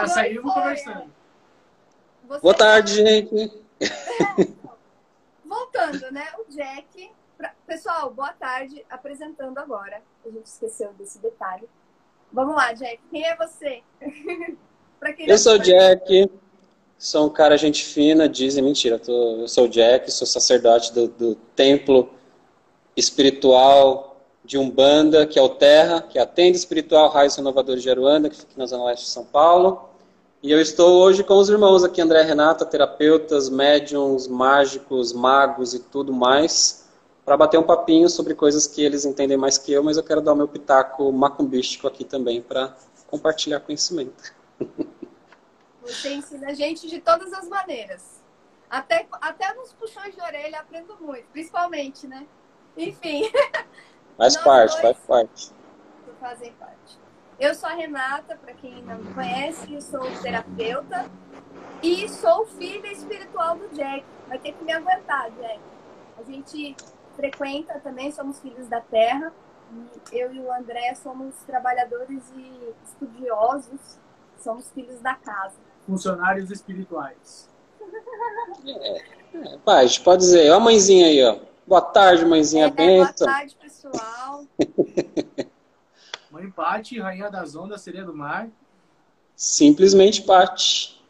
Já 0.01 0.09
saímos 0.09 0.53
conversando. 0.53 1.17
Você 2.28 2.40
Boa 2.40 2.54
tarde, 2.54 2.94
gente. 2.94 3.52
Voltando, 5.42 6.12
né? 6.12 6.26
O 6.38 6.52
Jack. 6.52 7.10
Pra... 7.38 7.54
Pessoal, 7.66 8.10
boa 8.10 8.34
tarde. 8.34 8.84
Apresentando 8.90 9.56
agora. 9.56 10.02
A 10.26 10.28
gente 10.28 10.44
esqueceu 10.44 10.92
desse 10.92 11.18
detalhe. 11.20 11.66
Vamos 12.30 12.54
lá, 12.54 12.74
Jack. 12.74 13.00
Quem 13.10 13.26
é 13.26 13.34
você? 13.34 13.82
eu 15.26 15.38
sou 15.38 15.54
o 15.54 15.58
Jack. 15.58 16.30
Sou 16.98 17.28
um 17.28 17.30
cara 17.30 17.56
gente 17.56 17.82
fina, 17.82 18.28
dizem, 18.28 18.62
mentira, 18.62 18.98
tô, 18.98 19.36
eu 19.36 19.46
sou 19.46 19.66
o 19.66 19.68
Jack, 19.68 20.10
sou 20.10 20.26
sacerdote 20.26 20.92
do, 20.92 21.06
do 21.06 21.34
templo 21.54 22.12
espiritual 22.96 24.20
de 24.44 24.58
Umbanda, 24.58 25.24
que 25.24 25.38
é 25.38 25.42
o 25.42 25.48
Terra, 25.48 26.02
que 26.02 26.18
é 26.18 26.22
a 26.22 26.26
tenda 26.26 26.56
espiritual 26.56 27.08
Raios 27.08 27.36
Renovadores 27.36 27.84
de 27.84 27.88
Aruanda, 27.88 28.28
que 28.28 28.36
fica 28.36 28.52
na 28.56 28.66
Zona 28.66 28.84
Leste 28.86 29.04
de 29.04 29.10
São 29.10 29.24
Paulo. 29.24 29.88
E 30.40 30.53
eu 30.53 30.61
estou 30.61 31.03
hoje 31.03 31.24
com 31.24 31.35
os 31.35 31.48
irmãos 31.48 31.83
aqui, 31.83 32.01
André 32.01 32.22
e 32.22 32.24
Renata, 32.24 32.64
terapeutas, 32.64 33.48
médiums, 33.48 34.29
mágicos, 34.29 35.12
magos 35.12 35.74
e 35.74 35.81
tudo 35.81 36.12
mais, 36.12 36.88
para 37.24 37.37
bater 37.37 37.59
um 37.59 37.64
papinho 37.64 38.09
sobre 38.09 38.37
coisas 38.37 38.64
que 38.64 38.81
eles 38.81 39.05
entendem 39.05 39.37
mais 39.37 39.59
que 39.59 39.72
eu, 39.72 39.83
mas 39.83 39.96
eu 39.96 40.05
quero 40.05 40.20
dar 40.20 40.35
o 40.35 40.37
meu 40.37 40.46
pitaco 40.46 41.11
macumbístico 41.12 41.88
aqui 41.88 42.05
também 42.05 42.40
para 42.40 42.72
compartilhar 43.09 43.59
conhecimento. 43.59 44.33
Você 45.83 46.14
ensina 46.14 46.51
a 46.51 46.55
gente 46.55 46.87
de 46.87 47.01
todas 47.01 47.33
as 47.33 47.48
maneiras. 47.48 48.22
Até, 48.70 49.09
até 49.20 49.53
nos 49.55 49.72
puxões 49.72 50.14
de 50.14 50.20
orelha 50.20 50.61
aprendo 50.61 50.96
muito, 51.01 51.24
principalmente, 51.33 52.07
né? 52.07 52.24
Enfim. 52.77 53.29
Faz 54.16 54.37
parte, 54.44 54.81
faz 54.81 54.96
parte. 54.98 55.51
Fazem 56.20 56.53
parte. 56.53 56.97
Eu 57.38 57.55
sou 57.55 57.68
a 57.68 57.74
Renata, 57.74 58.37
para 58.37 58.53
quem 58.55 58.83
não 58.83 58.98
me 58.98 59.14
conhece, 59.14 59.72
eu 59.72 59.81
sou 59.81 60.01
terapeuta 60.22 61.09
e 61.83 62.09
sou 62.09 62.46
filha 62.46 62.92
espiritual 62.92 63.57
do 63.57 63.68
Jack. 63.68 64.05
Vai 64.27 64.38
ter 64.38 64.53
que 64.53 64.64
me 64.64 64.72
aguentar, 64.72 65.31
Jack. 65.31 65.61
A 66.18 66.22
gente 66.24 66.77
frequenta 67.14 67.79
também, 67.81 68.11
somos 68.11 68.40
filhos 68.40 68.66
da 68.68 68.81
terra. 68.81 69.33
Eu 70.12 70.33
e 70.33 70.40
o 70.40 70.53
André 70.53 70.94
somos 70.94 71.35
trabalhadores 71.46 72.22
e 72.37 72.74
estudiosos, 72.85 73.98
somos 74.38 74.70
filhos 74.70 75.01
da 75.01 75.14
casa 75.14 75.68
funcionários 75.88 76.51
espirituais. 76.51 77.48
É, 78.66 78.98
é, 78.98 79.59
pai, 79.64 79.85
a 79.85 79.87
gente 79.87 80.03
pode 80.03 80.20
dizer, 80.20 80.51
ó 80.51 80.57
a 80.57 80.61
mãezinha 80.61 81.07
aí, 81.07 81.24
ó. 81.24 81.38
Boa 81.66 81.81
tarde, 81.81 82.27
mãezinha 82.27 82.66
é, 82.66 82.70
Boa 82.70 83.12
tarde, 83.12 83.57
pessoal. 83.57 84.44
Mãe 86.38 86.48
Pati, 86.53 87.01
rainha 87.01 87.29
das 87.29 87.57
ondas, 87.57 87.81
sereia 87.81 88.05
do 88.05 88.14
mar. 88.14 88.48
Simplesmente 89.35 90.22
Pati. 90.22 91.05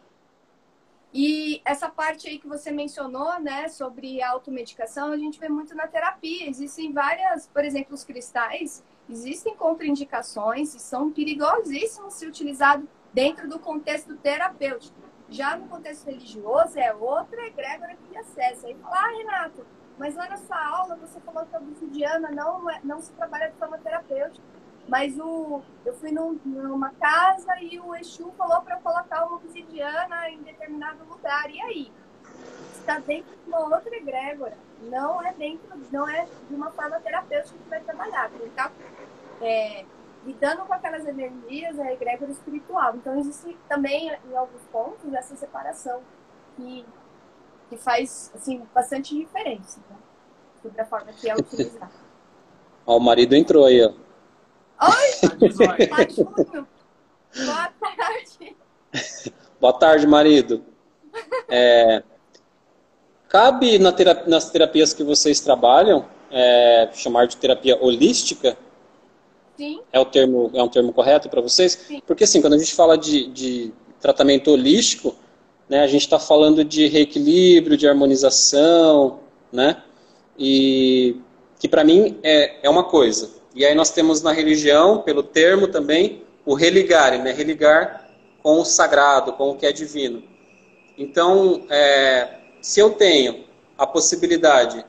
E 1.12 1.60
essa 1.66 1.86
parte 1.86 2.26
aí 2.26 2.38
que 2.38 2.48
você 2.48 2.70
mencionou, 2.70 3.38
né, 3.38 3.68
sobre 3.68 4.22
automedicação, 4.22 5.12
a 5.12 5.18
gente 5.18 5.38
vê 5.38 5.50
muito 5.50 5.74
na 5.74 5.86
terapia. 5.86 6.48
Existem 6.48 6.94
várias, 6.94 7.46
por 7.46 7.62
exemplo, 7.62 7.94
os 7.94 8.04
cristais, 8.04 8.82
existem 9.08 9.54
contraindicações 9.54 10.74
e 10.74 10.80
são 10.80 11.12
perigosíssimos 11.12 12.14
se 12.14 12.26
utilizados 12.26 12.88
dentro 13.12 13.46
do 13.50 13.58
contexto 13.58 14.16
terapêutico. 14.16 14.96
Já 15.28 15.58
no 15.58 15.68
contexto 15.68 16.06
religioso, 16.06 16.78
é 16.78 16.94
outra 16.94 17.46
egrégora 17.46 17.96
que 17.96 18.16
acessa. 18.16 18.66
Aí 18.66 18.74
fala, 18.76 18.96
ah, 18.96 19.16
Renato, 19.18 19.66
mas 19.98 20.14
lá 20.14 20.26
na 20.26 20.38
sua 20.38 20.66
aula 20.68 20.96
você 20.96 21.20
falou 21.20 21.44
que 21.44 21.54
a 21.54 21.58
obsidiana 21.58 22.30
não, 22.30 22.70
é, 22.70 22.80
não 22.82 22.98
se 22.98 23.12
trabalha 23.12 23.50
de 23.50 23.58
forma 23.58 23.76
terapêutica. 23.76 24.57
Mas 24.88 25.18
o, 25.18 25.60
eu 25.84 25.94
fui 25.94 26.10
num, 26.10 26.40
numa 26.44 26.90
casa 26.92 27.60
e 27.60 27.78
o 27.78 27.94
Exu 27.94 28.32
falou 28.38 28.62
para 28.62 28.78
colocar 28.78 29.26
uma 29.26 29.36
obsidiana 29.36 30.30
em 30.30 30.42
determinado 30.42 31.04
lugar. 31.04 31.50
E 31.50 31.60
aí? 31.60 31.92
Está 32.72 32.98
dentro 32.98 33.36
de 33.36 33.48
uma 33.48 33.76
outra 33.76 33.94
egrégora. 33.94 34.56
Não 34.84 35.22
é 35.22 35.32
dentro, 35.34 35.68
não 35.92 36.08
é 36.08 36.26
de 36.48 36.54
uma 36.54 36.70
forma 36.70 36.98
terapêutica 37.00 37.58
que 37.58 37.68
vai 37.68 37.80
trabalhar. 37.80 38.30
Tá? 38.56 38.72
É, 39.42 39.84
lidando 40.24 40.62
com 40.62 40.72
aquelas 40.72 41.06
energias, 41.06 41.78
é 41.78 41.92
egrégora 41.92 42.32
espiritual. 42.32 42.96
Então, 42.96 43.18
existe 43.18 43.58
também, 43.68 44.10
em 44.30 44.36
alguns 44.36 44.62
pontos, 44.72 45.12
essa 45.12 45.36
separação 45.36 46.00
que, 46.56 46.86
que 47.68 47.76
faz 47.76 48.32
assim, 48.34 48.66
bastante 48.74 49.14
diferença 49.14 49.80
né? 49.90 49.96
sobre 50.62 50.80
a 50.80 50.86
forma 50.86 51.12
que 51.12 51.28
é 51.28 51.36
utilizada. 51.36 51.90
ó, 52.86 52.96
o 52.96 53.00
marido 53.00 53.34
entrou 53.34 53.66
aí, 53.66 53.84
ó. 53.84 54.07
Oi! 54.80 55.28
Tá 57.28 57.68
Boa 57.80 57.94
tarde! 57.96 58.56
Boa 59.60 59.72
tarde, 59.72 60.06
marido. 60.06 60.64
É, 61.48 62.02
cabe 63.28 63.78
na 63.78 63.92
terapia, 63.92 64.26
nas 64.26 64.50
terapias 64.50 64.92
que 64.92 65.04
vocês 65.04 65.40
trabalham 65.40 66.06
é, 66.30 66.88
chamar 66.94 67.26
de 67.26 67.36
terapia 67.36 67.76
holística? 67.82 68.56
Sim. 69.56 69.80
É, 69.92 69.98
o 70.00 70.04
termo, 70.04 70.50
é 70.54 70.62
um 70.62 70.68
termo 70.68 70.92
correto 70.92 71.28
para 71.28 71.40
vocês? 71.40 71.72
Sim. 71.72 72.00
Porque, 72.06 72.24
assim, 72.24 72.40
quando 72.40 72.54
a 72.54 72.58
gente 72.58 72.74
fala 72.74 72.96
de, 72.96 73.26
de 73.28 73.72
tratamento 74.00 74.50
holístico, 74.52 75.14
né, 75.68 75.80
a 75.80 75.86
gente 75.86 76.02
está 76.02 76.18
falando 76.18 76.64
de 76.64 76.86
reequilíbrio, 76.86 77.76
de 77.76 77.86
harmonização, 77.86 79.20
né? 79.52 79.82
E 80.38 81.16
que 81.58 81.68
para 81.68 81.84
mim 81.84 82.18
é, 82.22 82.64
é 82.64 82.70
uma 82.70 82.84
coisa. 82.84 83.37
E 83.58 83.66
aí 83.66 83.74
nós 83.74 83.90
temos 83.90 84.22
na 84.22 84.30
religião, 84.30 85.02
pelo 85.02 85.20
termo 85.20 85.66
também, 85.66 86.22
o 86.46 86.54
religar, 86.54 87.20
né? 87.20 87.32
Religar 87.32 88.08
com 88.40 88.60
o 88.60 88.64
sagrado, 88.64 89.32
com 89.32 89.50
o 89.50 89.56
que 89.56 89.66
é 89.66 89.72
divino. 89.72 90.22
Então, 90.96 91.66
é, 91.68 92.38
se 92.62 92.78
eu 92.78 92.90
tenho 92.90 93.46
a 93.76 93.84
possibilidade 93.84 94.84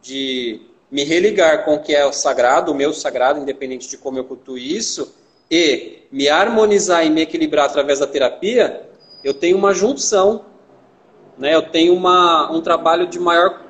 de 0.00 0.60
me 0.88 1.02
religar 1.02 1.64
com 1.64 1.74
o 1.74 1.82
que 1.82 1.92
é 1.92 2.06
o 2.06 2.12
sagrado, 2.12 2.70
o 2.70 2.74
meu 2.76 2.92
sagrado, 2.92 3.40
independente 3.40 3.88
de 3.88 3.98
como 3.98 4.18
eu 4.18 4.24
cultuo 4.24 4.56
isso, 4.56 5.12
e 5.50 6.04
me 6.12 6.28
harmonizar 6.28 7.04
e 7.04 7.10
me 7.10 7.22
equilibrar 7.22 7.66
através 7.66 7.98
da 7.98 8.06
terapia, 8.06 8.88
eu 9.24 9.34
tenho 9.34 9.58
uma 9.58 9.74
junção, 9.74 10.44
né? 11.36 11.56
eu 11.56 11.62
tenho 11.62 11.92
uma, 11.92 12.52
um 12.52 12.60
trabalho 12.60 13.08
de 13.08 13.18
maior, 13.18 13.60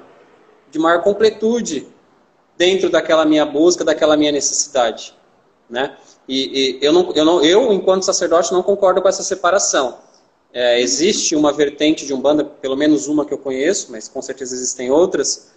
de 0.70 0.78
maior 0.78 1.02
completude 1.02 1.88
dentro 2.60 2.90
daquela 2.90 3.24
minha 3.24 3.46
busca, 3.46 3.82
daquela 3.82 4.18
minha 4.18 4.30
necessidade. 4.30 5.14
Né? 5.68 5.96
E, 6.28 6.78
e 6.78 6.84
eu, 6.84 6.92
não, 6.92 7.10
eu, 7.14 7.24
não, 7.24 7.42
eu, 7.42 7.72
enquanto 7.72 8.02
sacerdote, 8.02 8.52
não 8.52 8.62
concordo 8.62 9.00
com 9.00 9.08
essa 9.08 9.22
separação. 9.22 9.98
É, 10.52 10.78
existe 10.78 11.34
uma 11.34 11.54
vertente 11.54 12.04
de 12.04 12.12
Umbanda, 12.12 12.44
pelo 12.44 12.76
menos 12.76 13.08
uma 13.08 13.24
que 13.24 13.32
eu 13.32 13.38
conheço, 13.38 13.90
mas 13.90 14.08
com 14.08 14.20
certeza 14.20 14.54
existem 14.54 14.90
outras, 14.90 15.52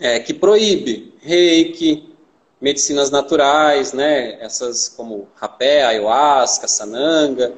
é, 0.00 0.18
que 0.18 0.32
proíbe 0.32 1.12
reiki, 1.20 2.14
medicinas 2.58 3.10
naturais, 3.10 3.92
né, 3.92 4.42
essas 4.42 4.88
como 4.88 5.28
rapé, 5.34 5.84
ayahuasca, 5.84 6.66
sananga, 6.66 7.52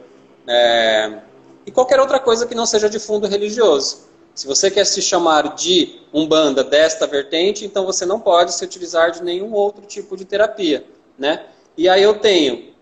é, 0.49 1.21
e 1.65 1.71
qualquer 1.71 2.01
outra 2.01 2.19
coisa 2.19 2.45
que 2.45 2.57
não 2.57 2.67
seja 2.67 2.91
de 2.91 2.99
fundo 2.99 3.29
religioso. 3.29 4.06
Se 4.37 4.47
você 4.47 4.71
quer 4.71 4.85
se 4.85 5.01
chamar 5.01 5.55
de 5.55 5.99
umbanda 6.13 6.63
desta 6.63 7.07
vertente, 7.07 7.65
então 7.65 7.87
você 7.87 8.05
não 8.05 8.21
pode 8.21 8.53
se 8.53 8.63
utilizar 8.63 9.11
de 9.11 9.23
nenhum 9.23 9.55
outro 9.55 9.87
tipo 9.87 10.15
de 10.15 10.27
terapia, 10.27 10.85
né? 11.19 11.47
E 11.75 11.89
aí 11.89 12.03
eu 12.03 12.19
tenho 12.19 12.75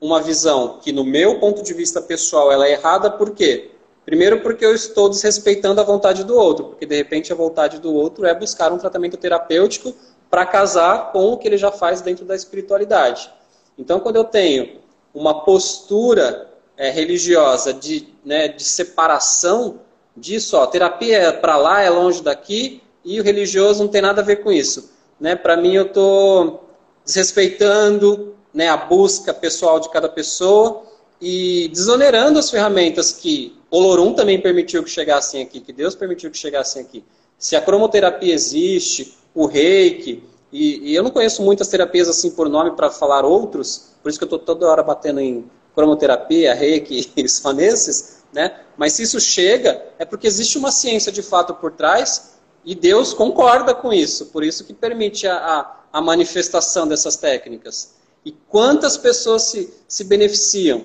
uma 0.00 0.22
visão 0.22 0.78
que, 0.82 0.92
no 0.92 1.04
meu 1.04 1.38
ponto 1.38 1.62
de 1.62 1.74
vista 1.74 2.00
pessoal, 2.00 2.50
ela 2.50 2.66
é 2.66 2.72
errada, 2.72 3.10
por 3.10 3.32
quê? 3.32 3.72
Primeiro, 4.06 4.40
porque 4.40 4.64
eu 4.64 4.74
estou 4.74 5.10
desrespeitando 5.10 5.82
a 5.82 5.84
vontade 5.84 6.24
do 6.24 6.34
outro, 6.34 6.64
porque 6.68 6.86
de 6.86 6.96
repente 6.96 7.30
a 7.30 7.36
vontade 7.36 7.78
do 7.78 7.92
outro 7.92 8.24
é 8.24 8.34
buscar 8.34 8.72
um 8.72 8.78
tratamento 8.78 9.18
terapêutico 9.18 9.94
para 10.30 10.46
casar 10.46 11.12
com 11.12 11.30
o 11.30 11.36
que 11.36 11.46
ele 11.46 11.58
já 11.58 11.70
faz 11.70 12.00
dentro 12.00 12.24
da 12.24 12.34
espiritualidade. 12.34 13.30
Então, 13.76 14.00
quando 14.00 14.16
eu 14.16 14.24
tenho 14.24 14.80
uma 15.12 15.44
postura 15.44 16.48
é, 16.74 16.88
religiosa 16.88 17.74
de, 17.74 18.08
né, 18.24 18.48
de 18.48 18.64
separação 18.64 19.80
disso, 20.16 20.56
ó, 20.56 20.66
terapia 20.66 21.18
é 21.18 21.32
para 21.32 21.56
lá, 21.56 21.82
é 21.82 21.90
longe 21.90 22.22
daqui, 22.22 22.82
e 23.04 23.20
o 23.20 23.22
religioso 23.22 23.82
não 23.82 23.90
tem 23.90 24.00
nada 24.00 24.20
a 24.20 24.24
ver 24.24 24.42
com 24.42 24.50
isso. 24.50 24.90
Né? 25.20 25.36
Para 25.36 25.56
mim, 25.56 25.74
eu 25.74 25.86
estou 25.86 26.68
desrespeitando 27.04 28.34
né, 28.52 28.68
a 28.68 28.76
busca 28.76 29.32
pessoal 29.32 29.78
de 29.78 29.90
cada 29.90 30.08
pessoa 30.08 30.82
e 31.20 31.68
desonerando 31.68 32.38
as 32.38 32.50
ferramentas 32.50 33.12
que 33.12 33.56
Olorum 33.70 34.12
também 34.12 34.40
permitiu 34.40 34.82
que 34.82 34.90
chegassem 34.90 35.42
aqui, 35.42 35.60
que 35.60 35.72
Deus 35.72 35.94
permitiu 35.94 36.30
que 36.30 36.38
chegassem 36.38 36.82
aqui. 36.82 37.04
Se 37.38 37.54
a 37.54 37.60
cromoterapia 37.60 38.34
existe, 38.34 39.16
o 39.34 39.46
reiki, 39.46 40.22
e, 40.52 40.90
e 40.90 40.94
eu 40.94 41.02
não 41.02 41.10
conheço 41.10 41.42
muitas 41.42 41.68
terapias 41.68 42.08
assim 42.08 42.30
por 42.30 42.48
nome 42.48 42.72
para 42.72 42.90
falar 42.90 43.24
outros, 43.24 43.92
por 44.02 44.08
isso 44.08 44.18
que 44.18 44.24
eu 44.24 44.26
estou 44.26 44.38
toda 44.38 44.68
hora 44.68 44.82
batendo 44.82 45.20
em 45.20 45.44
cromoterapia, 45.74 46.54
reiki 46.54 47.10
e 47.14 47.22
nesses, 47.54 48.15
né? 48.36 48.54
mas 48.76 48.92
se 48.92 49.02
isso 49.02 49.18
chega, 49.18 49.82
é 49.98 50.04
porque 50.04 50.26
existe 50.26 50.58
uma 50.58 50.70
ciência 50.70 51.10
de 51.10 51.22
fato 51.22 51.54
por 51.54 51.72
trás, 51.72 52.34
E 52.66 52.74
Deus 52.74 53.14
concorda 53.14 53.72
com 53.72 53.92
isso, 53.92 54.26
por 54.26 54.42
isso 54.42 54.64
que 54.64 54.74
permite 54.74 55.24
a, 55.26 55.36
a, 55.36 55.76
a 55.92 56.00
manifestação 56.00 56.86
dessas 56.86 57.16
técnicas. 57.16 57.94
E 58.24 58.32
quantas 58.32 58.96
pessoas 58.98 59.42
se, 59.42 59.72
se 59.86 60.02
beneficiam? 60.02 60.84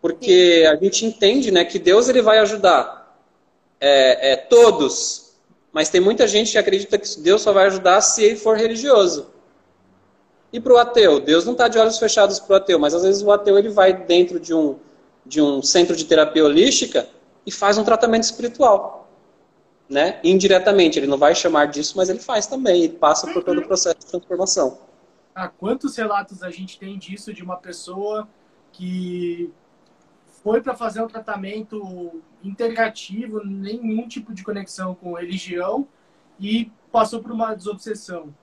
Porque 0.00 0.66
a 0.72 0.74
gente 0.82 1.04
entende 1.04 1.50
né, 1.50 1.66
que 1.66 1.78
Deus 1.78 2.08
ele 2.08 2.22
vai 2.22 2.38
ajudar 2.38 3.14
é, 3.78 4.32
é, 4.32 4.36
todos, 4.36 5.34
mas 5.70 5.90
tem 5.90 6.00
muita 6.00 6.26
gente 6.26 6.52
que 6.52 6.58
acredita 6.58 6.96
que 6.96 7.20
Deus 7.20 7.42
só 7.42 7.52
vai 7.52 7.66
ajudar 7.66 8.00
se 8.00 8.24
ele 8.24 8.36
for 8.36 8.56
religioso. 8.56 9.26
E 10.50 10.58
para 10.58 10.72
o 10.72 10.78
ateu? 10.78 11.20
Deus 11.20 11.44
não 11.44 11.52
está 11.52 11.68
de 11.68 11.78
olhos 11.78 11.98
fechados 11.98 12.40
para 12.40 12.54
o 12.54 12.56
ateu, 12.56 12.78
mas 12.78 12.94
às 12.94 13.02
vezes 13.02 13.22
o 13.22 13.30
ateu 13.30 13.58
ele 13.58 13.68
vai 13.68 13.92
dentro 13.92 14.40
de 14.40 14.54
um, 14.54 14.78
de 15.24 15.40
um 15.40 15.62
centro 15.62 15.96
de 15.96 16.04
terapia 16.04 16.44
holística 16.44 17.08
e 17.46 17.50
faz 17.50 17.78
um 17.78 17.84
tratamento 17.84 18.24
espiritual. 18.24 19.08
Né? 19.88 20.20
Indiretamente, 20.24 20.98
ele 20.98 21.06
não 21.06 21.18
vai 21.18 21.34
chamar 21.34 21.66
disso, 21.66 21.94
mas 21.96 22.08
ele 22.08 22.18
faz 22.18 22.46
também, 22.46 22.84
ele 22.84 22.94
passa 22.94 23.30
por 23.32 23.42
todo 23.42 23.60
o 23.60 23.66
processo 23.66 23.98
de 23.98 24.06
transformação. 24.06 24.78
Ah, 25.34 25.48
quantos 25.48 25.96
relatos 25.96 26.42
a 26.42 26.50
gente 26.50 26.78
tem 26.78 26.98
disso 26.98 27.32
de 27.32 27.42
uma 27.42 27.56
pessoa 27.56 28.28
que 28.72 29.50
foi 30.42 30.60
para 30.60 30.74
fazer 30.74 31.02
um 31.02 31.06
tratamento 31.06 32.22
integrativo, 32.42 33.44
nenhum 33.44 34.08
tipo 34.08 34.32
de 34.32 34.42
conexão 34.42 34.94
com 34.94 35.14
religião 35.14 35.86
e 36.40 36.70
passou 36.90 37.20
por 37.20 37.32
uma 37.32 37.54
desobsessão? 37.54 38.34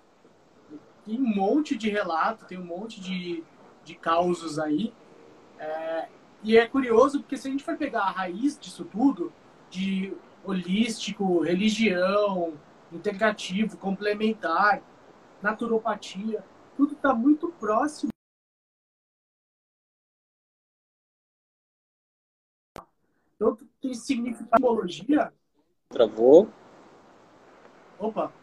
tem 1.10 1.20
um 1.20 1.36
monte 1.36 1.76
de 1.76 1.90
relato, 1.90 2.46
tem 2.46 2.58
um 2.58 2.64
monte 2.64 3.02
de, 3.02 3.44
de 3.84 3.96
causos 3.96 4.60
aí. 4.60 4.94
É, 5.58 6.08
e 6.44 6.58
é 6.58 6.68
curioso 6.68 7.20
porque 7.20 7.38
se 7.38 7.48
a 7.48 7.52
gente 7.52 7.64
for 7.64 7.78
pegar 7.78 8.04
a 8.04 8.12
raiz 8.12 8.58
disso 8.58 8.86
tudo, 8.86 9.32
de 9.70 10.16
holístico, 10.44 11.42
religião, 11.42 12.58
integrativo, 12.92 13.78
complementar, 13.78 14.82
naturopatia, 15.42 16.44
tudo 16.76 16.94
está 16.94 17.14
muito 17.14 17.50
próximo. 17.50 18.10
Então, 23.36 23.58
tem 23.82 23.94
significadologia. 23.94 25.34
Travou. 25.90 26.50
Opa, 27.98 28.34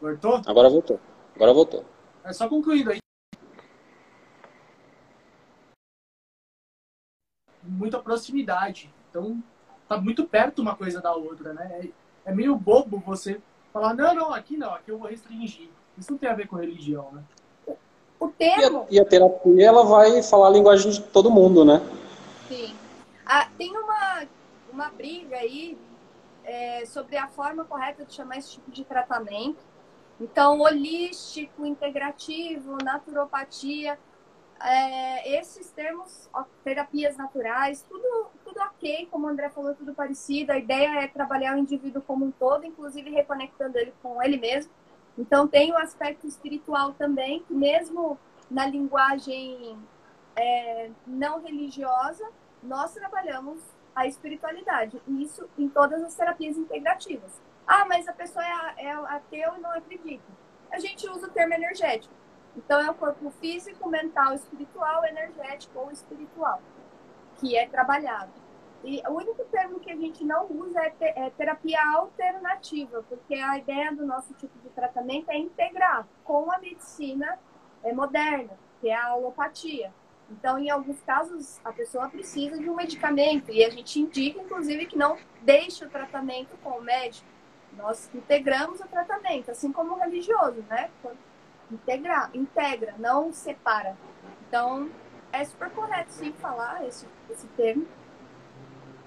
voltou? 0.00 0.40
Agora 0.46 0.68
voltou. 0.70 1.00
Agora 1.34 1.52
voltou. 1.52 1.84
É 2.24 2.32
só 2.32 2.48
concluindo 2.48 2.90
aí. 2.90 3.05
Muita 7.66 7.98
proximidade. 7.98 8.92
Então, 9.10 9.42
tá 9.88 9.98
muito 10.00 10.24
perto 10.24 10.62
uma 10.62 10.74
coisa 10.74 11.00
da 11.00 11.14
outra, 11.14 11.52
né? 11.52 11.88
É 12.24 12.34
meio 12.34 12.56
bobo 12.56 13.02
você 13.04 13.40
falar, 13.72 13.94
não, 13.94 14.14
não, 14.14 14.32
aqui 14.32 14.56
não, 14.56 14.74
aqui 14.74 14.90
eu 14.90 14.98
vou 14.98 15.08
restringir. 15.08 15.68
Isso 15.98 16.10
não 16.10 16.18
tem 16.18 16.28
a 16.28 16.34
ver 16.34 16.48
com 16.48 16.56
religião, 16.56 17.10
né? 17.12 17.22
O 18.18 18.28
termo... 18.28 18.86
E 18.90 18.98
a, 18.98 19.02
e 19.02 19.04
a 19.04 19.04
terapia, 19.04 19.66
ela 19.66 19.84
vai 19.84 20.22
falar 20.22 20.48
a 20.48 20.50
linguagem 20.50 20.90
de 20.90 21.02
todo 21.02 21.30
mundo, 21.30 21.64
né? 21.64 21.80
Sim. 22.48 22.74
Ah, 23.24 23.48
tem 23.58 23.76
uma, 23.76 24.26
uma 24.72 24.88
briga 24.90 25.36
aí 25.36 25.76
é, 26.44 26.84
sobre 26.86 27.16
a 27.16 27.28
forma 27.28 27.64
correta 27.64 28.04
de 28.04 28.14
chamar 28.14 28.38
esse 28.38 28.52
tipo 28.52 28.70
de 28.70 28.84
tratamento. 28.84 29.58
Então, 30.20 30.60
holístico, 30.60 31.66
integrativo, 31.66 32.78
naturopatia, 32.82 33.98
é, 34.60 35.38
esses 35.38 35.70
termos, 35.70 36.28
terapias 36.64 37.16
naturais, 37.16 37.82
tudo, 37.82 38.26
tudo 38.44 38.60
ok, 38.60 39.08
como 39.10 39.26
o 39.26 39.28
André 39.28 39.50
falou, 39.50 39.74
tudo 39.74 39.94
parecido. 39.94 40.52
A 40.52 40.58
ideia 40.58 41.04
é 41.04 41.08
trabalhar 41.08 41.54
o 41.54 41.58
indivíduo 41.58 42.02
como 42.02 42.24
um 42.24 42.30
todo, 42.30 42.64
inclusive 42.64 43.10
reconectando 43.10 43.78
ele 43.78 43.92
com 44.02 44.22
ele 44.22 44.38
mesmo. 44.38 44.72
Então, 45.18 45.48
tem 45.48 45.72
o 45.72 45.78
aspecto 45.78 46.26
espiritual 46.26 46.92
também, 46.92 47.42
que 47.42 47.54
mesmo 47.54 48.18
na 48.50 48.66
linguagem 48.66 49.78
é, 50.36 50.90
não 51.06 51.42
religiosa, 51.42 52.28
nós 52.62 52.92
trabalhamos 52.92 53.60
a 53.94 54.06
espiritualidade. 54.06 55.00
Isso 55.08 55.48
em 55.58 55.68
todas 55.68 56.02
as 56.02 56.14
terapias 56.14 56.56
integrativas. 56.56 57.40
Ah, 57.66 57.86
mas 57.86 58.06
a 58.06 58.12
pessoa 58.12 58.44
é, 58.44 58.84
é 58.86 58.92
ateu 58.92 59.56
e 59.56 59.60
não 59.60 59.72
acredita. 59.72 60.24
A 60.70 60.78
gente 60.78 61.08
usa 61.08 61.26
o 61.26 61.30
termo 61.30 61.54
energético. 61.54 62.14
Então, 62.56 62.80
é 62.80 62.90
o 62.90 62.94
corpo 62.94 63.30
físico, 63.40 63.88
mental, 63.88 64.34
espiritual, 64.34 65.04
energético 65.04 65.78
ou 65.78 65.90
espiritual, 65.90 66.60
que 67.38 67.56
é 67.56 67.68
trabalhado. 67.68 68.32
E 68.82 69.02
o 69.06 69.12
único 69.12 69.44
termo 69.46 69.80
que 69.80 69.90
a 69.90 69.96
gente 69.96 70.24
não 70.24 70.46
usa 70.46 70.80
é, 70.80 70.94
é, 71.00 71.30
terapia 71.30 71.80
alternativa, 71.94 73.04
porque 73.08 73.34
a 73.34 73.58
ideia 73.58 73.94
do 73.94 74.06
nosso 74.06 74.32
tipo 74.34 74.58
de 74.60 74.68
tratamento 74.70 75.30
é 75.30 75.36
integrar 75.36 76.06
com 76.24 76.50
a 76.50 76.58
medicina 76.58 77.38
é, 77.82 77.92
moderna, 77.92 78.52
que 78.80 78.88
é 78.88 78.94
a 78.94 79.08
alopatia. 79.08 79.92
Então, 80.30 80.58
em 80.58 80.70
alguns 80.70 81.00
casos, 81.02 81.60
a 81.64 81.72
pessoa 81.72 82.08
precisa 82.08 82.58
de 82.58 82.68
um 82.68 82.74
medicamento 82.74 83.50
e 83.50 83.64
a 83.64 83.70
gente 83.70 84.00
indica, 84.00 84.40
inclusive, 84.40 84.86
que 84.86 84.96
não 84.96 85.16
deixe 85.42 85.84
o 85.84 85.90
tratamento 85.90 86.56
com 86.62 86.70
o 86.70 86.82
médico 86.82 87.36
nós 87.76 88.10
integramos 88.14 88.80
o 88.80 88.88
tratamento, 88.88 89.50
assim 89.50 89.70
como 89.70 89.94
o 89.94 89.98
religioso, 89.98 90.64
né? 90.68 90.90
Integrar, 91.70 92.30
integra, 92.34 92.94
não 92.98 93.32
separa. 93.32 93.96
Então, 94.48 94.88
é 95.32 95.44
super 95.44 95.70
correto 95.70 96.12
sim 96.12 96.32
falar 96.32 96.86
esse, 96.86 97.06
esse 97.30 97.46
termo, 97.48 97.86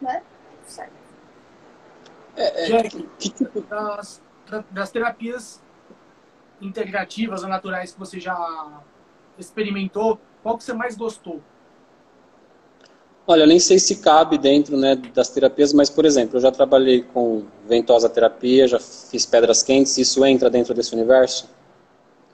né? 0.01 0.21
Certo. 0.65 0.93
É, 2.35 2.63
é, 2.63 2.67
Jack, 2.67 3.09
que 3.17 3.29
tipo 3.29 3.61
das, 3.61 4.21
das 4.69 4.91
terapias 4.91 5.61
integrativas 6.61 7.43
ou 7.43 7.49
naturais 7.49 7.93
que 7.93 7.99
você 7.99 8.19
já 8.19 8.81
experimentou, 9.37 10.19
qual 10.43 10.57
que 10.57 10.63
você 10.63 10.73
mais 10.73 10.95
gostou? 10.95 11.41
Olha, 13.25 13.43
eu 13.43 13.47
nem 13.47 13.59
sei 13.59 13.77
se 13.77 13.97
cabe 13.97 14.37
dentro 14.37 14.75
né, 14.75 14.95
das 14.95 15.29
terapias, 15.29 15.71
mas, 15.71 15.89
por 15.89 16.03
exemplo, 16.03 16.37
eu 16.37 16.41
já 16.41 16.51
trabalhei 16.51 17.03
com 17.03 17.45
ventosa 17.67 18.09
terapia, 18.09 18.67
já 18.67 18.79
fiz 18.79 19.25
pedras 19.25 19.61
quentes, 19.61 19.97
isso 19.97 20.25
entra 20.25 20.49
dentro 20.49 20.73
desse 20.73 20.95
universo? 20.95 21.47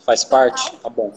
Faz 0.06 0.24
parte? 0.24 0.72
Tá 0.78 0.90
bom. 0.90 1.12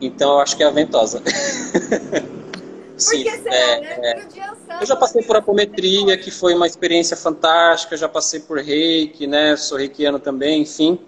Então, 0.00 0.32
eu 0.32 0.40
acho 0.40 0.56
que 0.56 0.62
é 0.62 0.66
a 0.66 0.70
ventosa. 0.70 1.22
Sim, 2.96 3.24
será, 3.24 3.54
é, 3.54 3.80
né? 3.80 4.28
é. 4.68 4.82
Eu 4.82 4.86
já 4.86 4.96
passei 4.96 5.22
por 5.22 5.36
apometria, 5.36 6.18
que 6.18 6.30
foi 6.30 6.54
uma 6.54 6.66
experiência 6.66 7.16
fantástica, 7.16 7.96
já 7.96 8.08
passei 8.08 8.40
por 8.40 8.58
reiki, 8.58 9.26
né? 9.26 9.56
Sou 9.56 9.78
reikiano 9.78 10.18
também, 10.18 10.62
enfim. 10.62 10.98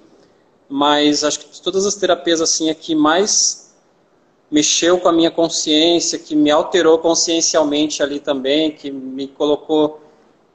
Mas 0.68 1.24
acho 1.24 1.40
que 1.40 1.60
todas 1.60 1.84
as 1.84 1.96
terapias 1.96 2.40
assim 2.40 2.70
aqui 2.70 2.94
mais 2.94 3.74
mexeu 4.50 4.98
com 4.98 5.08
a 5.08 5.12
minha 5.12 5.30
consciência, 5.30 6.18
que 6.18 6.34
me 6.34 6.50
alterou 6.50 6.98
consciencialmente 6.98 8.02
ali 8.02 8.18
também, 8.18 8.70
que 8.70 8.90
me 8.90 9.28
colocou 9.28 10.00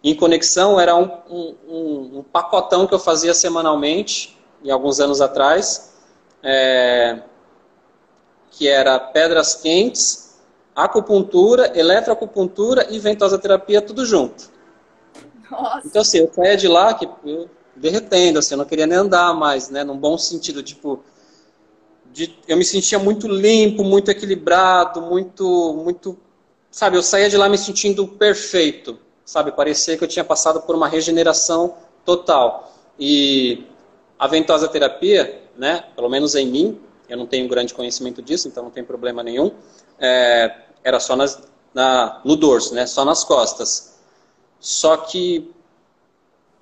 em 0.03 0.15
conexão. 0.15 0.79
Era 0.79 0.95
um, 0.95 1.09
um, 1.29 2.19
um 2.19 2.23
pacotão 2.23 2.87
que 2.87 2.93
eu 2.93 2.99
fazia 2.99 3.33
semanalmente, 3.33 4.34
em 4.63 4.71
alguns 4.71 4.99
anos 4.99 5.21
atrás, 5.21 5.93
é, 6.41 7.19
que 8.51 8.67
era 8.67 8.99
pedras 8.99 9.55
quentes, 9.55 10.39
acupuntura, 10.75 11.71
eletroacupuntura 11.77 12.87
e 12.89 12.99
ventosa 12.99 13.37
terapia, 13.37 13.81
tudo 13.81 14.05
junto. 14.05 14.49
Nossa. 15.49 15.87
Então, 15.87 16.01
assim, 16.01 16.19
eu 16.19 16.31
saía 16.33 16.57
de 16.57 16.67
lá 16.67 16.93
que 16.93 17.07
eu 17.25 17.49
derretendo, 17.75 18.39
assim, 18.39 18.53
eu 18.53 18.57
não 18.57 18.65
queria 18.65 18.87
nem 18.87 18.97
andar 18.97 19.33
mais, 19.33 19.69
né, 19.69 19.83
num 19.83 19.97
bom 19.97 20.17
sentido, 20.17 20.63
tipo, 20.63 21.03
de, 22.11 22.37
eu 22.47 22.55
me 22.55 22.63
sentia 22.63 22.97
muito 22.97 23.27
limpo, 23.27 23.83
muito 23.83 24.09
equilibrado, 24.09 25.01
muito, 25.01 25.73
muito, 25.83 26.17
sabe, 26.71 26.97
eu 26.97 27.03
saía 27.03 27.29
de 27.29 27.35
lá 27.35 27.49
me 27.49 27.57
sentindo 27.57 28.07
perfeito, 28.07 28.97
sabe, 29.25 29.51
parecia 29.51 29.97
que 29.97 30.03
eu 30.03 30.07
tinha 30.07 30.23
passado 30.23 30.61
por 30.61 30.75
uma 30.75 30.87
regeneração 30.87 31.75
total. 32.05 32.71
E 32.97 33.65
a 34.17 34.27
ventosa 34.27 34.67
terapia, 34.67 35.41
né, 35.57 35.85
pelo 35.95 36.09
menos 36.09 36.35
em 36.35 36.47
mim, 36.47 36.79
eu 37.07 37.17
não 37.17 37.25
tenho 37.25 37.47
grande 37.47 37.73
conhecimento 37.73 38.21
disso, 38.21 38.47
então 38.47 38.63
não 38.63 38.71
tem 38.71 38.83
problema 38.83 39.21
nenhum, 39.21 39.51
é, 39.99 40.55
era 40.83 40.99
só 40.99 41.15
nas, 41.15 41.41
na, 41.73 42.21
no 42.23 42.35
dorso, 42.35 42.73
né, 42.73 42.85
só 42.85 43.03
nas 43.05 43.23
costas. 43.23 43.95
Só 44.59 44.97
que 44.97 45.51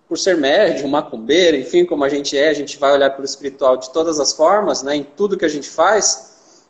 por 0.07 0.17
ser 0.17 0.37
médium, 0.37 0.89
macumbeiro, 0.89 1.57
enfim, 1.57 1.85
como 1.85 2.03
a 2.03 2.09
gente 2.09 2.37
é, 2.37 2.49
a 2.49 2.53
gente 2.53 2.77
vai 2.77 2.93
olhar 2.93 3.09
para 3.11 3.21
o 3.21 3.25
espiritual 3.25 3.77
de 3.77 3.89
todas 3.91 4.19
as 4.19 4.33
formas, 4.33 4.83
né, 4.83 4.95
em 4.95 5.03
tudo 5.03 5.37
que 5.37 5.45
a 5.45 5.49
gente 5.49 5.69
faz. 5.69 6.63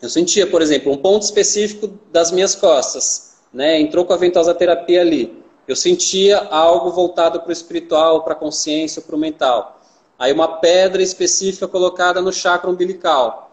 Eu 0.00 0.08
sentia, 0.08 0.46
por 0.46 0.62
exemplo, 0.62 0.92
um 0.92 0.96
ponto 0.96 1.22
específico 1.22 1.88
das 2.12 2.30
minhas 2.30 2.54
costas, 2.54 3.36
né, 3.52 3.80
entrou 3.80 4.04
com 4.04 4.12
a 4.12 4.16
ventosa 4.16 4.54
terapia 4.54 5.00
ali. 5.00 5.42
Eu 5.66 5.74
sentia 5.74 6.38
algo 6.38 6.90
voltado 6.90 7.40
para 7.40 7.48
o 7.48 7.52
espiritual, 7.52 8.22
para 8.22 8.32
a 8.32 8.36
consciência, 8.36 9.02
para 9.02 9.16
o 9.16 9.18
mental. 9.18 9.77
Aí 10.18 10.32
uma 10.32 10.48
pedra 10.58 11.00
específica 11.00 11.68
colocada 11.68 12.20
no 12.20 12.32
chakra 12.32 12.68
umbilical. 12.68 13.52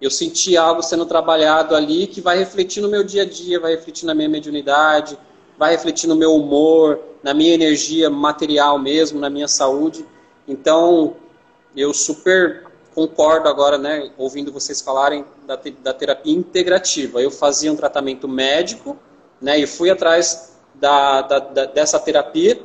Eu 0.00 0.10
senti 0.10 0.56
algo 0.56 0.82
sendo 0.82 1.06
trabalhado 1.06 1.74
ali 1.74 2.06
que 2.06 2.20
vai 2.20 2.36
refletir 2.36 2.82
no 2.82 2.88
meu 2.88 3.02
dia 3.02 3.22
a 3.22 3.24
dia, 3.24 3.58
vai 3.58 3.70
refletir 3.70 4.04
na 4.04 4.14
minha 4.14 4.28
mediunidade, 4.28 5.16
vai 5.56 5.70
refletir 5.70 6.08
no 6.08 6.16
meu 6.16 6.34
humor, 6.34 7.00
na 7.22 7.32
minha 7.32 7.54
energia 7.54 8.10
material 8.10 8.78
mesmo, 8.78 9.20
na 9.20 9.30
minha 9.30 9.48
saúde. 9.48 10.04
Então, 10.46 11.16
eu 11.74 11.94
super 11.94 12.66
concordo 12.94 13.48
agora, 13.48 13.78
né, 13.78 14.10
ouvindo 14.18 14.52
vocês 14.52 14.80
falarem 14.80 15.24
da, 15.46 15.58
da 15.82 15.94
terapia 15.94 16.34
integrativa. 16.34 17.22
Eu 17.22 17.30
fazia 17.30 17.72
um 17.72 17.76
tratamento 17.76 18.28
médico, 18.28 18.98
né, 19.40 19.58
e 19.58 19.66
fui 19.66 19.88
atrás 19.88 20.56
da, 20.74 21.22
da, 21.22 21.38
da, 21.38 21.64
dessa 21.66 21.98
terapia 21.98 22.60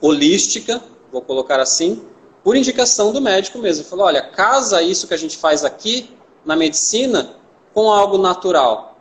holística, 0.00 0.80
vou 1.10 1.22
colocar 1.22 1.58
assim, 1.58 2.02
por 2.42 2.56
indicação 2.56 3.12
do 3.12 3.20
médico 3.20 3.58
mesmo. 3.58 3.84
Falou, 3.84 4.06
olha, 4.06 4.22
casa 4.22 4.82
isso 4.82 5.06
que 5.06 5.14
a 5.14 5.18
gente 5.18 5.36
faz 5.36 5.64
aqui 5.64 6.10
na 6.44 6.56
medicina 6.56 7.34
com 7.74 7.90
algo 7.90 8.18
natural. 8.18 8.98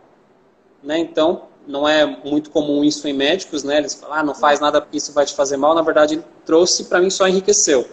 Né? 0.84 1.00
Então, 1.00 1.44
não 1.68 1.88
é 1.88 2.06
muito 2.06 2.50
comum 2.50 2.84
isso 2.84 3.08
em 3.08 3.14
médicos, 3.14 3.64
né? 3.64 3.78
Eles 3.78 3.94
falam, 3.94 4.18
ah, 4.18 4.24
não 4.24 4.34
faz 4.34 4.60
nada 4.60 4.82
porque 4.82 4.98
isso 4.98 5.12
vai 5.12 5.26
te 5.26 5.34
fazer 5.34 5.58
mal. 5.58 5.76
Na 5.76 5.82
verdade, 5.82 6.16
ele 6.16 6.24
trouxe 6.46 6.86
para 6.86 7.02
mim 7.02 7.10
só 7.10 7.28
enriqueceu. 7.28 7.88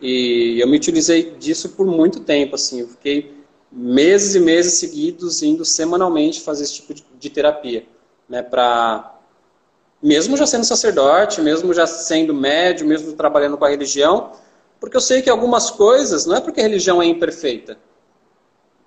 E 0.00 0.58
eu 0.58 0.66
me 0.66 0.76
utilizei 0.76 1.34
disso 1.38 1.68
por 1.70 1.86
muito 1.86 2.20
tempo, 2.20 2.54
assim. 2.54 2.80
Eu 2.80 2.88
fiquei 2.88 3.40
meses 3.70 4.34
e 4.34 4.40
meses 4.40 4.74
seguidos 4.74 5.42
indo 5.42 5.64
semanalmente 5.64 6.40
fazer 6.40 6.64
esse 6.64 6.74
tipo 6.74 6.94
de, 6.94 7.04
de 7.18 7.30
terapia, 7.30 7.84
né? 8.28 8.42
Para 8.42 9.16
mesmo 10.02 10.34
já 10.36 10.46
sendo 10.46 10.64
sacerdote, 10.64 11.42
mesmo 11.42 11.74
já 11.74 11.86
sendo 11.86 12.32
médio, 12.32 12.86
mesmo 12.86 13.12
trabalhando 13.12 13.58
com 13.58 13.66
a 13.66 13.68
religião, 13.68 14.32
porque 14.80 14.96
eu 14.96 15.00
sei 15.00 15.20
que 15.20 15.28
algumas 15.28 15.70
coisas 15.70 16.24
não 16.24 16.36
é 16.36 16.40
porque 16.40 16.60
a 16.60 16.64
religião 16.64 17.02
é 17.02 17.06
imperfeita, 17.06 17.76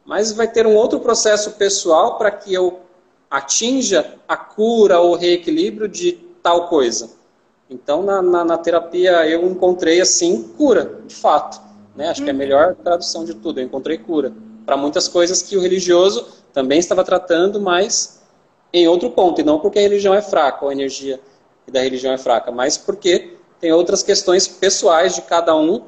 mas 0.03 0.31
vai 0.31 0.47
ter 0.47 0.65
um 0.67 0.75
outro 0.75 0.99
processo 0.99 1.51
pessoal 1.51 2.17
para 2.17 2.31
que 2.31 2.53
eu 2.53 2.81
atinja 3.29 4.15
a 4.27 4.35
cura 4.35 4.99
ou 4.99 5.15
reequilíbrio 5.15 5.87
de 5.87 6.13
tal 6.41 6.67
coisa. 6.67 7.09
Então, 7.69 8.03
na, 8.03 8.21
na, 8.21 8.43
na 8.43 8.57
terapia, 8.57 9.27
eu 9.27 9.45
encontrei, 9.49 10.01
assim, 10.01 10.43
cura, 10.57 10.99
de 11.07 11.15
fato. 11.15 11.59
Né? 11.95 12.09
Acho 12.09 12.21
que 12.23 12.29
é 12.29 12.31
a 12.31 12.35
melhor 12.35 12.75
tradução 12.75 13.23
de 13.23 13.33
tudo. 13.33 13.59
Eu 13.59 13.65
encontrei 13.65 13.97
cura 13.97 14.33
para 14.65 14.77
muitas 14.77 15.07
coisas 15.07 15.41
que 15.41 15.57
o 15.57 15.61
religioso 15.61 16.27
também 16.53 16.79
estava 16.79 17.03
tratando, 17.03 17.59
mas 17.59 18.21
em 18.71 18.87
outro 18.87 19.09
ponto. 19.09 19.41
E 19.41 19.43
não 19.43 19.59
porque 19.59 19.79
a 19.79 19.81
religião 19.81 20.13
é 20.13 20.21
fraca, 20.21 20.65
ou 20.65 20.69
a 20.69 20.73
energia 20.73 21.19
da 21.71 21.81
religião 21.81 22.13
é 22.13 22.17
fraca, 22.17 22.51
mas 22.51 22.77
porque 22.77 23.37
tem 23.63 23.71
outras 23.71 24.03
questões 24.03 24.45
pessoais 24.45 25.15
de 25.15 25.21
cada 25.21 25.55
um 25.55 25.85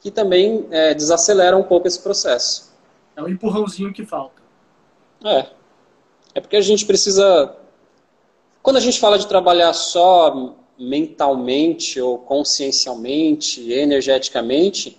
que 0.00 0.10
também 0.10 0.66
é, 0.70 0.94
desaceleram 0.94 1.60
um 1.60 1.62
pouco 1.62 1.86
esse 1.86 2.00
processo. 2.00 2.72
É 3.14 3.22
um 3.22 3.28
empurrãozinho 3.28 3.92
que 3.92 4.02
falta. 4.02 4.40
É. 5.22 5.46
É 6.34 6.40
porque 6.40 6.56
a 6.56 6.62
gente 6.62 6.86
precisa. 6.86 7.54
Quando 8.62 8.78
a 8.78 8.80
gente 8.80 8.98
fala 8.98 9.18
de 9.18 9.26
trabalhar 9.26 9.74
só 9.74 10.56
mentalmente 10.78 12.00
ou 12.00 12.16
consciencialmente, 12.16 13.70
energeticamente, 13.70 14.98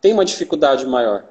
tem 0.00 0.14
uma 0.14 0.24
dificuldade 0.24 0.86
maior. 0.86 1.26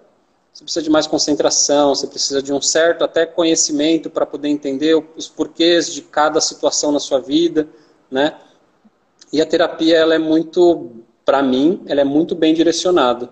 Você 0.53 0.63
precisa 0.63 0.83
de 0.83 0.89
mais 0.91 1.07
concentração, 1.07 1.95
você 1.95 2.05
precisa 2.05 2.43
de 2.43 2.53
um 2.53 2.61
certo 2.61 3.03
até 3.03 3.25
conhecimento 3.25 4.07
para 4.07 4.27
poder 4.27 4.49
entender 4.49 5.03
os 5.17 5.27
porquês 5.27 5.91
de 5.91 6.03
cada 6.03 6.39
situação 6.39 6.91
na 6.91 6.99
sua 6.99 7.19
vida, 7.19 7.67
né? 8.11 8.37
E 9.31 9.41
a 9.41 9.45
terapia 9.45 9.97
ela 9.97 10.15
é 10.15 10.19
muito, 10.19 10.91
para 11.23 11.41
mim, 11.41 11.81
ela 11.87 12.01
é 12.01 12.03
muito 12.03 12.35
bem 12.35 12.53
direcionada, 12.53 13.29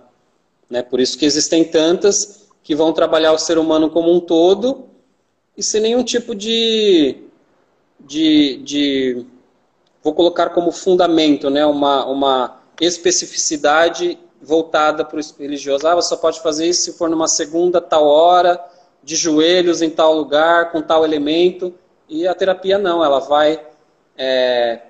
né? 0.69 0.81
Por 0.81 0.99
isso 0.99 1.17
que 1.17 1.25
existem 1.25 1.63
tantas 1.63 2.47
que 2.63 2.75
vão 2.75 2.93
trabalhar 2.93 3.33
o 3.33 3.37
ser 3.37 3.57
humano 3.57 3.89
como 3.89 4.13
um 4.13 4.19
todo 4.19 4.85
e 5.57 5.63
sem 5.63 5.81
nenhum 5.81 6.03
tipo 6.03 6.33
de, 6.33 7.17
de, 7.99 8.57
de 8.63 9.25
vou 10.01 10.13
colocar 10.13 10.49
como 10.51 10.71
fundamento, 10.71 11.49
né, 11.49 11.65
uma, 11.65 12.05
uma 12.05 12.61
especificidade 12.79 14.17
voltada 14.41 15.03
para 15.03 15.19
o 15.19 15.23
religioso. 15.37 15.85
Ah, 15.87 15.95
você 15.95 16.09
só 16.09 16.17
pode 16.17 16.41
fazer 16.41 16.67
isso 16.67 16.83
se 16.83 16.93
for 16.93 17.09
numa 17.09 17.27
segunda 17.27 17.81
tal 17.81 18.05
hora, 18.05 18.63
de 19.03 19.15
joelhos 19.15 19.81
em 19.81 19.89
tal 19.89 20.13
lugar, 20.13 20.71
com 20.71 20.81
tal 20.81 21.03
elemento. 21.03 21.73
E 22.07 22.27
a 22.27 22.33
terapia 22.33 22.77
não, 22.77 23.03
ela 23.03 23.19
vai 23.19 23.61
é, 24.17 24.81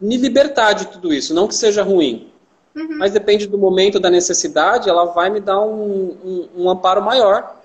me 0.00 0.16
libertar 0.16 0.72
de 0.72 0.86
tudo 0.86 1.12
isso. 1.12 1.34
Não 1.34 1.48
que 1.48 1.54
seja 1.54 1.82
ruim, 1.82 2.30
uhum. 2.74 2.98
mas 2.98 3.12
depende 3.12 3.46
do 3.46 3.58
momento, 3.58 3.98
da 3.98 4.10
necessidade, 4.10 4.88
ela 4.88 5.06
vai 5.06 5.30
me 5.30 5.40
dar 5.40 5.60
um, 5.60 6.16
um, 6.24 6.48
um 6.56 6.70
amparo 6.70 7.02
maior. 7.02 7.56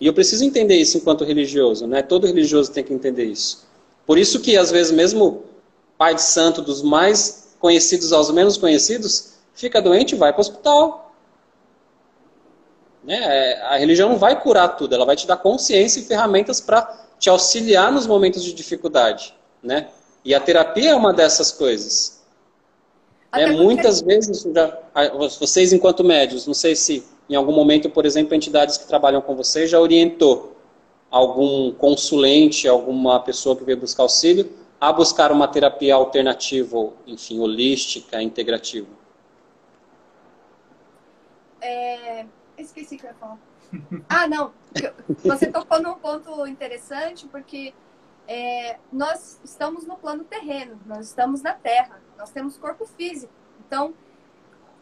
E 0.00 0.06
eu 0.06 0.12
preciso 0.12 0.44
entender 0.44 0.76
isso 0.76 0.98
enquanto 0.98 1.24
religioso, 1.24 1.86
né? 1.86 2.02
Todo 2.02 2.26
religioso 2.26 2.70
tem 2.70 2.84
que 2.84 2.92
entender 2.92 3.24
isso. 3.24 3.66
Por 4.06 4.18
isso 4.18 4.40
que, 4.40 4.56
às 4.56 4.70
vezes, 4.70 4.92
mesmo 4.92 5.44
pai 5.96 6.14
de 6.14 6.22
santo, 6.22 6.60
dos 6.60 6.82
mais 6.82 7.56
conhecidos 7.58 8.12
aos 8.12 8.30
menos 8.30 8.56
conhecidos, 8.56 9.36
fica 9.54 9.80
doente 9.80 10.14
e 10.14 10.18
vai 10.18 10.32
para 10.32 10.38
o 10.38 10.42
hospital. 10.42 11.14
Né? 13.02 13.18
É, 13.22 13.62
a 13.62 13.76
religião 13.76 14.08
não 14.10 14.18
vai 14.18 14.40
curar 14.40 14.76
tudo, 14.76 14.94
ela 14.94 15.06
vai 15.06 15.16
te 15.16 15.26
dar 15.26 15.36
consciência 15.36 16.00
e 16.00 16.04
ferramentas 16.04 16.60
para 16.60 17.06
te 17.18 17.30
auxiliar 17.30 17.90
nos 17.90 18.06
momentos 18.06 18.42
de 18.42 18.52
dificuldade. 18.52 19.34
Né? 19.62 19.88
E 20.26 20.34
a 20.34 20.40
terapia 20.40 20.90
é 20.90 20.94
uma 20.96 21.12
dessas 21.12 21.52
coisas. 21.52 22.20
Né? 23.32 23.46
Muitas 23.52 24.00
vezes, 24.00 24.42
já, 24.42 24.76
vocês 25.38 25.72
enquanto 25.72 26.02
médios, 26.02 26.48
não 26.48 26.52
sei 26.52 26.74
se 26.74 27.06
em 27.30 27.36
algum 27.36 27.52
momento, 27.52 27.88
por 27.88 28.04
exemplo, 28.04 28.34
entidades 28.34 28.76
que 28.76 28.88
trabalham 28.88 29.22
com 29.22 29.36
vocês 29.36 29.70
já 29.70 29.78
orientou 29.78 30.56
algum 31.12 31.70
consulente, 31.70 32.66
alguma 32.66 33.20
pessoa 33.20 33.54
que 33.54 33.62
veio 33.62 33.78
buscar 33.78 34.02
auxílio, 34.02 34.50
a 34.80 34.92
buscar 34.92 35.30
uma 35.30 35.46
terapia 35.46 35.94
alternativa, 35.94 36.92
enfim, 37.06 37.38
holística, 37.38 38.20
integrativa? 38.20 38.88
É... 41.60 42.26
Esqueci 42.58 42.96
o 42.96 42.98
que 42.98 43.06
eu 43.06 43.10
ia 43.10 43.14
falar. 43.14 43.38
Ah, 44.08 44.26
não. 44.26 44.50
Você 45.24 45.46
tocou 45.46 45.80
num 45.80 45.94
ponto 45.94 46.46
interessante, 46.48 47.26
porque 47.26 47.72
é, 48.28 48.78
nós 48.92 49.40
estamos 49.44 49.86
no 49.86 49.96
plano 49.96 50.24
terreno, 50.24 50.80
nós 50.86 51.08
estamos 51.08 51.42
na 51.42 51.52
Terra, 51.52 52.00
nós 52.18 52.30
temos 52.30 52.56
corpo 52.56 52.86
físico. 52.86 53.32
Então, 53.66 53.94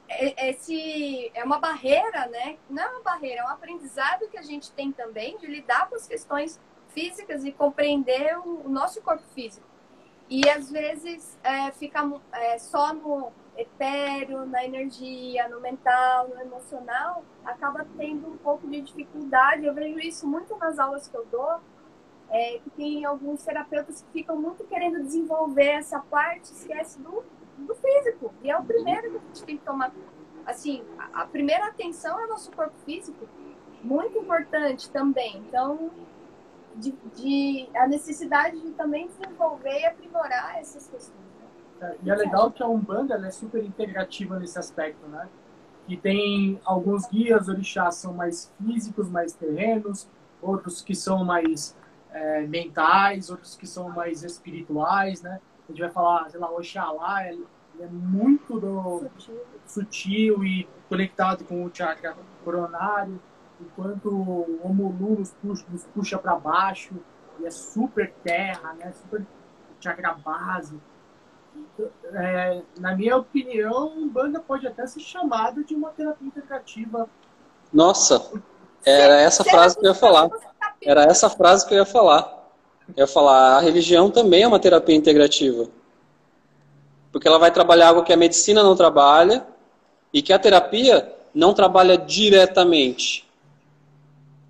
é, 0.09 0.51
esse 0.51 1.31
é 1.35 1.45
uma 1.45 1.59
barreira, 1.59 2.27
né? 2.27 2.59
Não 2.69 2.83
é 2.83 2.89
uma 2.89 3.03
barreira, 3.03 3.43
é 3.43 3.45
um 3.45 3.49
aprendizado 3.49 4.29
que 4.29 4.39
a 4.39 4.43
gente 4.43 4.71
tem 4.73 4.93
também 4.93 5.37
de 5.39 5.47
lidar 5.47 5.89
com 5.89 5.97
as 5.97 6.07
questões 6.07 6.61
físicas 6.89 7.45
e 7.45 7.53
compreender 7.53 8.39
o, 8.39 8.69
nosso 8.69 9.03
corpo 9.03 9.25
físico. 9.35 9.67
E 10.29 10.49
às 10.49 10.71
vezes 10.71 11.39
é, 11.43 11.71
fica 11.73 12.01
é, 12.33 12.59
só 12.59 12.95
no 12.95 13.33
etéreo, 13.57 14.47
na 14.47 14.65
energia, 14.65 15.49
no 15.49 15.61
mental, 15.61 16.29
no 16.29 16.41
emocional, 16.41 17.25
acaba 17.45 17.87
tendo 17.97 18.29
um 18.29 18.37
pouco 18.39 18.67
de 18.69 18.81
dificuldade. 18.81 19.67
Eu 19.67 19.75
vejo 19.75 19.99
isso 19.99 20.27
muito 20.27 20.57
nas 20.57 20.79
aulas 20.79 21.09
que 21.09 21.17
eu 21.17 21.27
dou, 21.27 21.61
é, 22.35 22.59
que 22.59 22.71
tem 22.71 23.05
alguns 23.05 23.45
terapeutas 23.45 24.03
que 24.03 24.21
ficam 24.21 24.37
muito 24.37 24.65
querendo 24.65 25.03
desenvolver 25.03 25.69
essa 25.69 26.01
parte, 26.01 26.45
esquece 26.45 27.01
do 27.01 27.25
do 27.59 27.75
físico. 27.75 28.33
E 28.43 28.51
é 28.51 28.59
o 28.59 28.65
primeiro 28.65 29.11
que 29.11 29.17
a 29.17 29.21
gente 29.21 29.45
tem 29.45 29.57
que 29.57 29.65
tomar. 29.65 29.93
Assim, 30.47 30.83
a 31.13 31.25
primeira 31.27 31.67
atenção 31.67 32.21
é 32.21 32.27
o 32.27 32.29
nosso 32.29 32.51
corpo 32.53 32.75
físico. 32.85 33.27
Muito 33.83 34.19
importante 34.19 34.91
também. 34.91 35.39
Então, 35.39 35.91
de, 36.77 36.95
de 37.15 37.69
a 37.75 37.87
necessidade 37.87 38.61
de 38.61 38.71
também 38.73 39.09
desenvolver 39.09 39.81
e 39.81 39.87
aprimorar 39.87 40.59
essas 40.59 40.87
questões. 40.87 41.19
Né? 41.81 41.89
É, 41.89 41.97
e 42.03 42.11
é 42.11 42.15
legal 42.15 42.51
que 42.51 42.63
a 42.63 42.69
Umbanda 42.69 43.15
é 43.15 43.31
super 43.31 43.65
integrativa 43.65 44.39
nesse 44.39 44.59
aspecto, 44.59 45.07
né? 45.07 45.29
Que 45.87 45.97
tem 45.97 46.61
alguns 46.65 47.07
guias 47.07 47.49
orixás 47.49 47.97
são 47.97 48.15
mais 48.15 48.53
físicos, 48.59 49.11
mais 49.11 49.35
terrenos, 49.35 50.09
outros 50.41 50.81
que 50.81 50.95
são 50.95 51.25
mais 51.25 51.77
é, 52.15 52.47
mentais, 52.47 53.29
outros 53.29 53.57
que 53.57 53.67
são 53.67 53.91
mais 53.91 54.23
espirituais, 54.23 55.21
né? 55.21 55.41
a 55.69 55.73
gente 55.73 55.81
vai 55.81 55.91
falar, 55.91 56.31
sei 56.31 56.39
lá, 56.39 56.51
Oxalá, 56.51 57.29
ele 57.29 57.45
é 57.81 57.87
muito 57.87 58.61
do, 58.61 59.01
sutil. 59.01 59.41
sutil. 59.67 60.45
e 60.45 60.69
conectado 60.89 61.45
com 61.45 61.65
o 61.65 61.75
chakra 61.75 62.17
coronário, 62.45 63.21
enquanto 63.61 64.11
o 64.11 64.61
Omulu 64.63 65.19
nos 65.19 65.33
puxa, 65.33 65.65
nos 65.69 65.85
puxa 65.87 66.19
para 66.19 66.37
baixo, 66.37 66.95
e 67.41 67.47
é 67.47 67.51
super 67.51 68.13
terra, 68.23 68.75
né? 68.75 68.93
super 68.93 69.27
chakra 69.81 70.15
base. 70.15 70.79
É, 72.13 72.63
na 72.79 72.95
minha 72.95 73.17
opinião, 73.17 74.09
banda 74.09 74.39
pode 74.39 74.67
até 74.67 74.87
ser 74.87 75.01
chamada 75.01 75.65
de 75.65 75.75
uma 75.75 75.91
terapia 75.91 76.29
integrativa. 76.29 77.09
Nossa, 77.73 78.31
era 78.85 79.21
essa 79.21 79.43
frase 79.43 79.79
que 79.79 79.85
eu 79.85 79.91
ia 79.91 79.95
falar. 79.95 80.29
Era 80.85 81.05
essa 81.05 81.31
frase 81.31 81.67
que 81.67 81.75
eu 81.75 81.79
ia 81.79 81.85
falar. 81.85 82.51
Eu 82.89 83.03
ia 83.03 83.07
falar, 83.07 83.57
a 83.57 83.61
religião 83.61 84.11
também 84.11 84.43
é 84.43 84.47
uma 84.47 84.59
terapia 84.59 84.95
integrativa. 84.95 85.69
Porque 87.11 87.27
ela 87.27 87.39
vai 87.39 87.51
trabalhar 87.51 87.89
algo 87.89 88.03
que 88.03 88.13
a 88.13 88.17
medicina 88.17 88.63
não 88.63 88.77
trabalha 88.77 89.47
e 90.13 90.21
que 90.21 90.33
a 90.33 90.39
terapia 90.39 91.13
não 91.35 91.55
trabalha 91.55 91.97
diretamente, 91.97 93.27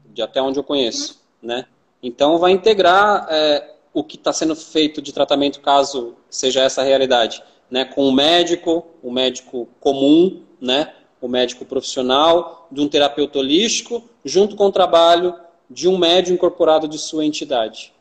de 0.07 0.21
até 0.23 0.43
onde 0.43 0.59
eu 0.59 0.65
conheço, 0.65 1.21
né? 1.43 1.67
Então 2.03 2.39
vai 2.39 2.53
integrar 2.53 3.27
é, 3.31 3.75
o 3.93 4.05
que 4.05 4.17
está 4.17 4.33
sendo 4.33 4.55
feito 4.55 5.01
de 5.01 5.13
tratamento, 5.13 5.61
caso 5.61 6.15
seja 6.29 6.63
essa 6.63 6.83
a 6.83 6.85
realidade, 6.85 7.43
né, 7.71 7.85
com 7.85 8.07
o 8.07 8.13
médico, 8.13 8.85
o 9.03 9.11
médico 9.11 9.67
comum, 9.81 10.43
né, 10.61 10.93
o 11.21 11.29
médico 11.29 11.65
profissional, 11.65 12.69
de 12.71 12.81
um 12.83 12.89
terapeuta 12.89 13.39
holístico, 13.39 14.03
junto 14.23 14.55
com 14.57 14.67
o 14.67 14.73
trabalho 14.73 15.35
de 15.69 15.89
um 15.89 15.99
médium 15.99 16.35
incorporado 16.35 16.87
de 16.87 16.99
sua 16.99 17.25
entidade. 17.25 17.93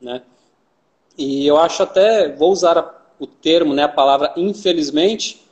Né? 0.00 0.22
E 1.16 1.46
eu 1.46 1.58
acho 1.58 1.82
até, 1.82 2.32
vou 2.34 2.52
usar 2.52 3.12
o 3.18 3.26
termo, 3.26 3.74
né, 3.74 3.82
a 3.82 3.88
palavra 3.88 4.32
infelizmente, 4.36 5.42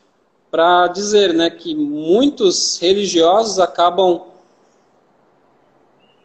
para 0.50 0.86
dizer 0.88 1.34
né, 1.34 1.50
que 1.50 1.74
muitos 1.74 2.78
religiosos 2.78 3.58
acabam 3.58 4.22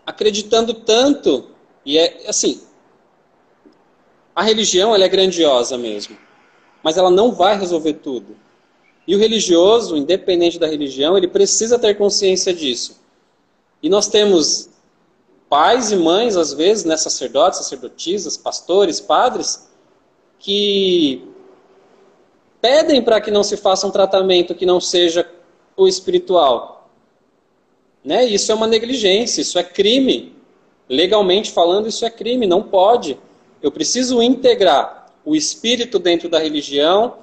acreditando 0.05 0.73
tanto, 0.73 1.49
e 1.85 1.97
é 1.97 2.27
assim, 2.27 2.61
a 4.35 4.43
religião 4.43 4.93
ela 4.93 5.03
é 5.03 5.09
grandiosa 5.09 5.77
mesmo, 5.77 6.17
mas 6.83 6.97
ela 6.97 7.09
não 7.09 7.31
vai 7.31 7.57
resolver 7.57 7.93
tudo. 7.93 8.35
E 9.07 9.15
o 9.15 9.19
religioso, 9.19 9.97
independente 9.97 10.59
da 10.59 10.67
religião, 10.67 11.17
ele 11.17 11.27
precisa 11.27 11.77
ter 11.77 11.95
consciência 11.95 12.53
disso. 12.53 13.01
E 13.81 13.89
nós 13.89 14.07
temos 14.07 14.69
pais 15.51 15.91
e 15.91 15.97
mães, 15.97 16.37
às 16.37 16.53
vezes, 16.53 16.85
né, 16.85 16.95
sacerdotes, 16.95 17.59
sacerdotisas, 17.59 18.37
pastores, 18.37 19.01
padres, 19.01 19.69
que 20.39 21.27
pedem 22.61 23.01
para 23.01 23.19
que 23.19 23.29
não 23.29 23.43
se 23.43 23.57
faça 23.57 23.85
um 23.85 23.91
tratamento 23.91 24.55
que 24.55 24.65
não 24.65 24.79
seja 24.79 25.29
o 25.75 25.89
espiritual. 25.89 26.89
Né? 28.01 28.23
Isso 28.23 28.49
é 28.49 28.55
uma 28.55 28.65
negligência, 28.65 29.41
isso 29.41 29.59
é 29.59 29.63
crime. 29.63 30.33
Legalmente 30.87 31.51
falando, 31.51 31.89
isso 31.89 32.05
é 32.05 32.09
crime, 32.09 32.47
não 32.47 32.63
pode. 32.63 33.19
Eu 33.61 33.73
preciso 33.73 34.21
integrar 34.21 35.07
o 35.25 35.35
espírito 35.35 35.99
dentro 35.99 36.29
da 36.29 36.39
religião, 36.39 37.17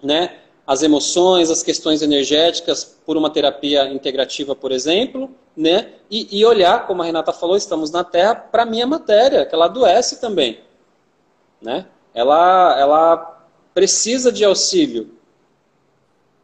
né? 0.00 0.36
as 0.64 0.84
emoções, 0.84 1.50
as 1.50 1.64
questões 1.64 2.00
energéticas 2.00 2.96
por 3.04 3.16
uma 3.16 3.28
terapia 3.28 3.92
integrativa, 3.92 4.54
por 4.54 4.70
exemplo, 4.70 5.28
né? 5.56 5.92
E, 6.10 6.40
e 6.40 6.44
olhar, 6.44 6.86
como 6.86 7.02
a 7.02 7.04
Renata 7.04 7.32
falou, 7.32 7.56
estamos 7.56 7.90
na 7.90 8.02
Terra, 8.02 8.34
para 8.34 8.62
a 8.62 8.66
minha 8.66 8.86
matéria, 8.86 9.46
que 9.46 9.54
ela 9.54 9.66
adoece 9.66 10.20
também. 10.20 10.60
Né? 11.60 11.86
Ela, 12.14 12.76
ela 12.78 13.46
precisa 13.74 14.32
de 14.32 14.44
auxílio. 14.44 15.10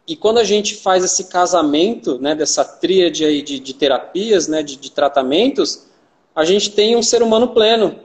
E 0.06 0.14
quando 0.14 0.38
a 0.38 0.44
gente 0.44 0.76
faz 0.76 1.02
esse 1.02 1.24
casamento, 1.24 2.18
né, 2.18 2.34
dessa 2.34 2.64
tríade 2.64 3.24
aí 3.24 3.42
de, 3.42 3.58
de 3.58 3.74
terapias, 3.74 4.46
né, 4.46 4.62
de, 4.62 4.76
de 4.76 4.90
tratamentos, 4.92 5.86
a 6.34 6.44
gente 6.44 6.70
tem 6.70 6.94
um 6.94 7.02
ser 7.02 7.22
humano 7.22 7.48
pleno, 7.48 7.98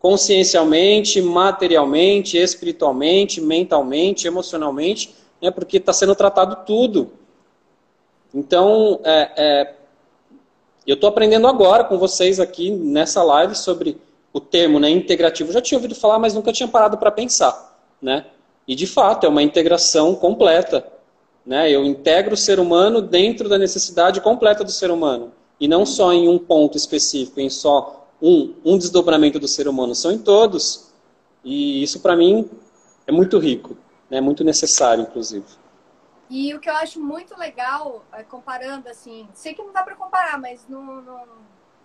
consciencialmente, 0.00 1.20
materialmente, 1.22 2.36
espiritualmente, 2.36 3.40
mentalmente, 3.40 4.26
emocionalmente, 4.26 5.14
né, 5.40 5.50
porque 5.50 5.76
está 5.76 5.92
sendo 5.92 6.16
tratado 6.16 6.64
tudo. 6.66 7.12
Então, 8.34 9.00
é, 9.04 9.30
é, 9.36 9.74
eu 10.90 10.94
estou 10.94 11.08
aprendendo 11.08 11.46
agora 11.46 11.84
com 11.84 11.98
vocês 11.98 12.38
aqui 12.38 12.70
nessa 12.70 13.22
live 13.22 13.54
sobre 13.54 13.98
o 14.32 14.40
termo 14.40 14.78
né, 14.78 14.90
integrativo. 14.90 15.52
já 15.52 15.60
tinha 15.60 15.78
ouvido 15.78 15.94
falar, 15.94 16.18
mas 16.18 16.34
nunca 16.34 16.52
tinha 16.52 16.68
parado 16.68 16.98
para 16.98 17.10
pensar. 17.10 17.78
Né? 18.00 18.26
E, 18.68 18.74
de 18.74 18.86
fato, 18.86 19.24
é 19.24 19.28
uma 19.28 19.42
integração 19.42 20.14
completa. 20.14 20.86
Né? 21.44 21.70
Eu 21.70 21.84
integro 21.84 22.34
o 22.34 22.36
ser 22.36 22.60
humano 22.60 23.00
dentro 23.00 23.48
da 23.48 23.56
necessidade 23.56 24.20
completa 24.20 24.62
do 24.62 24.70
ser 24.70 24.90
humano. 24.90 25.32
E 25.58 25.66
não 25.66 25.86
só 25.86 26.12
em 26.12 26.28
um 26.28 26.38
ponto 26.38 26.76
específico, 26.76 27.40
em 27.40 27.48
só 27.48 28.06
um, 28.20 28.52
um 28.64 28.76
desdobramento 28.76 29.38
do 29.38 29.48
ser 29.48 29.66
humano. 29.68 29.94
São 29.94 30.12
em 30.12 30.18
todos. 30.18 30.92
E 31.44 31.82
isso, 31.82 32.00
para 32.00 32.14
mim, 32.14 32.48
é 33.06 33.12
muito 33.12 33.38
rico 33.38 33.76
né, 34.10 34.20
muito 34.20 34.44
necessário, 34.44 35.02
inclusive. 35.02 35.44
E 36.28 36.54
o 36.54 36.60
que 36.60 36.68
eu 36.68 36.74
acho 36.76 37.00
muito 37.00 37.36
legal, 37.38 38.04
é, 38.12 38.22
comparando 38.24 38.88
assim, 38.88 39.28
sei 39.32 39.54
que 39.54 39.62
não 39.62 39.72
dá 39.72 39.82
para 39.82 39.94
comparar, 39.94 40.38
mas 40.38 40.66
no, 40.66 41.00
no, 41.00 41.26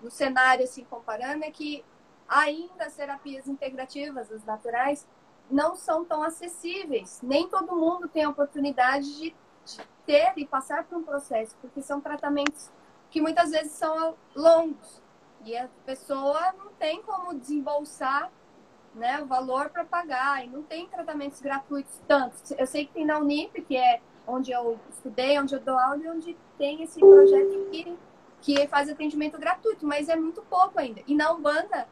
no, 0.02 0.12
cenário 0.12 0.64
assim 0.64 0.84
comparando 0.84 1.44
é 1.44 1.52
que 1.52 1.86
ainda 2.28 2.86
as 2.86 2.96
terapias 2.96 3.48
integrativas, 3.48 4.32
as 4.32 4.44
naturais, 4.44 5.08
não 5.50 5.76
são 5.76 6.04
tão 6.04 6.24
acessíveis. 6.24 7.20
Nem 7.22 7.48
todo 7.48 7.76
mundo 7.76 8.08
tem 8.08 8.24
a 8.24 8.30
oportunidade 8.30 9.14
de, 9.20 9.36
ter 10.06 10.34
e 10.36 10.48
passar 10.48 10.86
por 10.86 10.98
um 10.98 11.04
processo, 11.04 11.56
porque 11.62 11.82
são 11.84 12.02
tratamentos 12.02 12.72
que 13.12 13.22
muitas 13.22 13.52
vezes 13.52 13.74
são 13.74 14.16
longos 14.36 15.02
e 15.46 15.56
a 15.56 15.70
pessoa 15.86 16.54
não 16.54 16.72
tem 16.74 17.02
como 17.04 17.36
desembolsar 17.36 18.32
né, 18.94 19.22
o 19.22 19.26
valor 19.26 19.70
para 19.70 19.86
pagar, 19.86 20.44
e 20.44 20.50
não 20.50 20.64
tem 20.64 20.88
tratamentos 20.88 21.40
gratuitos 21.40 21.98
tantos. 22.08 22.52
Eu 22.52 22.68
sei 22.68 22.86
que 22.86 22.94
tem 22.94 23.06
na 23.06 23.20
Unip, 23.20 23.62
que 23.62 23.78
é 23.78 24.02
onde 24.28 24.52
eu 24.52 24.80
estudei, 24.90 25.40
onde 25.40 25.56
eu 25.56 25.60
dou 25.60 25.78
aula, 25.78 26.04
e 26.04 26.10
onde 26.10 26.38
tem 26.58 26.84
esse 26.84 27.00
projeto 27.00 27.70
que, 27.72 27.98
que 28.42 28.68
faz 28.68 28.90
atendimento 28.90 29.38
gratuito, 29.38 29.86
mas 29.86 30.10
é 30.10 30.16
muito 30.16 30.42
pouco 30.44 30.80
ainda. 30.80 31.02
E 31.08 31.16
na 31.16 31.32
Umbanda, 31.32 31.88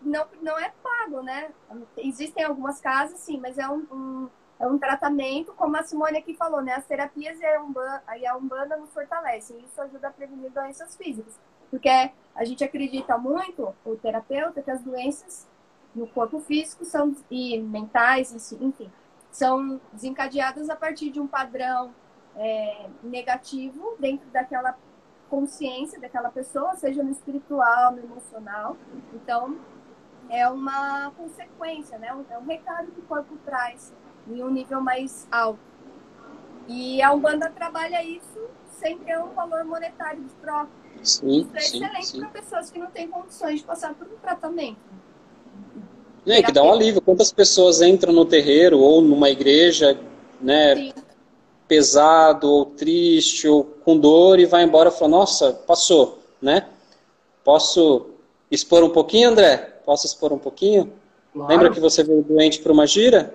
não, 0.00 0.26
não 0.40 0.58
é 0.58 0.72
pago, 0.82 1.22
né? 1.22 1.50
Existem 1.96 2.44
algumas 2.44 2.80
casas, 2.80 3.20
sim, 3.20 3.38
mas 3.38 3.58
é 3.58 3.68
um, 3.68 3.86
um 3.92 4.28
é 4.62 4.66
um 4.68 4.78
tratamento, 4.78 5.52
como 5.54 5.76
a 5.76 5.82
Simone 5.82 6.18
aqui 6.18 6.34
falou, 6.34 6.62
né? 6.62 6.74
As 6.74 6.86
terapias 6.86 7.40
e 7.40 7.44
a 7.44 7.60
Umbanda, 7.60 8.02
e 8.16 8.24
a 8.24 8.36
Umbanda 8.36 8.76
nos 8.76 8.92
fortalecem. 8.92 9.58
Isso 9.58 9.80
ajuda 9.82 10.06
a 10.06 10.12
prevenir 10.12 10.52
doenças 10.52 10.96
físicas. 10.96 11.36
Porque 11.68 11.88
a 11.88 12.44
gente 12.44 12.62
acredita 12.62 13.18
muito, 13.18 13.74
o 13.84 13.96
terapeuta, 13.96 14.62
que 14.62 14.70
as 14.70 14.80
doenças 14.80 15.48
no 15.92 16.06
corpo 16.06 16.38
físico 16.38 16.84
são, 16.84 17.16
e 17.28 17.58
mentais, 17.58 18.52
enfim, 18.52 18.88
são 19.32 19.80
desencadeadas 19.92 20.70
a 20.70 20.76
partir 20.76 21.10
de 21.10 21.18
um 21.18 21.26
padrão 21.26 21.92
é, 22.36 22.86
negativo 23.02 23.96
dentro 23.98 24.28
daquela 24.30 24.76
consciência 25.28 25.98
daquela 25.98 26.30
pessoa, 26.30 26.76
seja 26.76 27.02
no 27.02 27.10
espiritual, 27.10 27.92
no 27.92 28.00
emocional. 28.00 28.76
Então, 29.14 29.56
é 30.28 30.46
uma 30.46 31.10
consequência, 31.16 31.98
né? 31.98 32.14
É 32.28 32.38
um 32.38 32.44
recado 32.44 32.92
que 32.92 33.00
o 33.00 33.04
corpo 33.04 33.34
traz 33.42 33.94
em 34.28 34.42
um 34.44 34.50
nível 34.50 34.82
mais 34.82 35.26
alto. 35.32 35.58
E 36.68 37.02
a 37.02 37.12
Umbanda 37.12 37.50
trabalha 37.50 38.04
isso 38.04 38.46
sem 38.68 38.98
ter 38.98 39.18
um 39.18 39.30
valor 39.30 39.64
monetário 39.64 40.22
de 40.22 40.34
troca. 40.34 40.70
Sim, 41.02 41.40
isso 41.40 41.56
é 41.56 41.60
sim, 41.60 41.84
excelente 41.84 42.18
para 42.18 42.28
pessoas 42.28 42.70
que 42.70 42.78
não 42.78 42.90
têm 42.90 43.08
condições 43.08 43.60
de 43.60 43.66
passar 43.66 43.94
por 43.94 44.06
um 44.06 44.16
tratamento. 44.18 44.80
É, 46.26 46.42
que 46.42 46.52
dá 46.52 46.62
um 46.62 46.72
alívio. 46.72 47.00
Quantas 47.00 47.32
pessoas 47.32 47.82
entram 47.82 48.12
no 48.12 48.24
terreiro 48.24 48.78
ou 48.78 49.00
numa 49.02 49.28
igreja, 49.28 49.98
né, 50.40 50.76
Sim. 50.76 50.92
pesado 51.66 52.48
ou 52.48 52.66
triste 52.66 53.48
ou 53.48 53.64
com 53.64 53.98
dor 53.98 54.38
e 54.38 54.46
vai 54.46 54.62
embora 54.62 54.88
e 54.88 54.92
fala, 54.92 55.10
nossa, 55.10 55.52
passou, 55.52 56.20
né? 56.40 56.68
Posso 57.44 58.10
expor 58.50 58.84
um 58.84 58.90
pouquinho, 58.90 59.30
André? 59.30 59.56
Posso 59.84 60.06
expor 60.06 60.32
um 60.32 60.38
pouquinho? 60.38 60.92
Claro. 61.32 61.50
Lembra 61.50 61.70
que 61.70 61.80
você 61.80 62.04
veio 62.04 62.22
doente 62.22 62.60
para 62.60 62.72
uma 62.72 62.86
gira? 62.86 63.34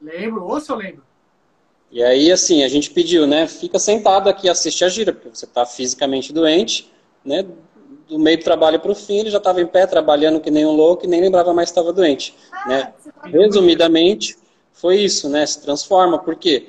Lembro, 0.00 0.44
ou 0.44 0.60
se 0.60 0.70
eu 0.70 0.76
lembro. 0.76 1.02
E 1.90 2.02
aí, 2.02 2.30
assim, 2.30 2.62
a 2.62 2.68
gente 2.68 2.90
pediu, 2.90 3.26
né? 3.26 3.46
Fica 3.46 3.78
sentado 3.78 4.28
aqui, 4.28 4.48
assiste 4.48 4.84
a 4.84 4.88
gira, 4.88 5.12
porque 5.12 5.30
você 5.30 5.46
está 5.46 5.64
fisicamente 5.64 6.32
doente, 6.32 6.92
né? 7.24 7.46
Do 8.08 8.18
meio 8.18 8.38
do 8.38 8.44
trabalho 8.44 8.80
para 8.80 8.90
o 8.90 8.94
fim, 8.94 9.18
ele 9.18 9.30
já 9.30 9.38
estava 9.38 9.60
em 9.60 9.66
pé, 9.66 9.86
trabalhando 9.86 10.40
que 10.40 10.50
nem 10.50 10.64
um 10.64 10.72
louco 10.72 11.04
e 11.04 11.08
nem 11.08 11.20
lembrava 11.20 11.52
mais 11.52 11.70
que 11.70 11.78
estava 11.78 11.92
doente. 11.92 12.34
Ah, 12.50 12.68
né? 12.68 12.92
Resumidamente, 13.24 14.36
foi 14.72 14.96
isso, 14.96 15.28
né? 15.28 15.44
Se 15.44 15.60
transforma, 15.60 16.18
porque 16.18 16.68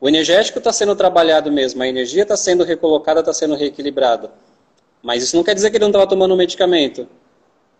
o 0.00 0.08
energético 0.08 0.58
está 0.58 0.72
sendo 0.72 0.96
trabalhado 0.96 1.50
mesmo, 1.52 1.82
a 1.82 1.88
energia 1.88 2.22
está 2.22 2.36
sendo 2.36 2.64
recolocada, 2.64 3.20
está 3.20 3.32
sendo 3.32 3.54
reequilibrada. 3.54 4.32
Mas 5.02 5.22
isso 5.22 5.36
não 5.36 5.44
quer 5.44 5.54
dizer 5.54 5.70
que 5.70 5.76
ele 5.76 5.84
não 5.84 5.90
estava 5.90 6.06
tomando 6.06 6.34
um 6.34 6.36
medicamento 6.36 7.06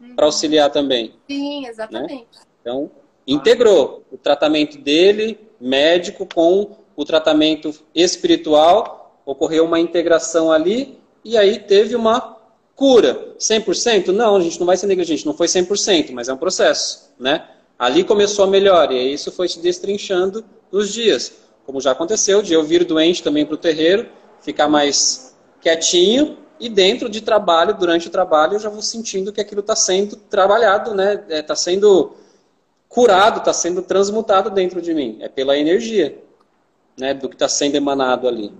uhum. 0.00 0.14
para 0.14 0.26
auxiliar 0.26 0.70
também. 0.70 1.14
Sim, 1.28 1.66
exatamente. 1.66 2.38
Né? 2.38 2.44
Então, 2.60 2.90
integrou 3.26 4.04
o 4.12 4.16
tratamento 4.16 4.78
dele, 4.78 5.38
médico, 5.60 6.26
com 6.26 6.76
o 6.94 7.04
tratamento 7.04 7.74
espiritual, 7.94 9.20
ocorreu 9.24 9.64
uma 9.64 9.80
integração 9.80 10.52
ali, 10.52 10.98
e 11.24 11.36
aí 11.36 11.58
teve 11.58 11.94
uma 11.94 12.36
Cura, 12.74 13.34
100%? 13.38 14.08
Não, 14.08 14.36
a 14.36 14.40
gente 14.40 14.58
não 14.58 14.66
vai 14.66 14.76
ser 14.76 14.86
negligente, 14.86 15.26
não 15.26 15.34
foi 15.34 15.46
100%, 15.46 16.12
mas 16.12 16.28
é 16.28 16.32
um 16.32 16.36
processo, 16.36 17.12
né? 17.18 17.46
Ali 17.78 18.04
começou 18.04 18.44
a 18.44 18.48
melhora, 18.48 18.92
e 18.92 19.12
isso 19.12 19.30
foi 19.30 19.48
se 19.48 19.60
destrinchando 19.60 20.44
nos 20.70 20.92
dias. 20.92 21.32
Como 21.66 21.80
já 21.80 21.92
aconteceu, 21.92 22.42
de 22.42 22.52
eu 22.52 22.62
vir 22.62 22.84
doente 22.84 23.22
também 23.22 23.44
para 23.44 23.54
o 23.54 23.58
terreiro, 23.58 24.08
ficar 24.40 24.68
mais 24.68 25.34
quietinho, 25.60 26.38
e 26.62 26.68
dentro 26.68 27.08
de 27.08 27.20
trabalho, 27.20 27.74
durante 27.74 28.06
o 28.06 28.10
trabalho, 28.10 28.54
eu 28.54 28.60
já 28.60 28.68
vou 28.68 28.82
sentindo 28.82 29.32
que 29.32 29.40
aquilo 29.40 29.60
está 29.60 29.74
sendo 29.74 30.14
trabalhado, 30.14 30.94
né? 30.94 31.14
Está 31.28 31.54
é, 31.54 31.56
sendo 31.56 32.12
curado, 32.88 33.38
está 33.38 33.52
sendo 33.52 33.82
transmutado 33.82 34.48
dentro 34.48 34.80
de 34.80 34.94
mim. 34.94 35.18
É 35.20 35.28
pela 35.28 35.58
energia, 35.58 36.16
né? 36.96 37.14
Do 37.14 37.28
que 37.28 37.34
está 37.34 37.48
sendo 37.48 37.74
emanado 37.74 38.28
ali. 38.28 38.52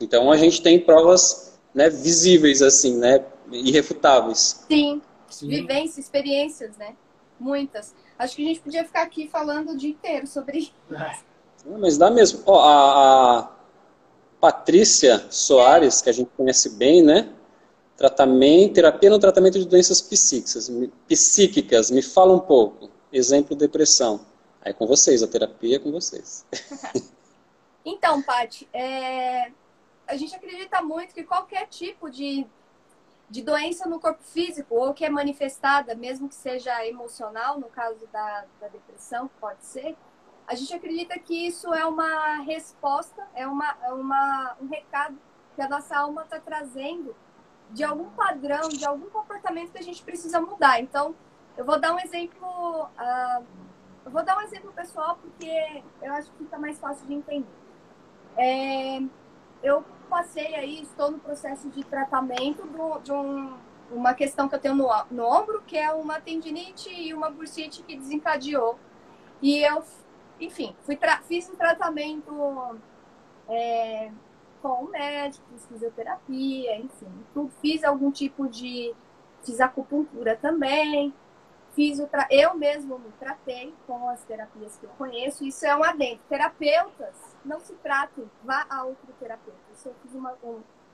Então 0.00 0.30
a 0.30 0.36
gente 0.36 0.62
tem 0.62 0.78
provas 0.78 1.45
né, 1.76 1.90
visíveis, 1.90 2.62
assim, 2.62 2.96
né, 2.96 3.22
irrefutáveis. 3.52 4.64
Sim. 4.66 5.02
Sim. 5.28 5.48
vivências, 5.48 5.98
experiências, 5.98 6.76
né? 6.78 6.96
Muitas. 7.38 7.94
Acho 8.18 8.36
que 8.36 8.44
a 8.44 8.48
gente 8.48 8.60
podia 8.60 8.84
ficar 8.84 9.02
aqui 9.02 9.28
falando 9.28 9.72
o 9.72 9.76
dia 9.76 9.90
inteiro 9.90 10.26
sobre 10.26 10.58
isso. 10.58 10.72
Mas 11.78 11.98
dá 11.98 12.10
mesmo. 12.10 12.42
Ó, 12.46 12.58
a, 12.60 13.40
a 13.40 13.50
Patrícia 14.40 15.26
Soares, 15.28 16.00
que 16.00 16.08
a 16.08 16.12
gente 16.12 16.30
conhece 16.34 16.70
bem, 16.70 17.02
né? 17.02 17.28
Tratamento, 17.96 18.74
terapia 18.74 19.10
no 19.10 19.18
tratamento 19.18 19.58
de 19.58 19.66
doenças 19.66 20.00
psíquicas. 20.00 20.70
Psíquicas, 21.06 21.90
me 21.90 22.00
fala 22.00 22.32
um 22.32 22.40
pouco. 22.40 22.88
Exemplo, 23.12 23.54
depressão. 23.54 24.20
Aí 24.62 24.72
com 24.72 24.86
vocês, 24.86 25.22
a 25.22 25.26
terapia 25.26 25.76
é 25.76 25.78
com 25.78 25.92
vocês. 25.92 26.46
então, 27.84 28.22
Paty, 28.22 28.66
é... 28.72 29.50
a 30.06 30.16
gente 30.16 30.34
acredita 30.34 30.82
muito 30.82 31.14
que 31.14 31.24
qualquer 31.24 31.66
tipo 31.66 32.10
de, 32.10 32.46
de 33.28 33.42
doença 33.42 33.88
no 33.88 33.98
corpo 33.98 34.22
físico, 34.22 34.74
ou 34.74 34.94
que 34.94 35.04
é 35.04 35.10
manifestada, 35.10 35.94
mesmo 35.94 36.28
que 36.28 36.34
seja 36.34 36.86
emocional, 36.86 37.58
no 37.58 37.68
caso 37.68 38.06
da, 38.12 38.44
da 38.60 38.68
depressão, 38.68 39.28
pode 39.40 39.64
ser, 39.64 39.96
a 40.46 40.54
gente 40.54 40.72
acredita 40.72 41.18
que 41.18 41.46
isso 41.46 41.74
é 41.74 41.84
uma 41.84 42.36
resposta, 42.42 43.26
é, 43.34 43.46
uma, 43.46 43.76
é 43.82 43.92
uma, 43.92 44.56
um 44.60 44.68
recado 44.68 45.18
que 45.56 45.62
a 45.62 45.68
nossa 45.68 45.96
alma 45.96 46.22
está 46.22 46.38
trazendo 46.38 47.16
de 47.70 47.82
algum 47.82 48.10
padrão, 48.10 48.68
de 48.68 48.84
algum 48.84 49.10
comportamento 49.10 49.72
que 49.72 49.78
a 49.78 49.82
gente 49.82 50.02
precisa 50.04 50.40
mudar. 50.40 50.80
Então, 50.80 51.16
eu 51.56 51.64
vou 51.64 51.80
dar 51.80 51.92
um 51.92 51.98
exemplo, 51.98 52.84
uh, 52.84 53.44
eu 54.04 54.10
vou 54.10 54.22
dar 54.22 54.38
um 54.38 54.42
exemplo 54.42 54.72
pessoal 54.72 55.18
porque 55.20 55.82
eu 56.00 56.12
acho 56.12 56.30
que 56.30 56.44
fica 56.44 56.58
mais 56.58 56.78
fácil 56.78 57.04
de 57.06 57.14
entender. 57.14 57.46
É, 58.36 59.00
eu 59.62 59.84
passei 60.06 60.54
aí, 60.54 60.82
estou 60.82 61.10
no 61.10 61.18
processo 61.18 61.68
de 61.70 61.84
tratamento 61.84 62.66
do, 62.66 62.98
de 63.00 63.12
um, 63.12 63.54
uma 63.90 64.14
questão 64.14 64.48
que 64.48 64.54
eu 64.54 64.58
tenho 64.58 64.74
no, 64.74 64.88
no 65.10 65.24
ombro, 65.24 65.62
que 65.66 65.76
é 65.76 65.92
uma 65.92 66.20
tendinite 66.20 66.88
e 66.90 67.12
uma 67.14 67.30
bursite 67.30 67.82
que 67.82 67.96
desencadeou. 67.96 68.78
E 69.42 69.62
eu, 69.62 69.82
enfim, 70.40 70.74
fui 70.82 70.98
fiz 71.26 71.48
um 71.50 71.56
tratamento 71.56 72.32
é, 73.48 74.10
com 74.62 74.84
o 74.84 74.90
médico, 74.90 75.44
fiz 75.52 75.66
fisioterapia, 75.66 76.76
enfim, 76.78 77.12
tudo. 77.32 77.52
Fiz 77.60 77.84
algum 77.84 78.10
tipo 78.10 78.48
de. 78.48 78.94
Fiz 79.44 79.60
acupuntura 79.60 80.36
também. 80.36 81.14
Fiz 81.72 82.00
o 82.00 82.06
tra... 82.06 82.26
Eu 82.30 82.54
mesmo 82.54 82.98
me 82.98 83.12
tratei 83.20 83.74
com 83.86 84.08
as 84.08 84.24
terapias 84.24 84.76
que 84.78 84.86
eu 84.86 84.90
conheço. 84.96 85.44
Isso 85.44 85.66
é 85.66 85.76
um 85.76 85.84
adendo. 85.84 86.20
Terapeutas, 86.26 87.14
não 87.44 87.60
se 87.60 87.74
tratem, 87.74 88.28
vá 88.42 88.66
a 88.68 88.84
outro 88.84 89.12
terapeuta. 89.20 89.65
Isso, 89.76 89.88
eu 89.88 89.94
fiz 90.02 90.14
uma... 90.14 90.34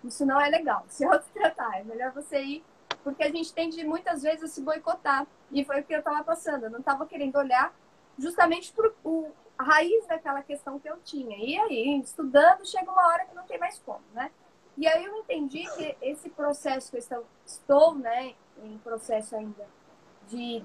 Isso 0.02 0.26
não 0.26 0.40
é 0.40 0.48
legal, 0.48 0.84
se 0.88 1.04
autotratar. 1.04 1.78
É 1.78 1.84
melhor 1.84 2.10
você 2.12 2.42
ir, 2.42 2.64
porque 3.04 3.22
a 3.22 3.30
gente 3.30 3.52
tende 3.54 3.84
muitas 3.84 4.22
vezes 4.22 4.42
a 4.42 4.48
se 4.48 4.60
boicotar. 4.60 5.26
E 5.52 5.64
foi 5.64 5.80
o 5.80 5.84
que 5.84 5.94
eu 5.94 6.00
estava 6.00 6.24
passando. 6.24 6.64
Eu 6.64 6.70
não 6.70 6.80
estava 6.80 7.06
querendo 7.06 7.36
olhar 7.36 7.72
justamente 8.18 8.72
para 8.72 8.90
a 9.58 9.62
raiz 9.62 10.06
daquela 10.06 10.42
questão 10.42 10.78
que 10.78 10.88
eu 10.88 10.98
tinha. 11.04 11.36
E 11.36 11.56
aí, 11.58 12.00
estudando, 12.00 12.66
chega 12.66 12.90
uma 12.90 13.06
hora 13.06 13.24
que 13.24 13.34
não 13.34 13.44
tem 13.44 13.58
mais 13.58 13.78
como, 13.78 14.02
né? 14.12 14.30
E 14.76 14.86
aí 14.86 15.04
eu 15.04 15.16
entendi 15.16 15.64
que 15.76 15.96
esse 16.00 16.30
processo 16.30 16.90
que 16.90 16.96
eu 16.96 17.00
estou, 17.00 17.26
estou 17.46 17.94
né, 17.94 18.34
em 18.62 18.78
processo 18.78 19.36
ainda 19.36 19.66
de 20.28 20.64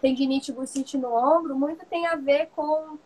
tendinite 0.00 0.52
bursite 0.52 0.98
no 0.98 1.14
ombro, 1.14 1.56
muito 1.56 1.86
tem 1.86 2.06
a 2.06 2.16
ver 2.16 2.50
com 2.54 2.98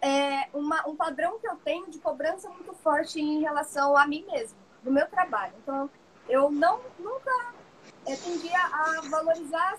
é, 0.00 0.48
uma, 0.54 0.86
um 0.88 0.96
padrão 0.96 1.38
que 1.38 1.46
eu 1.46 1.56
tenho 1.56 1.90
de 1.90 1.98
cobrança 1.98 2.48
muito 2.48 2.72
forte 2.74 3.20
em 3.20 3.40
relação 3.40 3.96
a 3.96 4.06
mim 4.06 4.24
mesma, 4.30 4.58
do 4.82 4.90
meu 4.90 5.06
trabalho. 5.08 5.52
Então, 5.62 5.90
eu 6.28 6.50
não 6.50 6.80
nunca 6.98 7.54
é, 8.06 8.16
tendia 8.16 8.58
a 8.58 9.00
valorizar 9.10 9.78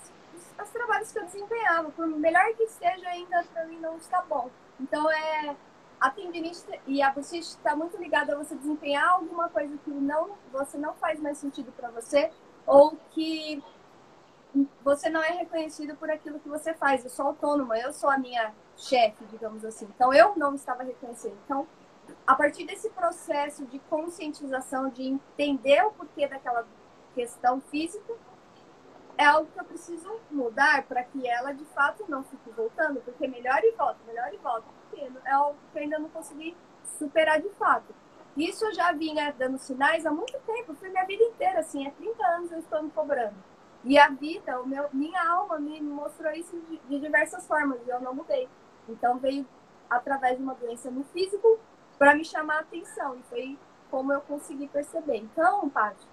os 0.62 0.70
trabalhos 0.70 1.12
que 1.12 1.20
eu 1.20 1.26
desempenhava. 1.26 1.90
Por 1.92 2.08
melhor 2.08 2.54
que 2.56 2.68
seja, 2.68 3.08
ainda 3.08 3.44
para 3.52 3.66
mim 3.66 3.80
não 3.80 3.98
está 3.98 4.22
bom. 4.22 4.50
Então, 4.80 5.10
é, 5.10 5.56
a 6.00 6.10
tendinite 6.10 6.64
e 6.88 7.02
a 7.02 7.12
bursite 7.12 7.48
está 7.48 7.76
muito 7.76 7.98
ligada 7.98 8.34
a 8.34 8.38
você 8.38 8.56
desempenhar 8.56 9.08
alguma 9.08 9.50
coisa 9.50 9.78
que 9.84 9.90
não, 9.90 10.32
você 10.52 10.78
não 10.78 10.94
faz 10.96 11.20
mais 11.20 11.38
sentido 11.38 11.72
para 11.72 11.90
você 11.90 12.32
ou 12.66 12.98
que 13.12 13.64
você 14.84 15.10
não 15.10 15.24
é 15.24 15.30
reconhecido 15.30 15.96
por 15.96 16.10
aquilo 16.10 16.40
que 16.40 16.50
você 16.50 16.74
faz. 16.74 17.04
Eu 17.04 17.10
sou 17.10 17.28
autônoma, 17.28 17.78
eu 17.78 17.94
sou 17.94 18.10
a 18.10 18.18
minha 18.18 18.54
chefe, 18.78 19.24
digamos 19.26 19.64
assim. 19.64 19.88
Então, 19.96 20.14
eu 20.14 20.36
não 20.36 20.56
estava 20.56 20.84
reconhecendo. 20.84 21.38
Então, 21.46 21.68
a 22.26 22.36
partir 22.36 22.66
desse 22.66 22.90
processo 22.90 23.66
de 23.66 23.80
conscientização, 23.80 24.90
de 24.90 25.08
entender 25.08 25.86
o 25.86 25.92
porquê 25.92 26.28
daquela 26.28 26.66
questão 27.14 27.62
física, 27.62 28.14
é 29.18 29.26
algo 29.26 29.50
que 29.52 29.60
eu 29.60 29.66
preciso 29.66 30.20
mudar 30.30 30.84
para 30.84 31.04
que 31.04 31.28
ela 31.28 31.52
de 31.52 31.66
fato 31.66 32.06
não 32.08 32.24
fique 32.24 32.50
voltando, 32.52 33.02
porque 33.02 33.28
melhor 33.28 33.64
e 33.64 33.72
volta, 33.72 34.00
melhor 34.08 34.34
e 34.34 34.38
volta, 34.38 34.66
porque 34.82 35.08
é 35.26 35.32
algo 35.32 35.58
que 35.72 35.78
eu 35.78 35.84
ainda 35.84 36.00
não 36.00 36.10
consegui 36.10 36.58
superar 36.98 37.40
de 37.40 37.50
fato. 37.50 37.94
Isso 38.36 38.66
eu 38.66 38.74
já 38.74 38.92
vinha 38.94 39.34
dando 39.38 39.58
sinais 39.58 40.06
há 40.06 40.12
muito 40.12 40.40
tempo, 40.40 40.74
foi 40.74 40.90
minha 40.90 41.06
vida 41.06 41.24
inteira, 41.24 41.60
assim, 41.60 41.86
há 41.86 41.92
30 41.92 42.26
anos 42.28 42.52
eu 42.52 42.60
estou 42.60 42.82
me 42.82 42.90
cobrando. 42.92 43.36
E 43.84 43.98
a 43.98 44.10
vida, 44.10 44.62
o 44.62 44.68
meu, 44.68 44.88
minha 44.94 45.22
alma 45.32 45.60
me 45.60 45.82
mostrou 45.82 46.32
isso 46.34 46.60
de, 46.70 46.78
de 46.88 47.00
diversas 47.00 47.48
formas 47.48 47.80
e 47.86 47.90
eu 47.90 48.00
não 48.00 48.14
mudei. 48.14 48.48
Então 48.88 49.18
veio 49.18 49.46
através 49.90 50.38
de 50.38 50.44
uma 50.44 50.54
doença 50.56 50.90
no 50.92 51.04
físico 51.06 51.60
para 51.98 52.16
me 52.16 52.24
chamar 52.24 52.58
a 52.58 52.60
atenção 52.62 53.16
e 53.16 53.24
foi 53.24 53.60
como 53.90 54.14
eu 54.14 54.22
consegui 54.22 54.68
perceber. 54.68 55.18
Então, 55.18 55.70
Paty, 55.70 56.08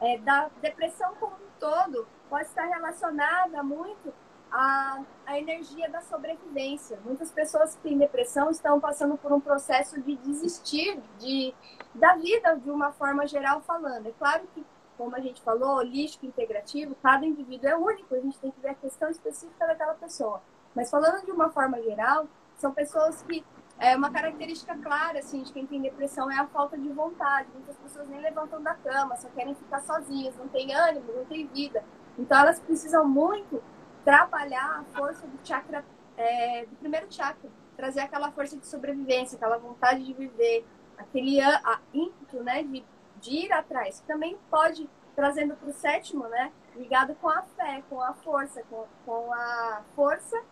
é, 0.00 0.18
da 0.18 0.48
depressão 0.60 1.14
como 1.16 1.34
um 1.34 1.58
todo, 1.58 2.06
pode 2.30 2.44
estar 2.44 2.64
relacionada 2.64 3.62
muito 3.62 4.14
à, 4.50 5.02
à 5.26 5.38
energia 5.38 5.90
da 5.90 6.00
sobrevivência. 6.02 6.98
Muitas 7.04 7.30
pessoas 7.30 7.74
que 7.74 7.82
têm 7.82 7.98
depressão 7.98 8.50
estão 8.50 8.80
passando 8.80 9.16
por 9.16 9.32
um 9.32 9.40
processo 9.40 10.00
de 10.00 10.16
desistir 10.16 11.00
de, 11.18 11.52
da 11.94 12.14
vida 12.16 12.54
de 12.56 12.70
uma 12.70 12.92
forma 12.92 13.26
geral 13.26 13.60
falando. 13.62 14.06
É 14.06 14.12
claro 14.12 14.46
que, 14.54 14.64
como 14.96 15.16
a 15.16 15.20
gente 15.20 15.42
falou, 15.42 15.76
holístico, 15.76 16.26
integrativo, 16.26 16.94
cada 17.02 17.24
indivíduo 17.26 17.68
é 17.68 17.76
único, 17.76 18.14
a 18.14 18.20
gente 18.20 18.38
tem 18.38 18.50
que 18.50 18.60
ver 18.60 18.68
a 18.68 18.74
questão 18.74 19.10
específica 19.10 19.66
daquela 19.66 19.94
pessoa. 19.94 20.42
Mas 20.74 20.90
falando 20.90 21.24
de 21.24 21.30
uma 21.30 21.50
forma 21.50 21.80
geral, 21.82 22.26
são 22.56 22.72
pessoas 22.72 23.22
que 23.22 23.44
é 23.78 23.96
uma 23.96 24.10
característica 24.10 24.76
clara 24.78 25.18
assim 25.18 25.42
de 25.42 25.52
quem 25.52 25.66
tem 25.66 25.80
depressão 25.80 26.30
é 26.30 26.38
a 26.38 26.46
falta 26.46 26.78
de 26.78 26.88
vontade. 26.88 27.48
Muitas 27.52 27.76
pessoas 27.76 28.08
nem 28.08 28.20
levantam 28.20 28.62
da 28.62 28.74
cama, 28.74 29.16
só 29.16 29.28
querem 29.30 29.54
ficar 29.54 29.80
sozinhas, 29.80 30.36
não 30.36 30.48
tem 30.48 30.74
ânimo, 30.74 31.12
não 31.12 31.24
tem 31.24 31.46
vida. 31.48 31.84
Então 32.18 32.38
elas 32.38 32.60
precisam 32.60 33.06
muito 33.06 33.62
trabalhar 34.04 34.80
a 34.80 34.84
força 34.96 35.26
do 35.26 35.38
chakra, 35.46 35.84
é, 36.16 36.66
do 36.66 36.76
primeiro 36.76 37.06
chakra, 37.12 37.50
trazer 37.76 38.00
aquela 38.00 38.30
força 38.30 38.56
de 38.56 38.66
sobrevivência, 38.66 39.36
aquela 39.36 39.58
vontade 39.58 40.04
de 40.04 40.12
viver, 40.12 40.64
aquele 40.96 41.40
a, 41.40 41.80
ímpeto, 41.92 42.42
né, 42.42 42.62
de, 42.62 42.84
de 43.24 43.46
ir 43.46 43.52
atrás. 43.52 44.02
Também 44.06 44.36
pode 44.50 44.88
trazendo 45.16 45.54
para 45.54 45.68
o 45.68 45.72
sétimo, 45.72 46.26
né, 46.28 46.52
ligado 46.76 47.14
com 47.16 47.28
a 47.28 47.42
fé, 47.42 47.82
com 47.88 48.00
a 48.00 48.12
força, 48.14 48.62
com, 48.68 48.84
com 49.06 49.32
a 49.32 49.82
força, 49.94 50.42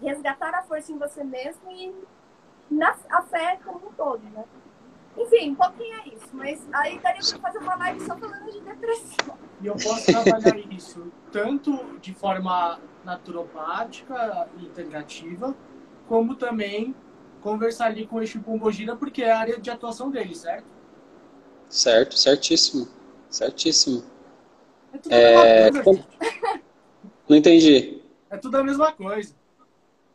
resgatar 0.00 0.54
a 0.54 0.62
força 0.62 0.92
em 0.92 0.98
você 0.98 1.24
mesmo 1.24 1.70
e 1.70 1.92
na 2.70 2.96
a 3.10 3.22
fé 3.22 3.58
como 3.64 3.88
um 3.88 3.92
todo, 3.92 4.22
né? 4.30 4.44
Enfim, 5.16 5.50
um 5.50 5.54
pouquinho 5.54 5.94
é 6.00 6.08
isso, 6.08 6.28
mas 6.32 6.66
aí 6.72 6.98
daria 6.98 7.20
para 7.20 7.38
fazer 7.38 7.58
uma 7.58 7.76
live 7.76 8.00
só 8.00 8.16
falando 8.16 8.50
de 8.50 8.60
depressão. 8.60 9.38
E 9.60 9.66
eu 9.66 9.74
posso 9.74 10.06
trabalhar 10.06 10.56
isso 10.72 11.12
tanto 11.30 11.98
de 12.00 12.12
forma 12.14 12.80
naturopática 13.04 14.48
e 14.58 14.64
integrativa, 14.64 15.54
como 16.08 16.34
também 16.34 16.94
conversar 17.40 17.86
ali 17.86 18.06
com 18.06 18.16
o 18.16 18.22
Exu 18.22 18.40
Pombogira, 18.40 18.96
porque 18.96 19.22
é 19.22 19.30
a 19.30 19.38
área 19.38 19.60
de 19.60 19.70
atuação 19.70 20.10
dele, 20.10 20.34
certo? 20.34 20.66
Certo, 21.74 22.16
certíssimo. 22.16 22.86
Certíssimo. 23.28 24.04
É 24.92 24.98
tudo 24.98 25.12
é... 25.12 25.66
a 25.68 25.72
mesma 25.72 25.82
coisa. 25.82 26.04
Não 27.28 27.36
entendi. 27.36 28.00
É 28.30 28.36
tudo 28.36 28.56
a 28.58 28.62
mesma 28.62 28.92
coisa. 28.92 29.34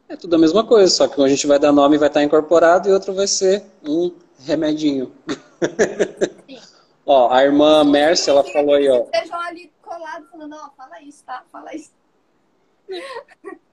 É 0.08 0.16
tudo 0.16 0.36
a 0.38 0.40
mesma 0.40 0.66
coisa, 0.66 0.90
só 0.90 1.06
que 1.06 1.20
um 1.20 1.24
a 1.26 1.28
gente 1.28 1.46
vai 1.46 1.60
dar 1.60 1.74
nome 1.74 1.98
e 1.98 2.00
vai 2.00 2.08
estar 2.08 2.24
incorporado 2.24 2.88
e 2.88 2.94
outro 2.94 3.14
vai 3.14 3.28
ser 3.28 3.66
um 3.84 4.16
remedinho. 4.40 5.14
ó, 7.06 7.30
a 7.30 7.44
irmã 7.44 7.84
Mércia, 7.84 8.32
ela 8.32 8.44
falou 8.46 8.76
aí, 8.76 8.88
ó. 8.88 9.04
Estejam 9.04 9.42
ali 9.42 9.70
colados 9.82 10.30
falando, 10.32 10.52
não, 10.52 10.72
fala 10.78 11.02
isso, 11.02 11.26
tá? 11.26 11.44
Fala 11.52 11.76
isso. 11.76 11.92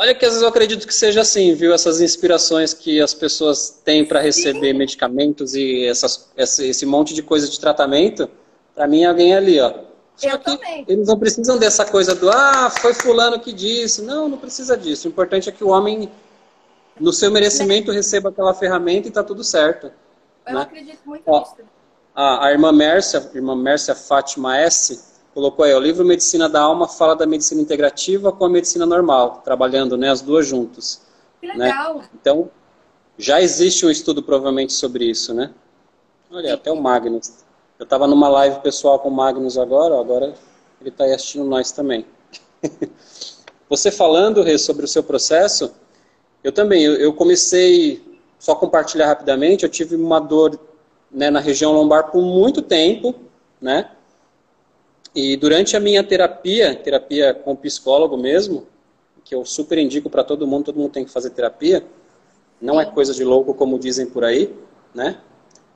Olha 0.00 0.14
que 0.14 0.24
às 0.24 0.30
vezes 0.30 0.42
eu 0.42 0.48
acredito 0.48 0.86
que 0.86 0.94
seja 0.94 1.22
assim, 1.22 1.54
viu? 1.54 1.74
Essas 1.74 2.00
inspirações 2.00 2.72
que 2.72 3.00
as 3.00 3.12
pessoas 3.12 3.80
têm 3.84 4.04
para 4.04 4.20
receber 4.20 4.70
Sim. 4.70 4.78
medicamentos 4.78 5.56
e 5.56 5.86
essas, 5.86 6.30
esse, 6.36 6.86
monte 6.86 7.12
de 7.12 7.20
coisa 7.20 7.48
de 7.48 7.58
tratamento, 7.58 8.30
para 8.76 8.86
mim 8.86 9.02
é 9.02 9.06
alguém 9.06 9.34
ali, 9.34 9.58
ó. 9.58 9.74
Só 10.14 10.28
eu 10.28 10.38
também. 10.38 10.84
eles 10.86 11.08
não 11.08 11.18
precisam 11.18 11.58
dessa 11.58 11.84
coisa 11.84 12.14
do 12.14 12.30
ah, 12.30 12.70
foi 12.70 12.94
fulano 12.94 13.40
que 13.40 13.52
disse. 13.52 14.00
Não, 14.02 14.28
não 14.28 14.38
precisa 14.38 14.76
disso. 14.76 15.08
O 15.08 15.10
importante 15.10 15.48
é 15.48 15.52
que 15.52 15.64
o 15.64 15.68
homem, 15.70 16.08
no 17.00 17.12
seu 17.12 17.28
merecimento, 17.32 17.90
receba 17.90 18.28
aquela 18.28 18.54
ferramenta 18.54 19.08
e 19.08 19.10
está 19.10 19.24
tudo 19.24 19.42
certo. 19.42 19.90
Eu 20.46 20.54
né? 20.54 20.62
acredito 20.62 21.00
muito 21.04 21.24
Ó, 21.26 21.40
nisso. 21.40 21.56
A, 22.14 22.46
a 22.46 22.52
irmã 22.52 22.70
Mércia, 22.70 23.18
a 23.18 23.36
irmã 23.36 23.56
Mércia 23.56 23.96
Fátima 23.96 24.56
S, 24.58 25.07
colocou 25.38 25.64
aí, 25.64 25.72
o 25.72 25.78
livro 25.78 26.04
Medicina 26.04 26.48
da 26.48 26.60
Alma 26.60 26.88
fala 26.88 27.14
da 27.14 27.24
medicina 27.24 27.62
integrativa 27.62 28.32
com 28.32 28.44
a 28.44 28.48
medicina 28.48 28.84
normal, 28.84 29.40
trabalhando 29.44 29.96
né, 29.96 30.10
as 30.10 30.20
duas 30.20 30.44
juntas. 30.44 31.00
Que 31.40 31.46
né? 31.46 31.54
legal. 31.54 31.98
Né? 31.98 32.08
Então, 32.20 32.50
já 33.16 33.40
existe 33.40 33.86
um 33.86 33.90
estudo 33.90 34.20
provavelmente 34.20 34.72
sobre 34.72 35.04
isso, 35.04 35.32
né? 35.32 35.52
Olha, 36.28 36.54
até 36.54 36.72
o 36.72 36.82
Magnus. 36.82 37.44
Eu 37.78 37.84
estava 37.84 38.08
numa 38.08 38.28
live 38.28 38.58
pessoal 38.62 38.98
com 38.98 39.10
o 39.10 39.14
Magnus 39.14 39.56
agora, 39.56 40.00
agora 40.00 40.34
ele 40.80 40.90
está 40.90 41.04
assistindo 41.04 41.44
nós 41.44 41.70
também. 41.70 42.04
Você 43.70 43.92
falando, 43.92 44.42
Rê, 44.42 44.58
sobre 44.58 44.86
o 44.86 44.88
seu 44.88 45.04
processo, 45.04 45.72
eu 46.42 46.50
também, 46.50 46.82
eu, 46.82 46.94
eu 46.94 47.12
comecei, 47.12 48.18
só 48.40 48.56
compartilhar 48.56 49.06
rapidamente, 49.06 49.62
eu 49.62 49.70
tive 49.70 49.94
uma 49.94 50.18
dor 50.18 50.58
né, 51.08 51.30
na 51.30 51.38
região 51.38 51.70
lombar 51.70 52.10
por 52.10 52.22
muito 52.22 52.60
tempo, 52.60 53.14
né? 53.60 53.92
E 55.18 55.36
durante 55.36 55.76
a 55.76 55.80
minha 55.80 56.04
terapia, 56.04 56.76
terapia 56.76 57.34
com 57.34 57.56
psicólogo 57.56 58.16
mesmo, 58.16 58.68
que 59.24 59.34
eu 59.34 59.44
super 59.44 59.76
indico 59.76 60.08
para 60.08 60.22
todo 60.22 60.46
mundo, 60.46 60.66
todo 60.66 60.78
mundo 60.78 60.92
tem 60.92 61.04
que 61.04 61.10
fazer 61.10 61.30
terapia, 61.30 61.84
não 62.60 62.80
é 62.80 62.84
coisa 62.84 63.12
de 63.12 63.24
louco 63.24 63.52
como 63.52 63.80
dizem 63.80 64.06
por 64.06 64.22
aí, 64.22 64.54
né? 64.94 65.18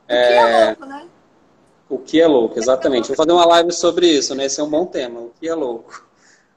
O 0.05 0.07
que 0.07 0.14
é, 0.14 0.36
é 0.36 0.66
louco, 0.66 0.86
né? 0.86 1.07
O 1.88 1.99
que 1.99 2.20
é 2.20 2.26
louco, 2.28 2.57
exatamente. 2.57 3.09
Vou 3.09 3.16
fazer 3.16 3.32
uma 3.32 3.45
live 3.45 3.72
sobre 3.72 4.07
isso, 4.07 4.32
né? 4.32 4.45
Esse 4.45 4.61
é 4.61 4.62
um 4.62 4.70
bom 4.70 4.86
tema, 4.86 5.18
o 5.18 5.32
que 5.40 5.49
é 5.49 5.55
louco, 5.57 6.07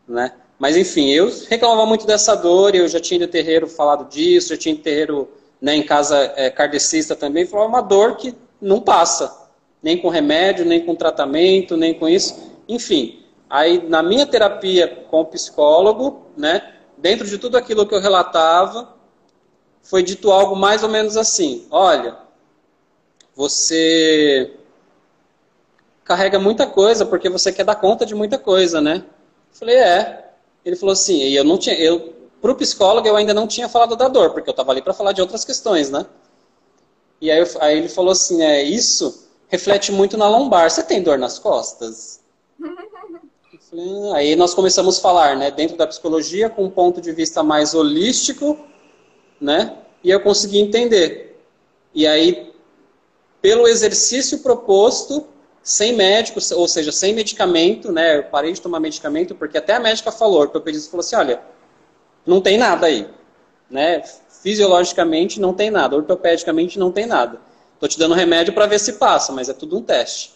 né? 0.07 0.33
Mas 0.59 0.77
enfim, 0.77 1.09
eu 1.09 1.33
reclamava 1.49 1.87
muito 1.87 2.05
dessa 2.05 2.35
dor, 2.35 2.75
eu 2.75 2.87
já 2.87 2.99
tinha 2.99 3.19
de 3.19 3.27
terreiro 3.27 3.67
falado 3.67 4.07
disso, 4.07 4.49
já 4.49 4.57
tinha 4.57 4.75
de 4.75 4.81
terreiro 4.81 5.27
né, 5.59 5.75
em 5.75 5.81
casa 5.81 6.31
é, 6.35 6.51
kardecista 6.51 7.15
também, 7.15 7.47
falava 7.47 7.67
uma 7.67 7.81
dor 7.81 8.15
que 8.15 8.35
não 8.61 8.79
passa, 8.79 9.35
nem 9.81 9.97
com 9.97 10.07
remédio, 10.07 10.63
nem 10.63 10.85
com 10.85 10.93
tratamento, 10.93 11.75
nem 11.75 11.91
com 11.91 12.07
isso. 12.07 12.54
Enfim, 12.67 13.23
aí 13.49 13.87
na 13.87 14.01
minha 14.01 14.25
terapia 14.25 15.05
com 15.09 15.21
o 15.21 15.25
psicólogo, 15.25 16.25
né, 16.35 16.75
dentro 16.97 17.27
de 17.27 17.37
tudo 17.37 17.57
aquilo 17.57 17.87
que 17.87 17.93
eu 17.93 18.01
relatava, 18.01 18.95
foi 19.81 20.01
dito 20.01 20.31
algo 20.31 20.55
mais 20.55 20.83
ou 20.83 20.89
menos 20.89 21.15
assim: 21.15 21.67
olha, 21.69 22.17
você 23.35 24.53
carrega 26.03 26.39
muita 26.39 26.67
coisa 26.67 27.05
porque 27.05 27.29
você 27.29 27.51
quer 27.51 27.65
dar 27.65 27.75
conta 27.75 28.05
de 28.05 28.15
muita 28.15 28.37
coisa, 28.37 28.79
né? 28.79 29.03
Eu 29.51 29.59
falei, 29.59 29.75
é. 29.75 30.31
Ele 30.63 30.75
falou 30.75 30.93
assim, 30.93 31.17
e 31.17 31.35
eu 31.35 31.43
não 31.43 31.57
tinha, 31.57 31.75
eu, 31.75 32.13
pro 32.41 32.55
psicólogo 32.55 33.07
eu 33.07 33.15
ainda 33.15 33.33
não 33.33 33.47
tinha 33.47 33.69
falado 33.69 33.95
da 33.95 34.07
dor, 34.07 34.31
porque 34.31 34.49
eu 34.49 34.51
estava 34.51 34.71
ali 34.71 34.81
para 34.81 34.93
falar 34.93 35.11
de 35.11 35.21
outras 35.21 35.45
questões, 35.45 35.91
né? 35.91 36.05
E 37.21 37.29
aí, 37.29 37.43
aí 37.59 37.77
ele 37.77 37.89
falou 37.89 38.11
assim, 38.11 38.41
é, 38.41 38.63
isso 38.63 39.29
reflete 39.47 39.91
muito 39.91 40.17
na 40.17 40.27
lombar. 40.27 40.69
Você 40.69 40.83
tem 40.83 41.03
dor 41.03 41.17
nas 41.17 41.37
costas? 41.37 42.19
Aí 44.15 44.35
nós 44.35 44.53
começamos 44.53 44.99
a 44.99 45.01
falar, 45.01 45.35
né, 45.35 45.51
dentro 45.51 45.75
da 45.75 45.87
psicologia, 45.87 46.49
com 46.49 46.65
um 46.65 46.69
ponto 46.69 47.01
de 47.01 47.11
vista 47.11 47.43
mais 47.43 47.73
holístico, 47.73 48.57
né? 49.39 49.77
E 50.03 50.09
eu 50.09 50.19
consegui 50.19 50.59
entender. 50.59 51.39
E 51.93 52.05
aí, 52.05 52.53
pelo 53.41 53.67
exercício 53.67 54.39
proposto, 54.39 55.25
sem 55.63 55.93
médico, 55.93 56.39
ou 56.55 56.67
seja, 56.67 56.91
sem 56.91 57.13
medicamento, 57.13 57.91
né? 57.91 58.17
Eu 58.17 58.23
parei 58.25 58.53
de 58.53 58.61
tomar 58.61 58.79
medicamento 58.79 59.33
porque 59.33 59.57
até 59.57 59.73
a 59.73 59.79
médica 59.79 60.11
falou, 60.11 60.37
o 60.37 60.41
ortopedista 60.41 60.91
falou 60.91 61.01
assim, 61.01 61.15
olha, 61.15 61.41
não 62.23 62.39
tem 62.39 62.55
nada 62.55 62.85
aí, 62.85 63.09
né? 63.67 64.03
Fisiologicamente 64.43 65.39
não 65.39 65.55
tem 65.55 65.71
nada, 65.71 65.95
ortopedicamente 65.95 66.77
não 66.77 66.91
tem 66.91 67.07
nada. 67.07 67.41
Tô 67.79 67.87
te 67.87 67.97
dando 67.97 68.13
remédio 68.13 68.53
para 68.53 68.67
ver 68.67 68.79
se 68.79 68.93
passa, 68.93 69.31
mas 69.31 69.49
é 69.49 69.53
tudo 69.53 69.75
um 69.75 69.81
teste, 69.81 70.34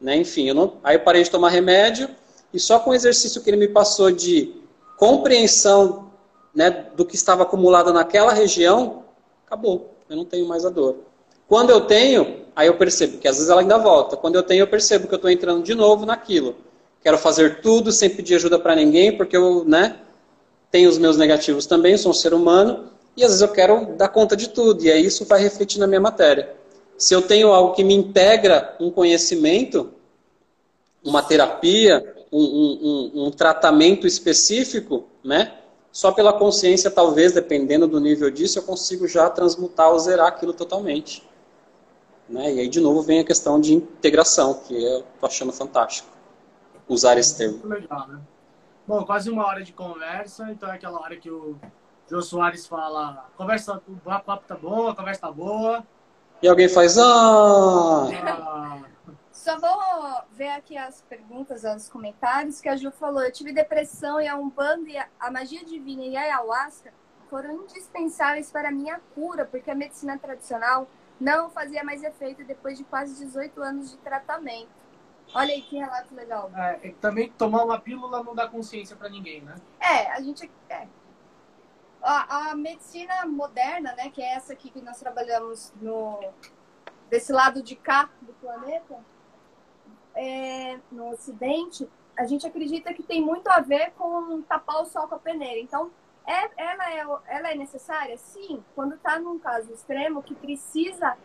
né? 0.00 0.16
Enfim, 0.16 0.48
eu 0.48 0.54
não... 0.54 0.74
aí 0.82 0.96
eu 0.96 1.00
parei 1.00 1.22
de 1.22 1.30
tomar 1.30 1.50
remédio 1.50 2.08
e 2.52 2.58
só 2.58 2.78
com 2.78 2.90
o 2.90 2.94
exercício 2.94 3.42
que 3.42 3.50
ele 3.50 3.56
me 3.56 3.68
passou 3.68 4.10
de 4.10 4.54
compreensão, 4.96 6.10
né, 6.54 6.86
do 6.96 7.04
que 7.04 7.14
estava 7.14 7.42
acumulado 7.44 7.92
naquela 7.92 8.32
região, 8.32 9.04
acabou. 9.46 9.94
Eu 10.08 10.16
não 10.16 10.24
tenho 10.24 10.46
mais 10.46 10.64
a 10.64 10.70
dor. 10.70 10.96
Quando 11.46 11.70
eu 11.70 11.82
tenho, 11.82 12.44
aí 12.56 12.66
eu 12.66 12.74
percebo 12.74 13.18
que 13.18 13.28
às 13.28 13.36
vezes 13.36 13.50
ela 13.50 13.60
ainda 13.60 13.78
volta. 13.78 14.16
Quando 14.16 14.36
eu 14.36 14.42
tenho, 14.42 14.62
eu 14.62 14.66
percebo 14.66 15.06
que 15.06 15.14
eu 15.14 15.16
estou 15.16 15.30
entrando 15.30 15.62
de 15.62 15.74
novo 15.74 16.04
naquilo. 16.04 16.56
Quero 17.02 17.16
fazer 17.16 17.60
tudo 17.60 17.92
sem 17.92 18.10
pedir 18.10 18.34
ajuda 18.34 18.58
para 18.58 18.74
ninguém, 18.74 19.16
porque 19.16 19.36
eu, 19.36 19.64
né, 19.64 19.96
tenho 20.70 20.90
os 20.90 20.98
meus 20.98 21.16
negativos 21.16 21.66
também, 21.66 21.96
sou 21.96 22.10
um 22.10 22.14
ser 22.14 22.34
humano, 22.34 22.90
e 23.16 23.22
às 23.22 23.30
vezes 23.30 23.42
eu 23.42 23.48
quero 23.48 23.94
dar 23.96 24.08
conta 24.08 24.36
de 24.36 24.48
tudo, 24.48 24.84
e 24.84 24.90
aí 24.90 25.04
isso 25.04 25.24
vai 25.24 25.40
refletir 25.40 25.78
na 25.78 25.86
minha 25.86 26.00
matéria. 26.00 26.54
Se 26.98 27.14
eu 27.14 27.22
tenho 27.22 27.52
algo 27.52 27.74
que 27.74 27.84
me 27.84 27.94
integra 27.94 28.76
um 28.80 28.90
conhecimento, 28.90 29.92
uma 31.02 31.22
terapia, 31.22 32.26
um, 32.30 32.42
um, 32.42 32.78
um, 32.82 33.26
um 33.26 33.30
tratamento 33.30 34.06
específico, 34.06 35.06
né? 35.22 35.54
Só 35.92 36.12
pela 36.12 36.32
consciência, 36.32 36.90
talvez, 36.90 37.32
dependendo 37.32 37.86
do 37.86 37.98
nível 37.98 38.30
disso, 38.30 38.58
eu 38.58 38.62
consigo 38.62 39.06
já 39.08 39.30
transmutar 39.30 39.90
ou 39.90 39.98
zerar 39.98 40.26
aquilo 40.26 40.52
totalmente. 40.52 41.26
Né? 42.28 42.54
E 42.54 42.60
aí, 42.60 42.68
de 42.68 42.80
novo, 42.80 43.00
vem 43.00 43.20
a 43.20 43.24
questão 43.24 43.60
de 43.60 43.72
integração, 43.74 44.54
que 44.54 44.74
eu 44.74 45.04
tô 45.18 45.26
achando 45.26 45.52
fantástico 45.52 46.08
usar 46.88 47.16
esse 47.16 47.36
termo. 47.38 47.64
Legal, 47.64 48.08
né? 48.08 48.20
Bom, 48.86 49.04
quase 49.04 49.30
uma 49.30 49.46
hora 49.46 49.62
de 49.62 49.72
conversa, 49.72 50.50
então 50.50 50.70
é 50.70 50.74
aquela 50.74 51.00
hora 51.00 51.16
que 51.16 51.30
o 51.30 51.56
Jô 52.10 52.22
Soares 52.22 52.66
fala: 52.66 53.28
conversa, 53.36 53.82
o 53.86 53.96
papo 54.20 54.44
tá 54.46 54.56
bom, 54.56 54.88
a 54.88 54.96
conversa 54.96 55.20
tá 55.20 55.30
boa. 55.30 55.84
E 56.42 56.48
alguém 56.48 56.68
faz: 56.68 56.96
ah! 56.98 58.06
Só 59.32 59.58
vou 59.58 60.22
ver 60.32 60.50
aqui 60.50 60.76
as 60.76 61.00
perguntas, 61.02 61.64
os 61.64 61.88
comentários 61.88 62.60
que 62.60 62.68
a 62.68 62.76
Ju 62.76 62.90
falou. 62.90 63.22
Eu 63.22 63.32
tive 63.32 63.52
depressão 63.52 64.20
e 64.20 64.28
a 64.28 64.36
Umbanda 64.36 64.90
e 64.90 64.98
a 64.98 65.30
magia 65.30 65.64
divina 65.64 66.04
e 66.04 66.16
a 66.16 66.22
ayahuasca 66.22 66.92
foram 67.30 67.62
indispensáveis 67.62 68.50
para 68.50 68.68
a 68.68 68.72
minha 68.72 69.00
cura, 69.14 69.44
porque 69.44 69.70
a 69.70 69.74
medicina 69.74 70.18
tradicional 70.18 70.86
não 71.20 71.50
fazia 71.50 71.82
mais 71.82 72.02
efeito 72.02 72.44
depois 72.44 72.76
de 72.76 72.84
quase 72.84 73.24
18 73.24 73.62
anos 73.62 73.90
de 73.90 73.96
tratamento. 73.98 74.68
Olha 75.34 75.52
aí 75.52 75.62
que 75.62 75.76
relato 75.76 76.14
legal. 76.14 76.50
É, 76.54 76.94
também 77.00 77.30
tomar 77.30 77.64
uma 77.64 77.78
pílula 77.78 78.22
não 78.22 78.34
dá 78.34 78.48
consciência 78.48 78.96
para 78.96 79.08
ninguém, 79.08 79.42
né? 79.42 79.56
É, 79.80 80.10
a 80.12 80.20
gente. 80.20 80.50
É. 80.68 80.86
A, 82.02 82.50
a, 82.50 82.54
medicina 82.54 83.26
moderna, 83.26 83.92
né, 83.94 84.10
que 84.10 84.22
é 84.22 84.34
essa 84.34 84.52
aqui 84.52 84.70
que 84.70 84.80
nós 84.80 84.98
trabalhamos 84.98 85.72
no 85.80 86.20
desse 87.10 87.32
lado 87.32 87.62
de 87.62 87.74
cá 87.74 88.08
do 88.20 88.32
planeta, 88.34 88.98
é, 90.14 90.78
no 90.92 91.10
Ocidente, 91.10 91.88
a 92.16 92.24
gente 92.24 92.46
acredita 92.46 92.92
que 92.92 93.02
tem 93.02 93.22
muito 93.22 93.48
a 93.48 93.60
ver 93.60 93.92
com 93.92 94.42
tapar 94.42 94.82
o 94.82 94.84
sol 94.84 95.08
com 95.08 95.14
a 95.14 95.18
peneira. 95.18 95.58
Então, 95.58 95.90
é, 96.26 96.50
ela, 96.56 96.92
é, 96.92 97.36
ela 97.36 97.50
é 97.50 97.54
necessária? 97.54 98.18
Sim, 98.18 98.62
quando 98.74 98.94
está 98.94 99.18
num 99.18 99.38
caso 99.38 99.72
extremo 99.72 100.22
que 100.22 100.34
precisa 100.34 101.16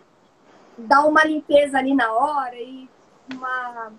dar 0.77 1.05
uma 1.05 1.23
limpeza 1.25 1.77
ali 1.77 1.93
na 1.93 2.13
hora 2.13 2.55
e 2.55 2.89
uma 3.33 3.91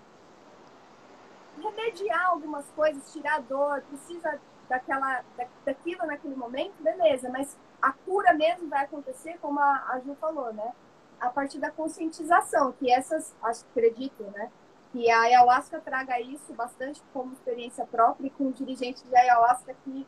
remediar 1.60 2.30
algumas 2.30 2.66
coisas, 2.70 3.12
tirar 3.12 3.40
dor, 3.42 3.82
precisa 3.82 4.40
daquela, 4.68 5.22
da, 5.36 5.46
daquilo 5.64 6.06
naquele 6.06 6.34
momento, 6.34 6.74
beleza, 6.80 7.28
mas 7.30 7.56
a 7.80 7.92
cura 7.92 8.32
mesmo 8.34 8.68
vai 8.68 8.84
acontecer, 8.84 9.38
como 9.40 9.60
a, 9.60 9.84
a 9.90 10.00
Ju 10.00 10.14
falou, 10.20 10.52
né? 10.52 10.72
A 11.20 11.30
partir 11.30 11.58
da 11.58 11.70
conscientização, 11.70 12.72
que 12.72 12.90
essas, 12.90 13.34
acredito, 13.42 14.22
né? 14.24 14.50
Que 14.92 15.10
a 15.10 15.20
ayahuasca 15.22 15.80
traga 15.80 16.20
isso 16.20 16.52
bastante 16.54 17.02
como 17.12 17.32
experiência 17.32 17.84
própria 17.86 18.26
e 18.26 18.30
com 18.30 18.44
um 18.44 18.50
dirigente 18.50 19.04
de 19.04 19.16
ayahuasca 19.16 19.74
que 19.84 20.06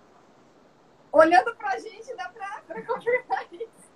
olhando 1.12 1.54
pra 1.56 1.78
gente, 1.78 2.14
dá 2.14 2.28
pra, 2.28 2.62
pra 2.66 2.82
confirmar 2.82 3.46
isso. 3.52 3.86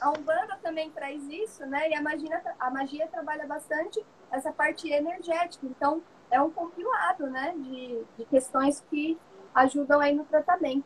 A 0.00 0.10
Umbanda 0.10 0.58
também 0.62 0.90
traz 0.90 1.22
isso, 1.28 1.64
né? 1.66 1.90
E 1.90 1.94
a 1.94 2.02
magia, 2.02 2.42
a 2.58 2.70
magia 2.70 3.06
trabalha 3.08 3.46
bastante 3.46 4.04
essa 4.30 4.52
parte 4.52 4.90
energética. 4.90 5.66
Então, 5.66 6.02
é 6.30 6.40
um 6.40 6.50
compilado, 6.50 7.28
né? 7.28 7.54
De, 7.56 8.04
de 8.16 8.24
questões 8.26 8.80
que 8.90 9.18
ajudam 9.58 10.00
aí 10.00 10.14
no 10.14 10.24
tratamento. 10.24 10.84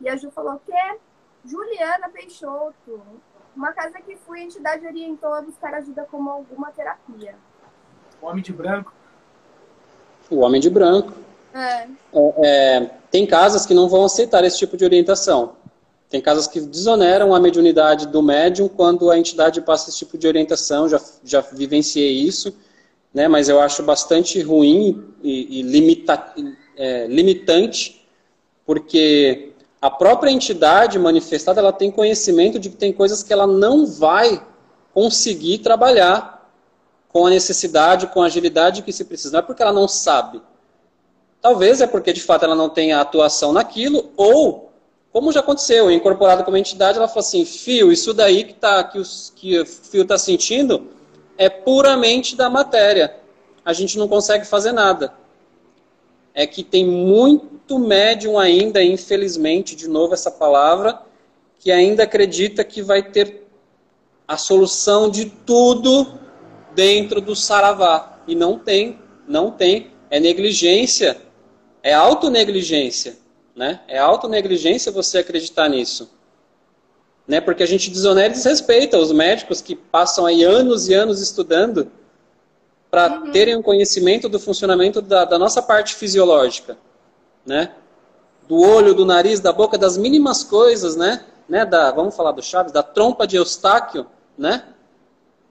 E 0.00 0.08
a 0.08 0.16
Ju 0.16 0.30
falou 0.30 0.60
que 0.64 0.72
é 0.72 0.96
Juliana 1.44 2.08
Peixoto. 2.08 3.00
Uma 3.54 3.72
casa 3.72 4.00
que 4.00 4.16
fui, 4.16 4.40
a 4.40 4.44
entidade 4.44 4.86
orientou 4.86 5.32
a 5.34 5.42
buscar 5.42 5.74
ajuda 5.74 6.06
como 6.10 6.30
alguma 6.30 6.70
terapia. 6.70 7.34
O 8.20 8.26
Homem 8.26 8.42
de 8.42 8.52
Branco. 8.52 8.92
O 10.30 10.38
Homem 10.38 10.60
de 10.60 10.70
Branco. 10.70 11.12
É. 11.52 11.88
É, 12.44 12.90
tem 13.10 13.26
casas 13.26 13.66
que 13.66 13.74
não 13.74 13.88
vão 13.88 14.04
aceitar 14.04 14.44
esse 14.44 14.58
tipo 14.58 14.76
de 14.76 14.84
orientação. 14.84 15.56
Tem 16.08 16.20
casas 16.20 16.46
que 16.46 16.60
desoneram 16.60 17.34
a 17.34 17.40
mediunidade 17.40 18.06
do 18.06 18.22
médium 18.22 18.68
quando 18.68 19.10
a 19.10 19.18
entidade 19.18 19.60
passa 19.60 19.90
esse 19.90 19.98
tipo 19.98 20.16
de 20.16 20.26
orientação. 20.26 20.88
Já, 20.88 21.00
já 21.24 21.40
vivenciei 21.40 22.12
isso, 22.22 22.56
né? 23.12 23.28
mas 23.28 23.48
eu 23.48 23.60
acho 23.60 23.82
bastante 23.82 24.40
ruim 24.40 25.12
e, 25.22 25.60
e 25.60 25.62
limita, 25.62 26.32
é, 26.76 27.06
limitante, 27.06 27.99
porque 28.70 29.50
a 29.82 29.90
própria 29.90 30.30
entidade 30.30 30.96
manifestada 30.96 31.60
ela 31.60 31.72
tem 31.72 31.90
conhecimento 31.90 32.56
de 32.56 32.70
que 32.70 32.76
tem 32.76 32.92
coisas 32.92 33.20
que 33.20 33.32
ela 33.32 33.44
não 33.44 33.84
vai 33.84 34.40
conseguir 34.94 35.58
trabalhar 35.58 36.48
com 37.08 37.26
a 37.26 37.30
necessidade, 37.30 38.06
com 38.06 38.22
a 38.22 38.26
agilidade 38.26 38.82
que 38.82 38.92
se 38.92 39.04
precisa. 39.04 39.32
Não 39.32 39.40
é 39.40 39.42
porque 39.42 39.60
ela 39.60 39.72
não 39.72 39.88
sabe. 39.88 40.40
Talvez 41.42 41.80
é 41.80 41.86
porque 41.88 42.12
de 42.12 42.22
fato 42.22 42.44
ela 42.44 42.54
não 42.54 42.68
tem 42.68 42.92
atuação 42.92 43.52
naquilo, 43.52 44.12
ou, 44.16 44.70
como 45.12 45.32
já 45.32 45.40
aconteceu, 45.40 45.90
incorporado 45.90 46.44
como 46.44 46.56
entidade, 46.56 46.96
ela 46.96 47.08
falou 47.08 47.26
assim: 47.26 47.44
fio, 47.44 47.90
isso 47.90 48.14
daí 48.14 48.44
que, 48.44 48.54
tá, 48.54 48.84
que, 48.84 49.00
os, 49.00 49.32
que 49.34 49.58
o 49.58 49.66
fio 49.66 50.02
está 50.02 50.16
sentindo 50.16 50.92
é 51.36 51.50
puramente 51.50 52.36
da 52.36 52.48
matéria. 52.48 53.16
A 53.64 53.72
gente 53.72 53.98
não 53.98 54.06
consegue 54.06 54.46
fazer 54.46 54.70
nada. 54.70 55.12
É 56.32 56.46
que 56.46 56.62
tem 56.62 56.86
muito 56.86 57.59
médium 57.78 58.38
ainda, 58.38 58.82
infelizmente, 58.82 59.76
de 59.76 59.88
novo 59.88 60.14
essa 60.14 60.30
palavra, 60.30 61.00
que 61.58 61.70
ainda 61.70 62.04
acredita 62.04 62.64
que 62.64 62.82
vai 62.82 63.02
ter 63.02 63.46
a 64.26 64.36
solução 64.36 65.10
de 65.10 65.26
tudo 65.26 66.18
dentro 66.74 67.20
do 67.20 67.34
saravá. 67.34 68.20
E 68.26 68.34
não 68.34 68.58
tem, 68.58 68.98
não 69.26 69.50
tem. 69.50 69.90
É 70.08 70.18
negligência, 70.18 71.20
é 71.82 71.92
autonegligência. 71.92 73.18
Né? 73.54 73.80
É 73.88 73.98
autonegligência 73.98 74.90
você 74.92 75.18
acreditar 75.18 75.68
nisso. 75.68 76.10
Né? 77.26 77.40
Porque 77.40 77.62
a 77.62 77.66
gente 77.66 77.90
desonera 77.90 78.28
e 78.28 78.36
desrespeita 78.36 78.98
os 78.98 79.12
médicos 79.12 79.60
que 79.60 79.74
passam 79.74 80.26
aí 80.26 80.42
anos 80.42 80.88
e 80.88 80.94
anos 80.94 81.20
estudando 81.20 81.90
para 82.90 83.20
uhum. 83.20 83.30
terem 83.30 83.56
um 83.56 83.62
conhecimento 83.62 84.28
do 84.28 84.40
funcionamento 84.40 85.00
da, 85.00 85.24
da 85.24 85.38
nossa 85.38 85.62
parte 85.62 85.94
fisiológica. 85.94 86.76
Né? 87.44 87.72
Do 88.48 88.60
olho, 88.60 88.94
do 88.94 89.04
nariz, 89.04 89.40
da 89.40 89.52
boca, 89.52 89.78
das 89.78 89.96
mínimas 89.96 90.42
coisas, 90.44 90.96
né? 90.96 91.24
né? 91.48 91.64
Da, 91.64 91.90
vamos 91.90 92.14
falar 92.16 92.32
do 92.32 92.42
Chaves, 92.42 92.72
da 92.72 92.82
trompa 92.82 93.26
de 93.26 93.36
Eustáquio, 93.36 94.06
né? 94.36 94.64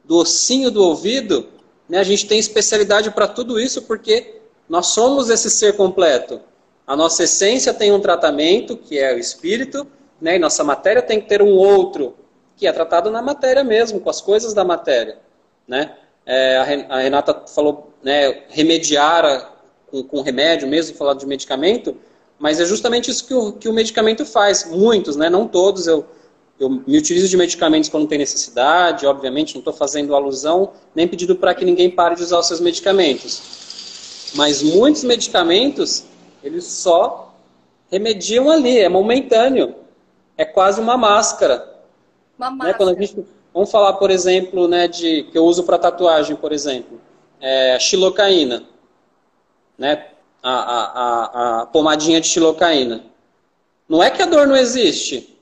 do 0.04 0.18
ossinho 0.18 0.72
do 0.72 0.84
ouvido, 0.84 1.48
né? 1.88 2.00
a 2.00 2.04
gente 2.04 2.26
tem 2.26 2.40
especialidade 2.40 3.12
para 3.12 3.28
tudo 3.28 3.60
isso 3.60 3.84
porque 3.84 4.42
nós 4.68 4.88
somos 4.88 5.30
esse 5.30 5.50
ser 5.50 5.76
completo. 5.76 6.42
A 6.88 6.96
nossa 6.96 7.24
essência 7.24 7.74
tem 7.74 7.92
um 7.92 8.00
tratamento, 8.00 8.76
que 8.76 8.98
é 8.98 9.14
o 9.14 9.20
espírito, 9.20 9.86
né? 10.20 10.36
e 10.36 10.40
nossa 10.40 10.64
matéria 10.64 11.02
tem 11.02 11.22
que 11.22 11.28
ter 11.28 11.42
um 11.42 11.52
outro, 11.52 12.16
que 12.58 12.66
é 12.66 12.74
tratado 12.74 13.12
na 13.12 13.22
matéria 13.22 13.64
mesmo, 13.64 14.00
com 14.00 14.10
as 14.10 14.20
coisas 14.20 14.54
da 14.54 14.66
matéria. 14.66 15.20
Né? 15.68 15.96
É, 16.26 16.58
a 16.58 16.98
Renata 16.98 17.44
falou 17.48 17.94
né, 18.02 18.44
remediar 18.50 19.24
a, 19.24 19.52
com, 19.92 20.04
com 20.04 20.22
remédio 20.22 20.68
mesmo, 20.68 20.96
falar 20.96 21.14
de 21.14 21.26
medicamento, 21.26 21.96
mas 22.38 22.60
é 22.60 22.66
justamente 22.66 23.12
isso 23.12 23.28
que 23.28 23.34
o, 23.34 23.52
que 23.54 23.68
o 23.68 23.74
medicamento 23.74 24.26
faz. 24.26 24.66
Muitos, 24.70 25.16
né? 25.16 25.30
não 25.30 25.48
todos, 25.48 25.88
eu 25.88 26.06
eu 26.60 26.70
me 26.70 26.98
utilizo 26.98 27.30
de 27.30 27.38
medicamentos 27.38 27.90
quando 27.90 28.08
tem 28.08 28.18
necessidade, 28.18 29.06
obviamente, 29.06 29.56
não 29.56 29.60
estou 29.60 29.74
fazendo 29.74 30.14
alusão, 30.14 30.72
nem 30.94 31.08
pedindo 31.08 31.36
para 31.36 31.56
que 31.56 31.64
ninguém 31.64 31.90
pare 31.90 32.16
de 32.16 32.22
usar 32.22 32.40
os 32.40 32.48
seus 32.48 32.60
medicamentos. 32.60 34.34
Mas 34.36 34.62
muitos 34.62 35.04
medicamentos, 35.06 36.04
eles 36.44 36.66
só 36.66 37.34
remediam 37.90 38.50
ali, 38.50 38.78
é 38.78 38.90
momentâneo. 38.90 39.74
É 40.38 40.44
quase 40.44 40.82
uma 40.82 40.98
máscara. 40.98 41.66
Uma 42.38 42.52
máscara. 42.52 42.72
Né? 42.72 42.78
Quando 42.78 42.90
a 42.90 43.02
gente, 43.02 43.26
vamos 43.54 43.72
falar, 43.72 43.94
por 43.94 44.12
exemplo, 44.12 44.68
né, 44.68 44.88
de, 44.88 45.24
que 45.32 45.38
eu 45.38 45.46
uso 45.46 45.64
para 45.64 45.78
tatuagem, 45.78 46.36
por 46.36 46.52
exemplo, 46.52 47.00
é, 47.40 47.80
xilocaína. 47.80 48.64
Né? 49.80 50.06
A, 50.44 50.52
a, 50.52 50.84
a, 50.84 51.62
a 51.62 51.66
pomadinha 51.66 52.22
de 52.22 52.28
xilocaína. 52.28 53.06
Não 53.88 54.04
é 54.04 54.12
que 54.12 54.22
a 54.22 54.28
dor 54.28 54.46
não 54.46 54.56
existe, 54.56 55.36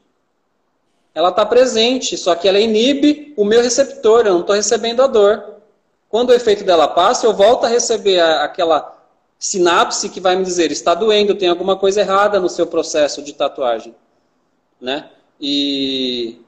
ela 1.18 1.30
está 1.30 1.44
presente, 1.44 2.16
só 2.16 2.36
que 2.36 2.48
ela 2.48 2.60
inibe 2.60 3.34
o 3.36 3.44
meu 3.44 3.62
receptor, 3.62 4.28
eu 4.28 4.34
não 4.34 4.42
estou 4.42 4.56
recebendo 4.56 5.02
a 5.02 5.08
dor. 5.08 5.56
Quando 6.08 6.30
o 6.30 6.34
efeito 6.34 6.64
dela 6.64 6.88
passa, 6.88 7.26
eu 7.26 7.34
volto 7.34 7.66
a 7.66 7.68
receber 7.68 8.20
aquela 8.22 8.96
sinapse 9.40 10.10
que 10.10 10.20
vai 10.20 10.36
me 10.36 10.44
dizer, 10.44 10.72
está 10.72 10.94
doendo, 10.94 11.34
tem 11.34 11.50
alguma 11.50 11.76
coisa 11.76 12.02
errada 12.02 12.40
no 12.40 12.48
seu 12.48 12.68
processo 12.68 13.24
de 13.24 13.34
tatuagem. 13.34 13.96
Né? 14.80 15.10
E 15.42 16.40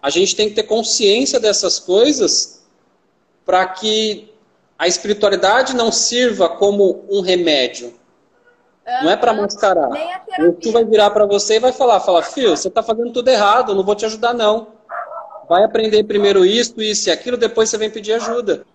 a 0.00 0.08
gente 0.08 0.34
tem 0.34 0.48
que 0.48 0.54
ter 0.54 0.64
consciência 0.64 1.38
dessas 1.38 1.78
coisas 1.78 2.64
para 3.44 3.66
que 3.66 4.32
a 4.84 4.86
espiritualidade 4.86 5.74
não 5.74 5.90
sirva 5.90 6.46
como 6.46 7.06
um 7.08 7.22
remédio, 7.22 7.94
não 9.02 9.10
é 9.10 9.16
para 9.16 9.32
mascarar. 9.32 9.88
O 10.40 10.52
tu 10.52 10.72
vai 10.72 10.84
virar 10.84 11.08
para 11.08 11.24
você 11.24 11.54
e 11.54 11.58
vai 11.58 11.72
falar, 11.72 12.00
fala, 12.00 12.22
filho, 12.22 12.54
você 12.54 12.68
está 12.68 12.82
fazendo 12.82 13.10
tudo 13.10 13.28
errado, 13.28 13.74
não 13.74 13.82
vou 13.82 13.94
te 13.94 14.04
ajudar 14.04 14.34
não. 14.34 14.66
Vai 15.48 15.64
aprender 15.64 16.04
primeiro 16.04 16.44
isso, 16.44 16.82
isso 16.82 17.08
e 17.08 17.12
aquilo, 17.12 17.38
depois 17.38 17.70
você 17.70 17.78
vem 17.78 17.88
pedir 17.88 18.12
ajuda. 18.12 18.66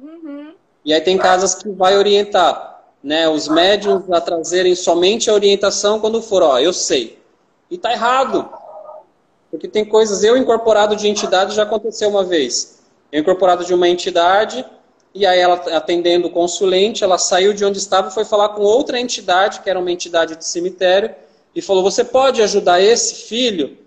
Uhum. 0.00 0.52
E 0.84 0.92
aí 0.92 1.00
tem 1.00 1.16
casas 1.16 1.54
que 1.54 1.68
vai 1.70 1.96
orientar, 1.96 2.82
né, 3.00 3.28
os 3.28 3.46
médiums 3.46 4.10
a 4.10 4.20
trazerem 4.20 4.74
somente 4.74 5.30
a 5.30 5.32
orientação 5.32 6.00
quando 6.00 6.20
for, 6.20 6.42
ó, 6.42 6.58
eu 6.58 6.72
sei. 6.72 7.22
E 7.70 7.78
tá 7.78 7.92
errado. 7.92 8.50
Porque 9.48 9.68
tem 9.68 9.84
coisas, 9.84 10.24
eu 10.24 10.36
incorporado 10.36 10.96
de 10.96 11.06
entidade 11.06 11.54
já 11.54 11.62
aconteceu 11.62 12.08
uma 12.08 12.24
vez. 12.24 12.82
Eu 13.12 13.20
incorporado 13.20 13.64
de 13.64 13.72
uma 13.72 13.88
entidade, 13.88 14.66
e 15.14 15.26
aí 15.26 15.38
ela 15.38 15.56
atendendo 15.76 16.28
o 16.28 16.30
consulente, 16.30 17.04
ela 17.04 17.18
saiu 17.18 17.52
de 17.52 17.64
onde 17.64 17.78
estava 17.78 18.08
e 18.08 18.14
foi 18.14 18.24
falar 18.24 18.50
com 18.50 18.62
outra 18.62 18.98
entidade, 18.98 19.60
que 19.60 19.68
era 19.68 19.78
uma 19.78 19.90
entidade 19.92 20.36
de 20.36 20.44
cemitério, 20.44 21.14
e 21.54 21.60
falou: 21.60 21.82
"Você 21.82 22.02
pode 22.02 22.40
ajudar 22.40 22.80
esse 22.80 23.26
filho, 23.26 23.78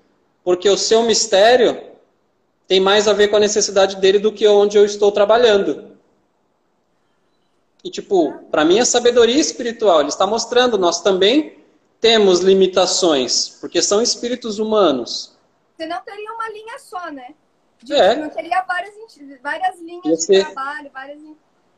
porque 0.43 0.69
o 0.69 0.77
seu 0.77 1.03
mistério 1.03 1.81
tem 2.67 2.79
mais 2.79 3.07
a 3.07 3.13
ver 3.13 3.29
com 3.29 3.37
a 3.37 3.39
necessidade 3.39 3.95
dele 3.97 4.19
do 4.19 4.31
que 4.31 4.47
onde 4.47 4.77
eu 4.77 4.85
estou 4.85 5.11
trabalhando". 5.11 5.95
E 7.83 7.89
tipo, 7.89 8.33
para 8.51 8.65
mim 8.65 8.79
é 8.79 8.85
sabedoria 8.85 9.39
espiritual, 9.39 9.99
ele 9.99 10.09
está 10.09 10.25
mostrando, 10.25 10.77
nós 10.77 11.01
também 11.01 11.57
temos 11.99 12.39
limitações, 12.39 13.49
porque 13.61 13.81
são 13.81 14.01
espíritos 14.01 14.59
humanos. 14.59 15.35
Você 15.75 15.85
não 15.85 16.01
teria 16.03 16.31
uma 16.33 16.49
linha 16.49 16.79
só, 16.79 17.11
né? 17.11 17.33
É. 17.93 18.15
Não 18.15 18.29
teria 18.29 18.61
várias, 18.63 18.93
várias 19.41 19.79
linhas 19.79 20.25
de 20.25 20.43
trabalho, 20.43 20.89
várias, 20.93 21.19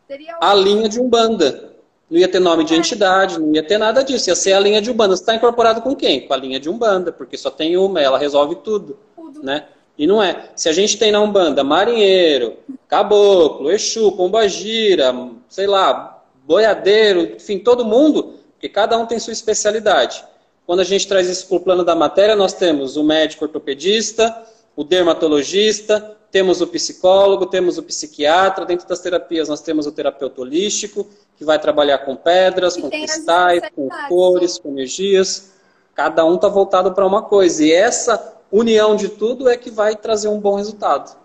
teria 0.08 0.38
A 0.42 0.54
linha 0.54 0.88
de 0.88 1.00
Umbanda. 1.00 1.76
Não 2.10 2.18
ia 2.18 2.28
ter 2.28 2.40
nome 2.40 2.64
de 2.64 2.74
é. 2.74 2.78
entidade, 2.78 3.38
não 3.38 3.54
ia 3.54 3.64
ter 3.64 3.78
nada 3.78 4.04
disso. 4.04 4.30
Ia 4.30 4.36
ser 4.36 4.54
a 4.54 4.60
linha 4.60 4.82
de 4.82 4.90
Umbanda. 4.90 5.16
Você 5.16 5.24
está 5.24 5.36
incorporado 5.36 5.82
com 5.82 5.96
quem? 5.96 6.26
Com 6.26 6.34
a 6.34 6.38
linha 6.38 6.60
de 6.60 6.70
Umbanda, 6.70 7.12
porque 7.12 7.38
só 7.38 7.50
tem 7.50 7.76
uma, 7.76 8.02
ela 8.02 8.18
resolve 8.18 8.56
tudo. 8.56 8.98
tudo. 9.16 9.44
Né? 9.44 9.66
E 9.98 10.08
não 10.08 10.22
é. 10.22 10.50
Se 10.56 10.70
a 10.70 10.74
gente 10.74 10.98
tem 10.98 11.12
na 11.12 11.20
Umbanda 11.20 11.64
marinheiro, 11.64 12.58
caboclo, 12.88 13.72
Exu, 13.72 14.12
pombagira, 14.14 15.14
sei 15.50 15.68
lá, 15.68 16.24
boiadeiro, 16.46 17.36
enfim, 17.36 17.60
todo 17.60 17.84
mundo, 17.84 18.36
porque 18.54 18.70
cada 18.70 18.98
um 18.98 19.06
tem 19.06 19.20
sua 19.20 19.34
especialidade. 19.34 20.24
Quando 20.66 20.80
a 20.82 20.84
gente 20.84 21.08
traz 21.08 21.28
isso 21.28 21.48
para 21.48 21.58
o 21.58 21.60
plano 21.62 21.84
da 21.84 21.96
matéria, 21.96 22.36
nós 22.36 22.54
temos 22.54 22.96
o 22.96 23.04
médico 23.04 23.46
ortopedista, 23.46 24.46
o 24.78 24.84
dermatologista, 24.84 26.16
temos 26.30 26.62
o 26.62 26.68
psicólogo, 26.68 27.48
temos 27.48 27.80
o 27.80 27.84
psiquiatra. 27.84 28.64
Dentro 28.64 28.88
das 28.88 29.00
terapias, 29.00 29.50
nós 29.50 29.60
temos 29.60 29.88
o 29.88 29.92
terapeuta 29.92 30.40
holístico, 30.40 31.10
que 31.36 31.44
vai 31.44 31.58
trabalhar 31.58 31.98
com 32.00 32.16
pedras, 32.16 32.78
e 32.78 32.82
com 32.82 32.90
cristais, 32.90 33.64
com 33.76 33.90
cores, 34.08 34.60
com 34.60 34.70
energias. 34.70 35.54
Cada 35.96 36.24
um 36.24 36.36
está 36.36 36.48
voltado 36.48 36.94
para 36.94 37.08
uma 37.08 37.24
coisa. 37.24 37.64
E 37.64 37.72
essa 37.72 38.36
união 38.52 38.96
de 38.96 39.10
tudo 39.10 39.50
é 39.50 39.58
que 39.58 39.72
vai 39.72 39.96
trazer 39.96 40.28
um 40.28 40.40
bom 40.40 40.56
resultado. 40.56 41.18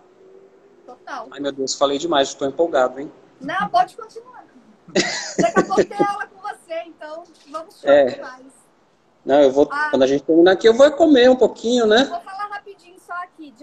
Total. 0.83 1.27
Ai, 1.29 1.39
meu 1.39 1.51
Deus, 1.51 1.75
falei 1.75 1.99
demais, 1.99 2.29
estou 2.29 2.47
empolgado, 2.47 2.99
hein? 2.99 3.11
Não, 3.39 3.69
pode 3.69 3.95
continuar. 3.95 4.43
Daqui 5.37 5.59
a 5.59 5.63
pouco 5.63 5.85
tem 5.85 6.07
aula 6.07 6.27
com 6.27 6.41
você, 6.41 6.81
então 6.87 7.23
vamos 7.51 7.79
chorar 7.79 7.93
é. 7.93 8.19
mais. 8.19 8.53
Não, 9.23 9.41
eu 9.41 9.51
vou, 9.51 9.69
ah. 9.71 9.89
quando 9.91 10.03
a 10.03 10.07
gente 10.07 10.23
terminar 10.23 10.53
aqui, 10.53 10.67
eu 10.67 10.73
vou 10.73 10.89
comer 10.91 11.29
um 11.29 11.35
pouquinho, 11.35 11.85
né? 11.85 12.05
Vou 12.05 12.19
falar 12.19 12.42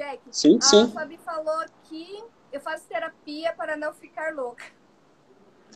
Jack. 0.00 0.20
Sim, 0.30 0.56
a 0.56 0.64
sim. 0.64 0.82
A 0.84 0.88
Fabi 0.88 1.20
falou 1.22 1.62
que 1.84 2.24
eu 2.50 2.58
faço 2.58 2.84
terapia 2.88 3.52
para 3.54 3.76
não 3.76 3.92
ficar 3.92 4.34
louca. 4.34 4.64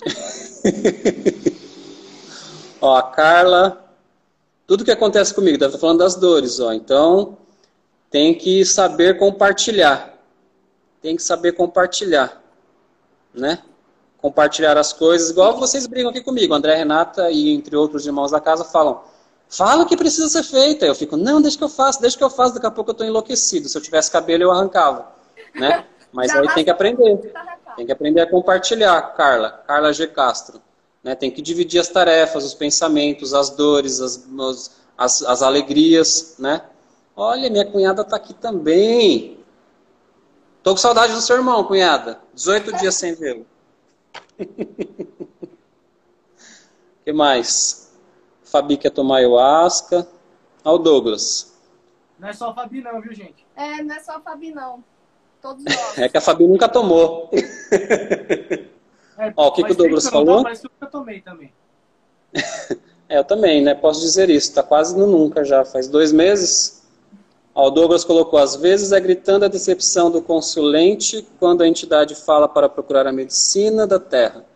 ó, 2.80 2.96
a 2.96 3.02
Carla, 3.02 3.94
tudo 4.66 4.82
que 4.82 4.90
acontece 4.90 5.34
comigo, 5.34 5.58
deve 5.58 5.74
estar 5.74 5.78
falando 5.78 5.98
das 5.98 6.14
dores, 6.14 6.58
ó. 6.58 6.72
Então, 6.72 7.36
tem 8.10 8.34
que 8.34 8.64
saber 8.64 9.18
compartilhar. 9.18 10.18
Tem 11.02 11.16
que 11.16 11.22
saber 11.22 11.52
compartilhar, 11.52 12.42
né? 13.34 13.62
Compartilhar 14.16 14.78
as 14.78 14.90
coisas, 14.90 15.28
igual 15.28 15.58
vocês 15.58 15.86
brigam 15.86 16.10
aqui 16.10 16.22
comigo. 16.22 16.54
André, 16.54 16.76
Renata 16.76 17.30
e 17.30 17.50
entre 17.50 17.76
outros 17.76 18.06
irmãos 18.06 18.30
da 18.30 18.40
casa 18.40 18.64
falam 18.64 19.02
Fala 19.48 19.82
o 19.82 19.86
que 19.86 19.96
precisa 19.96 20.28
ser 20.28 20.42
feito. 20.42 20.84
Aí 20.84 20.90
eu 20.90 20.94
fico, 20.94 21.16
não, 21.16 21.40
deixa 21.40 21.56
que 21.56 21.64
eu 21.64 21.68
faço, 21.68 22.00
deixa 22.00 22.16
que 22.16 22.24
eu 22.24 22.30
faço, 22.30 22.54
daqui 22.54 22.66
a 22.66 22.70
pouco 22.70 22.90
eu 22.90 22.92
estou 22.92 23.06
enlouquecido. 23.06 23.68
Se 23.68 23.76
eu 23.76 23.82
tivesse 23.82 24.10
cabelo, 24.10 24.42
eu 24.42 24.50
arrancava. 24.50 25.12
Né? 25.54 25.84
Mas 26.12 26.34
aí 26.34 26.48
tem 26.54 26.64
que 26.64 26.70
aprender. 26.70 27.32
Tem 27.76 27.86
que 27.86 27.92
aprender 27.92 28.20
a 28.20 28.30
compartilhar, 28.30 29.00
Carla. 29.14 29.50
Carla 29.66 29.92
G. 29.92 30.06
Castro. 30.06 30.60
Né? 31.02 31.14
Tem 31.14 31.30
que 31.30 31.42
dividir 31.42 31.80
as 31.80 31.88
tarefas, 31.88 32.44
os 32.44 32.54
pensamentos, 32.54 33.34
as 33.34 33.50
dores, 33.50 34.00
as, 34.00 34.26
as, 34.96 35.22
as 35.22 35.42
alegrias. 35.42 36.36
Né? 36.38 36.62
Olha, 37.16 37.50
minha 37.50 37.64
cunhada 37.64 38.02
está 38.02 38.16
aqui 38.16 38.34
também. 38.34 39.38
Tô 40.62 40.70
com 40.70 40.78
saudade 40.78 41.12
do 41.12 41.20
seu 41.20 41.36
irmão, 41.36 41.62
cunhada. 41.64 42.20
18 42.32 42.76
dias 42.78 42.94
sem 42.94 43.14
vê-lo. 43.14 43.46
que 47.04 47.12
mais? 47.12 47.83
Fabi 48.54 48.76
quer 48.76 48.90
tomar 48.90 49.16
ayahuasca. 49.16 50.06
Olha 50.64 50.76
o 50.76 50.78
Douglas. 50.78 51.52
Não 52.16 52.28
é 52.28 52.32
só 52.32 52.50
a 52.50 52.54
Fabi 52.54 52.80
não, 52.80 53.00
viu, 53.00 53.12
gente? 53.12 53.44
É, 53.56 53.82
não 53.82 53.96
é 53.96 53.98
só 53.98 54.12
a 54.12 54.20
Fabi 54.20 54.52
não. 54.52 54.84
Todos 55.42 55.62
nós. 55.66 55.98
É 55.98 56.08
que 56.08 56.16
a 56.16 56.20
Fabi 56.20 56.46
nunca 56.46 56.68
tomou. 56.68 57.30
É, 57.32 59.32
Ó, 59.36 59.48
o 59.48 59.52
que, 59.52 59.64
que 59.64 59.72
o 59.72 59.74
Douglas 59.74 60.08
falou? 60.08 60.44
Mas 60.44 60.62
eu 60.62 60.70
nunca 60.72 60.86
tomei 60.86 61.20
também. 61.20 61.52
É, 63.06 63.18
eu 63.18 63.24
também, 63.24 63.62
né? 63.62 63.74
Posso 63.74 64.00
dizer 64.00 64.30
isso. 64.30 64.54
Tá 64.54 64.62
quase 64.62 64.96
no 64.96 65.06
nunca 65.06 65.44
já. 65.44 65.62
Faz 65.62 65.86
dois 65.86 66.10
meses. 66.10 66.82
Ó, 67.54 67.66
o 67.66 67.70
Douglas 67.70 68.02
colocou, 68.02 68.38
às 68.38 68.56
vezes 68.56 68.92
é 68.92 68.98
gritando 68.98 69.44
a 69.44 69.48
decepção 69.48 70.10
do 70.10 70.22
consulente 70.22 71.24
quando 71.38 71.62
a 71.62 71.68
entidade 71.68 72.14
fala 72.14 72.48
para 72.48 72.66
procurar 72.66 73.06
a 73.06 73.12
medicina 73.12 73.86
da 73.86 74.00
Terra. 74.00 74.46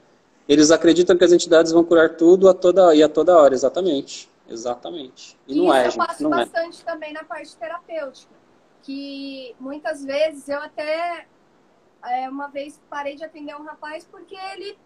Eles 0.48 0.70
acreditam 0.70 1.16
que 1.16 1.24
as 1.24 1.32
entidades 1.32 1.72
vão 1.72 1.84
curar 1.84 2.16
tudo 2.16 2.48
a 2.48 2.54
toda, 2.54 2.94
e 2.94 3.02
a 3.02 3.08
toda 3.08 3.36
hora, 3.36 3.54
exatamente. 3.54 4.30
Exatamente. 4.48 5.38
E, 5.46 5.54
não 5.54 5.64
Isso 5.64 5.72
é, 5.74 5.86
eu 5.86 5.90
gente, 5.90 6.06
faço 6.06 6.22
não 6.22 6.32
é. 6.32 6.36
bastante 6.36 6.84
também 6.84 7.12
na 7.12 7.22
parte 7.22 7.54
terapêutica. 7.56 8.32
Que 8.82 9.54
muitas 9.60 10.02
vezes 10.02 10.48
eu 10.48 10.58
até 10.58 11.26
é, 12.02 12.28
uma 12.28 12.48
vez 12.48 12.80
parei 12.88 13.14
de 13.14 13.24
atender 13.24 13.54
um 13.54 13.64
rapaz 13.64 14.06
porque 14.10 14.34
ele 14.34 14.78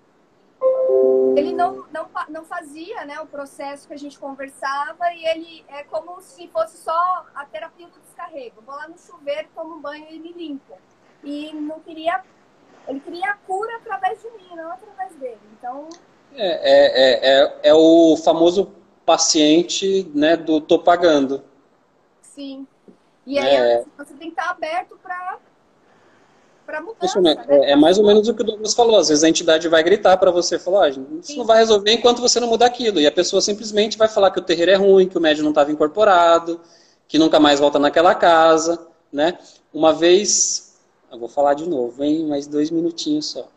ele 1.36 1.52
não, 1.52 1.86
não, 1.92 2.08
não 2.28 2.44
fazia 2.44 3.04
né, 3.04 3.20
o 3.20 3.26
processo 3.26 3.88
que 3.88 3.94
a 3.94 3.98
gente 3.98 4.16
conversava 4.18 5.12
e 5.12 5.24
ele 5.26 5.64
é 5.68 5.82
como 5.84 6.20
se 6.20 6.46
fosse 6.48 6.76
só 6.78 7.26
a 7.34 7.44
terapia 7.46 7.88
do 7.88 7.98
descarrego. 8.00 8.62
Vou 8.64 8.74
lá 8.74 8.86
no 8.86 8.96
chuveiro, 8.96 9.48
tomo 9.54 9.76
um 9.76 9.80
banho 9.80 10.06
e 10.10 10.20
me 10.20 10.32
limpo. 10.32 10.78
E 11.24 11.52
não 11.52 11.80
queria. 11.80 12.22
Ele 12.88 13.00
queria 13.00 13.30
a 13.30 13.34
cura 13.36 13.76
através 13.76 14.20
de 14.20 14.28
mim, 14.30 14.56
não 14.56 14.70
através 14.72 15.14
dele. 15.16 15.38
Então, 15.58 15.88
É, 16.34 16.46
é, 16.46 16.86
é, 17.02 17.42
é, 17.44 17.58
é 17.70 17.74
o 17.74 18.16
famoso 18.16 18.72
paciente 19.04 20.10
né, 20.14 20.36
do 20.36 20.60
tô 20.60 20.78
pagando. 20.78 21.42
sim. 22.22 22.66
E 23.24 23.38
aí 23.38 23.54
É. 23.54 23.84
você 23.96 24.14
tem 24.14 24.30
que 24.32 24.40
estar 24.40 24.50
aberto 24.50 24.98
para 25.00 25.38
para 26.66 26.80
mudança. 26.80 27.04
Isso, 27.06 27.20
né? 27.20 27.34
né? 27.34 27.44
É, 27.68 27.70
é 27.72 27.76
mais 27.76 27.98
ou 27.98 28.06
menos 28.06 28.28
o 28.28 28.34
que 28.34 28.42
o 28.42 28.44
Douglas 28.44 28.72
falou. 28.74 28.96
Às 28.96 29.08
vezes 29.08 29.22
a 29.24 29.28
entidade 29.28 29.68
vai 29.68 29.82
gritar 29.82 30.16
para 30.16 30.30
você, 30.30 30.58
falar, 30.58 30.86
ah, 30.86 30.88
isso 30.88 31.02
Sim. 31.22 31.36
não 31.38 31.44
vai 31.44 31.58
resolver 31.58 31.92
enquanto 31.92 32.20
você 32.20 32.40
não 32.40 32.48
mudar 32.48 32.66
aquilo. 32.66 33.00
E 33.00 33.06
a 33.06 33.12
pessoa 33.12 33.40
simplesmente 33.42 33.98
vai 33.98 34.08
falar 34.08 34.30
que 34.30 34.38
o 34.38 34.42
terreiro 34.42 34.70
é 34.70 34.76
ruim, 34.76 35.08
que 35.08 35.18
o 35.18 35.20
médium 35.20 35.44
não 35.44 35.50
estava 35.50 35.70
incorporado, 35.72 36.60
que 37.08 37.18
nunca 37.18 37.38
mais 37.38 37.60
volta 37.60 37.78
naquela 37.78 38.14
casa, 38.14 38.86
né? 39.12 39.38
Uma 39.72 39.92
vez, 39.92 40.71
eu 41.12 41.18
vou 41.18 41.28
falar 41.28 41.54
de 41.54 41.68
novo, 41.68 42.02
hein? 42.02 42.26
Mais 42.26 42.46
dois 42.46 42.70
minutinhos 42.70 43.26
só. 43.26 43.48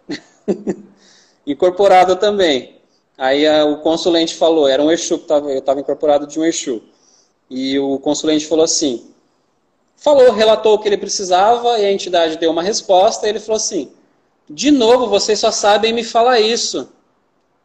incorporado 1.45 2.15
também. 2.15 2.75
Aí 3.17 3.47
a- 3.47 3.65
o 3.65 3.79
consulente 3.81 4.35
falou, 4.35 4.67
era 4.67 4.81
um 4.83 4.91
Exu 4.91 5.19
que 5.19 5.25
tava, 5.27 5.51
eu 5.51 5.59
estava 5.59 5.79
incorporado 5.79 6.27
de 6.27 6.39
um 6.39 6.45
Exu. 6.45 6.81
E 7.49 7.77
o 7.79 7.99
consulente 7.99 8.47
falou 8.47 8.65
assim, 8.65 9.07
falou, 9.97 10.31
relatou 10.33 10.75
o 10.75 10.79
que 10.79 10.87
ele 10.89 10.97
precisava 10.97 11.79
e 11.79 11.85
a 11.85 11.91
entidade 11.91 12.37
deu 12.37 12.51
uma 12.51 12.63
resposta. 12.63 13.27
E 13.27 13.29
ele 13.29 13.39
falou 13.39 13.57
assim: 13.57 13.91
De 14.49 14.71
novo, 14.71 15.07
vocês 15.07 15.39
só 15.39 15.51
sabem 15.51 15.93
me 15.93 16.03
falar 16.03 16.39
isso. 16.39 16.89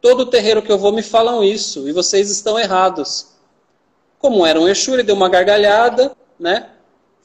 Todo 0.01 0.25
terreiro 0.27 0.61
que 0.61 0.71
eu 0.71 0.77
vou 0.79 0.91
me 0.93 1.03
falam 1.03 1.43
isso 1.43 1.87
e 1.89 1.93
vocês 1.93 2.29
estão 2.31 2.59
errados. 2.59 3.27
Como 4.19 4.45
era 4.45 4.59
um 4.59 4.67
Exu, 4.67 4.93
ele 4.93 5.03
deu 5.03 5.15
uma 5.15 5.29
gargalhada, 5.29 6.15
né? 6.39 6.69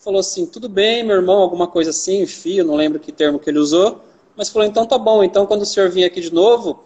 Falou 0.06 0.20
assim: 0.20 0.46
Tudo 0.46 0.68
bem, 0.68 1.02
meu 1.02 1.16
irmão, 1.16 1.38
alguma 1.42 1.66
coisa 1.66 1.90
assim, 1.90 2.24
fio, 2.26 2.64
não 2.64 2.76
lembro 2.76 3.00
que 3.00 3.10
termo 3.10 3.40
que 3.40 3.50
ele 3.50 3.58
usou. 3.58 4.04
Mas 4.36 4.48
falou: 4.48 4.68
Então 4.68 4.86
tá 4.86 4.96
bom, 4.96 5.24
então 5.24 5.44
quando 5.46 5.62
o 5.62 5.66
senhor 5.66 5.90
vir 5.90 6.04
aqui 6.04 6.20
de 6.20 6.32
novo 6.32 6.84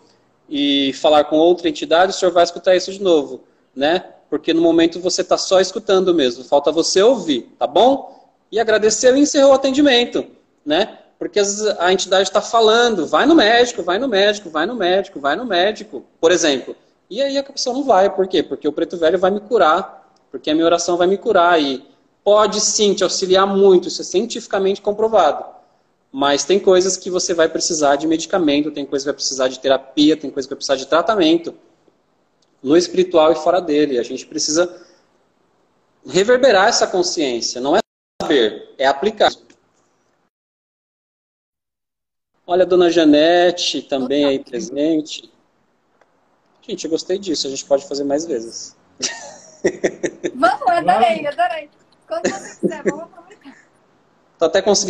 e 0.48 0.94
falar 0.94 1.24
com 1.24 1.36
outra 1.36 1.68
entidade, 1.68 2.12
o 2.12 2.14
senhor 2.14 2.32
vai 2.32 2.44
escutar 2.44 2.74
isso 2.74 2.90
de 2.90 3.02
novo, 3.02 3.42
né? 3.76 4.06
Porque 4.30 4.54
no 4.54 4.62
momento 4.62 4.98
você 5.00 5.20
está 5.20 5.36
só 5.36 5.60
escutando 5.60 6.14
mesmo, 6.14 6.44
falta 6.44 6.72
você 6.72 7.02
ouvir, 7.02 7.54
tá 7.58 7.66
bom? 7.66 8.26
E 8.50 8.58
agradeceu 8.58 9.14
e 9.14 9.20
encerrou 9.20 9.50
o 9.50 9.54
atendimento, 9.54 10.24
né? 10.64 10.96
Porque 11.18 11.38
a 11.78 11.92
entidade 11.92 12.22
está 12.22 12.40
falando, 12.40 13.06
vai 13.06 13.26
no 13.26 13.34
médico, 13.34 13.82
vai 13.82 13.98
no 13.98 14.08
médico, 14.08 14.48
vai 14.48 14.64
no 14.64 14.74
médico, 14.74 15.20
vai 15.20 15.36
no 15.36 15.44
médico, 15.44 16.06
por 16.18 16.32
exemplo. 16.32 16.74
E 17.10 17.20
aí 17.20 17.36
a 17.36 17.42
pessoa 17.42 17.76
não 17.76 17.84
vai, 17.84 18.08
por 18.08 18.26
quê? 18.26 18.42
Porque 18.42 18.66
o 18.66 18.72
preto 18.72 18.96
velho 18.96 19.18
vai 19.18 19.30
me 19.30 19.40
curar, 19.40 20.10
porque 20.30 20.50
a 20.50 20.54
minha 20.54 20.64
oração 20.64 20.96
vai 20.96 21.06
me 21.06 21.18
curar 21.18 21.60
e 21.60 21.89
pode 22.24 22.60
sim 22.60 22.94
te 22.94 23.02
auxiliar 23.02 23.46
muito, 23.46 23.88
isso 23.88 24.02
é 24.02 24.04
cientificamente 24.04 24.80
comprovado. 24.80 25.44
Mas 26.12 26.44
tem 26.44 26.58
coisas 26.58 26.96
que 26.96 27.08
você 27.08 27.32
vai 27.32 27.48
precisar 27.48 27.96
de 27.96 28.06
medicamento, 28.06 28.72
tem 28.72 28.84
coisas 28.84 29.04
que 29.04 29.10
vai 29.10 29.14
precisar 29.14 29.48
de 29.48 29.60
terapia, 29.60 30.16
tem 30.16 30.30
coisas 30.30 30.46
que 30.46 30.54
vai 30.54 30.56
precisar 30.56 30.76
de 30.76 30.86
tratamento. 30.86 31.54
No 32.62 32.76
espiritual 32.76 33.32
e 33.32 33.36
fora 33.36 33.60
dele. 33.60 33.98
A 33.98 34.02
gente 34.02 34.26
precisa 34.26 34.84
reverberar 36.04 36.68
essa 36.68 36.86
consciência. 36.86 37.60
Não 37.60 37.76
é 37.76 37.80
saber, 38.20 38.74
é 38.76 38.86
aplicar. 38.86 39.30
Olha 42.46 42.64
a 42.64 42.66
dona 42.66 42.90
Janete 42.90 43.80
também 43.82 44.24
aí 44.24 44.40
presente. 44.40 45.32
Gente, 46.60 46.84
eu 46.84 46.90
gostei 46.90 47.18
disso. 47.18 47.46
A 47.46 47.50
gente 47.50 47.64
pode 47.64 47.86
fazer 47.86 48.02
mais 48.02 48.26
vezes. 48.26 48.76
Vamos, 50.34 50.68
adorei, 50.68 51.26
adorei. 51.26 51.70
Quando 52.10 52.28
você 52.28 52.56
quiser, 52.60 52.82
vamos 52.82 53.04
aproveitar. 53.04 53.56
Tô 54.36 54.44
até 54.46 54.60
conseguindo 54.60 54.88